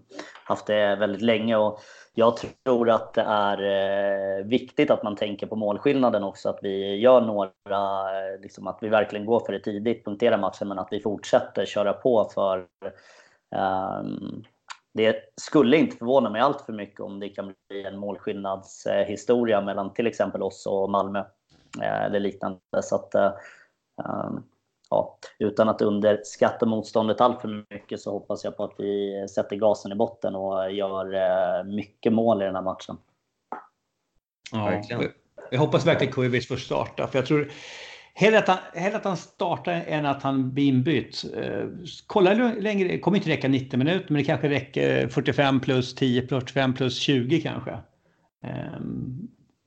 haft 0.45 0.67
det 0.67 0.97
väldigt 0.97 1.23
länge 1.23 1.57
och 1.57 1.81
jag 2.15 2.37
tror 2.65 2.91
att 2.91 3.15
det 3.15 3.23
är 3.23 3.63
eh, 3.63 4.45
viktigt 4.45 4.91
att 4.91 5.03
man 5.03 5.17
tänker 5.17 5.47
på 5.47 5.57
målskillnaden 5.57 6.25
också. 6.25 6.49
Att 6.49 6.59
vi 6.63 6.97
gör 6.97 7.21
några, 7.21 7.51
eh, 8.35 8.41
liksom 8.41 8.67
att 8.67 8.79
vi 8.81 8.89
verkligen 8.89 9.27
går 9.27 9.41
för 9.41 9.53
det 9.53 9.61
tidigt, 9.61 10.05
punkterar 10.05 10.39
matchen, 10.39 10.69
men 10.69 10.79
att 10.79 10.89
vi 10.91 11.01
fortsätter 11.01 11.65
köra 11.65 11.93
på 11.93 12.31
för 12.35 12.67
ehm, 13.57 14.45
det 14.95 15.17
skulle 15.37 15.77
inte 15.77 15.97
förvåna 15.97 16.31
mig 16.31 16.41
allt 16.41 16.61
för 16.61 16.73
mycket 16.73 17.01
om 17.01 17.21
det 17.21 17.29
kan 17.29 17.55
bli 17.69 17.85
en 17.85 17.99
målskillnadshistoria 17.99 19.61
mellan 19.61 19.93
till 19.93 20.07
exempel 20.07 20.43
oss 20.43 20.67
och 20.67 20.91
Malmö 20.91 21.19
eh, 21.83 22.05
eller 22.05 22.21
liknande. 22.21 22.61
Så 22.83 22.95
att, 22.95 23.15
eh, 23.15 23.33
ehm, 24.05 24.43
ja, 24.91 25.19
utan 25.39 25.69
att 25.69 25.83
underskatta 25.83 26.67
motståndet 26.67 27.21
allt 27.21 27.41
för 27.41 27.67
mycket 27.75 28.01
så 28.01 28.13
hoppas 28.13 28.45
jag 28.45 28.57
på 28.57 28.65
att 28.65 28.75
vi 28.79 29.27
sätter 29.29 29.57
gasen 29.57 29.93
i 29.93 29.95
botten 29.95 30.35
och 30.35 30.73
gör 30.73 31.15
eh, 31.15 31.65
mycket 31.65 32.13
mål 32.13 32.43
i 32.43 32.45
den 32.45 32.55
här 32.55 32.63
matchen. 32.63 32.97
Ja, 34.53 34.65
verkligen. 34.65 35.13
Jag 35.51 35.61
hoppas 35.61 35.87
verkligen 35.87 36.13
Kujovic 36.13 36.49
får 36.49 36.57
starta, 36.57 37.07
för 37.07 37.19
jag 37.19 37.27
tror 37.27 37.51
Hellre 38.15 38.39
att, 38.39 38.49
han, 38.49 38.59
hellre 38.75 38.97
att 38.97 39.05
han 39.05 39.17
startar 39.17 39.73
än 39.73 40.07
att 40.07 40.23
han 40.23 40.55
blir 40.55 40.69
inbytt. 40.69 41.25
Eh, 41.37 41.65
kolla 42.07 42.35
längre, 42.35 42.89
det 42.89 42.99
kommer 42.99 43.17
inte 43.17 43.31
räcka 43.31 43.49
90 43.49 43.79
minuter, 43.79 44.07
men 44.09 44.17
det 44.17 44.25
kanske 44.25 44.49
räcker 44.49 45.09
45 45.09 45.61
plus 45.61 45.95
10, 45.95 46.27
45 46.27 46.75
plus 46.75 46.99
20 46.99 47.41
kanske. 47.41 47.71
Eh, 48.45 48.81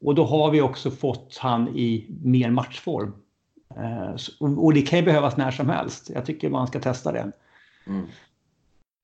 och 0.06 0.16
då 0.16 0.26
har 0.26 0.52
vi 0.52 0.62
också 0.62 0.92
fått 0.92 1.38
han 1.38 1.68
i 1.68 2.18
mer 2.24 2.50
matchform. 2.50 3.14
Eh, 3.78 4.16
och 4.40 4.74
det 4.74 4.82
kan 4.82 5.00
ju 5.00 5.06
behövas 5.06 5.38
när 5.38 5.52
som 5.52 5.70
helst. 5.70 6.10
Jag 6.14 6.26
tycker 6.26 6.50
man 6.50 6.68
ska 6.68 6.80
testa 6.80 7.12
det. 7.12 7.32
Mm. 7.88 8.06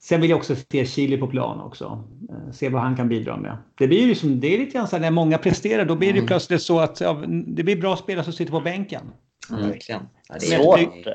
Sen 0.02 0.22
vill 0.22 0.30
jag 0.30 0.38
också 0.38 0.56
se 0.72 0.86
Chile 0.86 1.18
på 1.18 1.28
plan 1.28 1.62
också. 1.62 2.04
Eh, 2.30 2.52
se 2.52 2.70
vad 2.70 2.82
han 2.82 2.96
kan 2.96 3.10
bidra 3.10 3.38
med. 3.38 3.58
Det 3.76 3.88
blir 3.88 4.06
ju 4.06 4.16
som, 4.16 4.40
det 4.40 4.54
är 4.54 4.58
lite 4.58 4.72
grann 4.72 4.88
så 4.88 4.96
här, 4.96 5.02
när 5.02 5.12
många 5.12 5.38
presterar, 5.38 5.86
då 5.86 5.96
blir 5.96 6.14
det 6.14 6.20
mm. 6.20 6.28
plötsligt 6.28 6.62
så 6.62 6.80
att 6.80 7.02
ja, 7.02 7.24
det 7.28 7.64
blir 7.64 7.82
bra 7.82 7.96
spelare 7.96 8.24
som 8.24 8.34
sitter 8.34 8.52
på 8.52 8.62
bänken. 8.62 9.12
Mm. 9.50 9.70
Verkligen. 9.70 10.02
Ja, 10.28 10.36
det 10.40 10.54
är 10.54 10.64
svårt. 10.64 11.08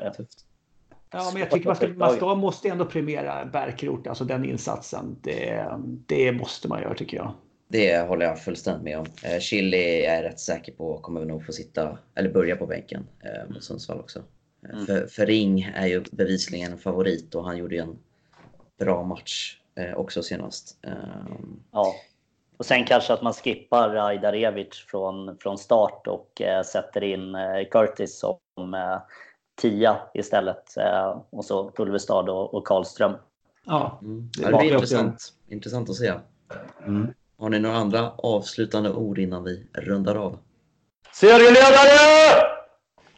Ja, 1.11 1.29
men 1.33 1.39
jag 1.39 1.51
tycker 1.51 1.67
man 1.67 1.75
ska, 1.75 1.87
man 1.87 2.15
ska 2.15 2.35
måste 2.35 2.69
ändå 2.69 2.85
premiera 2.85 3.45
Bärkroth, 3.45 4.09
alltså 4.09 4.25
den 4.25 4.45
insatsen. 4.45 5.15
Det, 5.21 5.65
det 6.05 6.31
måste 6.31 6.67
man 6.67 6.81
göra 6.81 6.93
tycker 6.93 7.17
jag. 7.17 7.33
Det 7.67 7.99
håller 7.99 8.25
jag 8.25 8.39
fullständigt 8.39 8.83
med 8.83 8.99
om. 8.99 9.05
Eh, 9.23 9.39
Chili 9.39 10.05
är 10.05 10.23
rätt 10.23 10.39
säker 10.39 10.71
på 10.71 10.97
kommer 10.97 11.25
nog 11.25 11.45
få 11.45 11.51
sitta, 11.51 11.97
eller 12.15 12.29
börja 12.29 12.55
på 12.55 12.65
bänken 12.65 13.07
eh, 13.23 13.53
mot 13.53 13.63
Sundsvall 13.63 13.99
också. 13.99 14.23
Eh, 14.63 14.73
mm. 14.73 14.85
För, 14.85 15.07
för, 15.07 15.25
Ring 15.25 15.71
är 15.75 15.87
ju 15.87 16.03
bevisligen 16.11 16.71
en 16.71 16.77
favorit 16.77 17.35
och 17.35 17.45
han 17.45 17.57
gjorde 17.57 17.75
ju 17.75 17.81
en 17.81 17.97
bra 18.79 19.03
match 19.03 19.59
eh, 19.75 19.93
också 19.93 20.23
senast. 20.23 20.77
Um... 20.81 21.63
Ja. 21.71 21.95
Och 22.57 22.65
sen 22.65 22.85
kanske 22.85 23.13
att 23.13 23.21
man 23.21 23.33
skippar 23.33 23.89
Rajdarevic 23.89 24.85
från, 24.87 25.37
från 25.37 25.57
start 25.57 26.07
och 26.07 26.41
eh, 26.41 26.63
sätter 26.63 27.03
in 27.03 27.35
eh, 27.35 27.67
Curtis 27.71 28.19
som 28.19 28.73
eh, 28.73 28.97
tia 29.55 29.97
istället. 30.13 30.77
Eh, 30.77 31.21
och 31.29 31.45
så 31.45 31.71
Ulvestad 31.77 32.29
och, 32.29 32.53
och 32.53 32.67
Karlström. 32.67 33.13
Ja, 33.65 33.99
mm. 34.01 34.29
det, 34.37 34.51
det 34.51 34.57
blir 34.57 34.73
intressant, 34.73 35.33
intressant 35.47 35.89
att 35.89 35.95
se. 35.95 36.13
Mm. 36.85 37.13
Har 37.37 37.49
ni 37.49 37.59
några 37.59 37.77
andra 37.77 38.11
avslutande 38.11 38.91
ord 38.91 39.19
innan 39.19 39.43
vi 39.43 39.67
rundar 39.73 40.15
av? 40.15 40.39
Serieledare! 41.13 42.55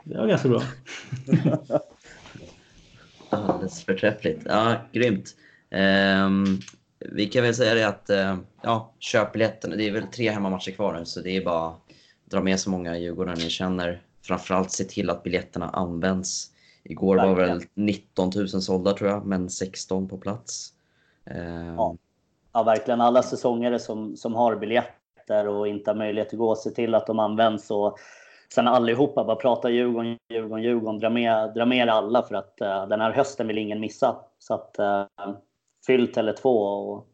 Det 0.04 0.18
var 0.18 0.28
ganska 0.28 0.50
bra. 0.50 0.62
Alldeles 3.30 3.84
förträffligt. 3.84 4.42
Ja, 4.46 4.76
grymt. 4.92 5.36
Um, 6.26 6.60
vi 7.00 7.26
kan 7.26 7.44
väl 7.44 7.56
säga 7.56 7.74
det 7.76 7.88
att 7.88 8.10
uh, 8.10 8.44
ja, 8.62 8.94
köp 9.00 9.34
biljetterna. 9.34 9.76
Det 9.76 9.88
är 9.88 9.92
väl 9.92 10.08
tre 10.08 10.32
hemmamatcher 10.32 10.72
kvar 10.72 10.94
nu 11.00 11.06
så 11.06 11.22
det 11.22 11.38
är 11.38 11.46
bara 11.46 11.68
att 11.68 11.82
dra 12.26 12.42
med 12.42 12.60
så 12.60 12.70
många 12.70 12.98
Djurgårdare 12.98 13.36
ni 13.36 13.50
känner. 13.50 14.02
Framförallt 14.22 14.72
se 14.72 14.84
till 14.84 15.10
att 15.10 15.24
biljetterna 15.24 15.70
används. 15.70 16.52
Igår 16.84 17.16
var 17.16 17.36
väl 17.36 17.64
19 17.74 18.32
000 18.36 18.48
sålda 18.50 18.94
tror 18.94 19.10
jag, 19.10 19.26
men 19.26 19.50
16 19.50 20.08
på 20.08 20.18
plats. 20.18 20.74
Um, 21.26 21.76
ja 21.78 21.98
ja, 22.58 22.64
verkligen. 22.64 23.02
Alla 23.02 23.24
säsongare 23.24 23.80
som, 23.80 24.16
som 24.16 24.36
har 24.36 24.56
biljetter 24.56 25.48
och 25.48 25.68
inte 25.68 25.90
har 25.92 25.96
möjlighet 25.96 26.34
att 26.34 26.40
gå, 26.40 26.56
se 26.56 26.70
till 26.70 26.96
att 26.96 27.08
de 27.08 27.20
används. 27.20 27.72
Och 27.72 27.98
sen 28.54 28.68
allihopa 28.68 29.24
bara 29.24 29.36
prata 29.36 29.70
Djurgården, 29.70 30.18
Djurgården, 30.34 30.64
Djurgården. 30.64 31.00
Dra 31.00 31.10
med, 31.10 31.54
dra 31.54 31.66
med 31.66 31.90
alla 31.90 32.24
för 32.24 32.36
att 32.36 32.58
uh, 32.62 32.88
den 32.88 33.02
här 33.02 33.12
hösten 33.12 33.48
vill 33.48 33.58
ingen 33.58 33.80
missa. 33.80 34.16
Så 34.40 34.54
att 34.54 34.76
uh, 34.80 35.36
fyll 35.88 36.14
Tele2 36.14 36.44
och 36.44 37.08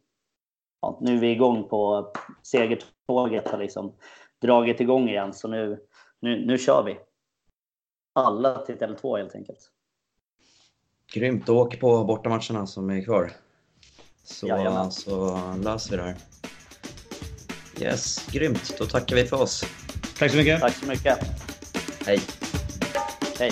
ja, 0.82 1.00
nu 1.02 1.16
är 1.16 1.20
vi 1.20 1.32
igång 1.32 1.70
på 1.70 2.12
segertåget 2.44 3.48
har 3.48 3.58
liksom 3.58 3.94
dragit 4.41 4.80
igång 4.80 5.10
igen. 5.10 5.34
Så 5.34 5.48
nu, 5.48 5.80
nu, 6.20 6.46
nu 6.46 6.58
kör 6.58 6.84
vi. 6.84 6.98
Alla 8.16 8.58
till 8.58 8.76
Tele2 8.76 9.18
helt 9.18 9.36
enkelt. 9.36 9.70
Grymt, 11.14 11.46
då 11.46 11.62
åker 11.62 11.78
på 11.78 12.04
bortamatcherna 12.04 12.68
som 12.68 12.89
är 12.89 13.04
kvar. 13.04 13.32
Så, 14.24 14.89
så 14.91 15.53
löser 15.63 15.91
vi 15.91 15.97
det 15.97 16.03
här. 16.03 16.15
Yes, 17.80 18.28
grymt. 18.32 18.76
Då 18.78 18.86
tackar 18.86 19.15
vi 19.15 19.26
för 19.26 19.41
oss. 19.41 19.65
Tack 20.17 20.32
så 20.32 20.38
mycket. 20.38 20.61
Tack 20.61 20.76
så 20.76 20.86
mycket. 20.86 21.17
Hej. 22.05 22.19
Hej. 23.39 23.51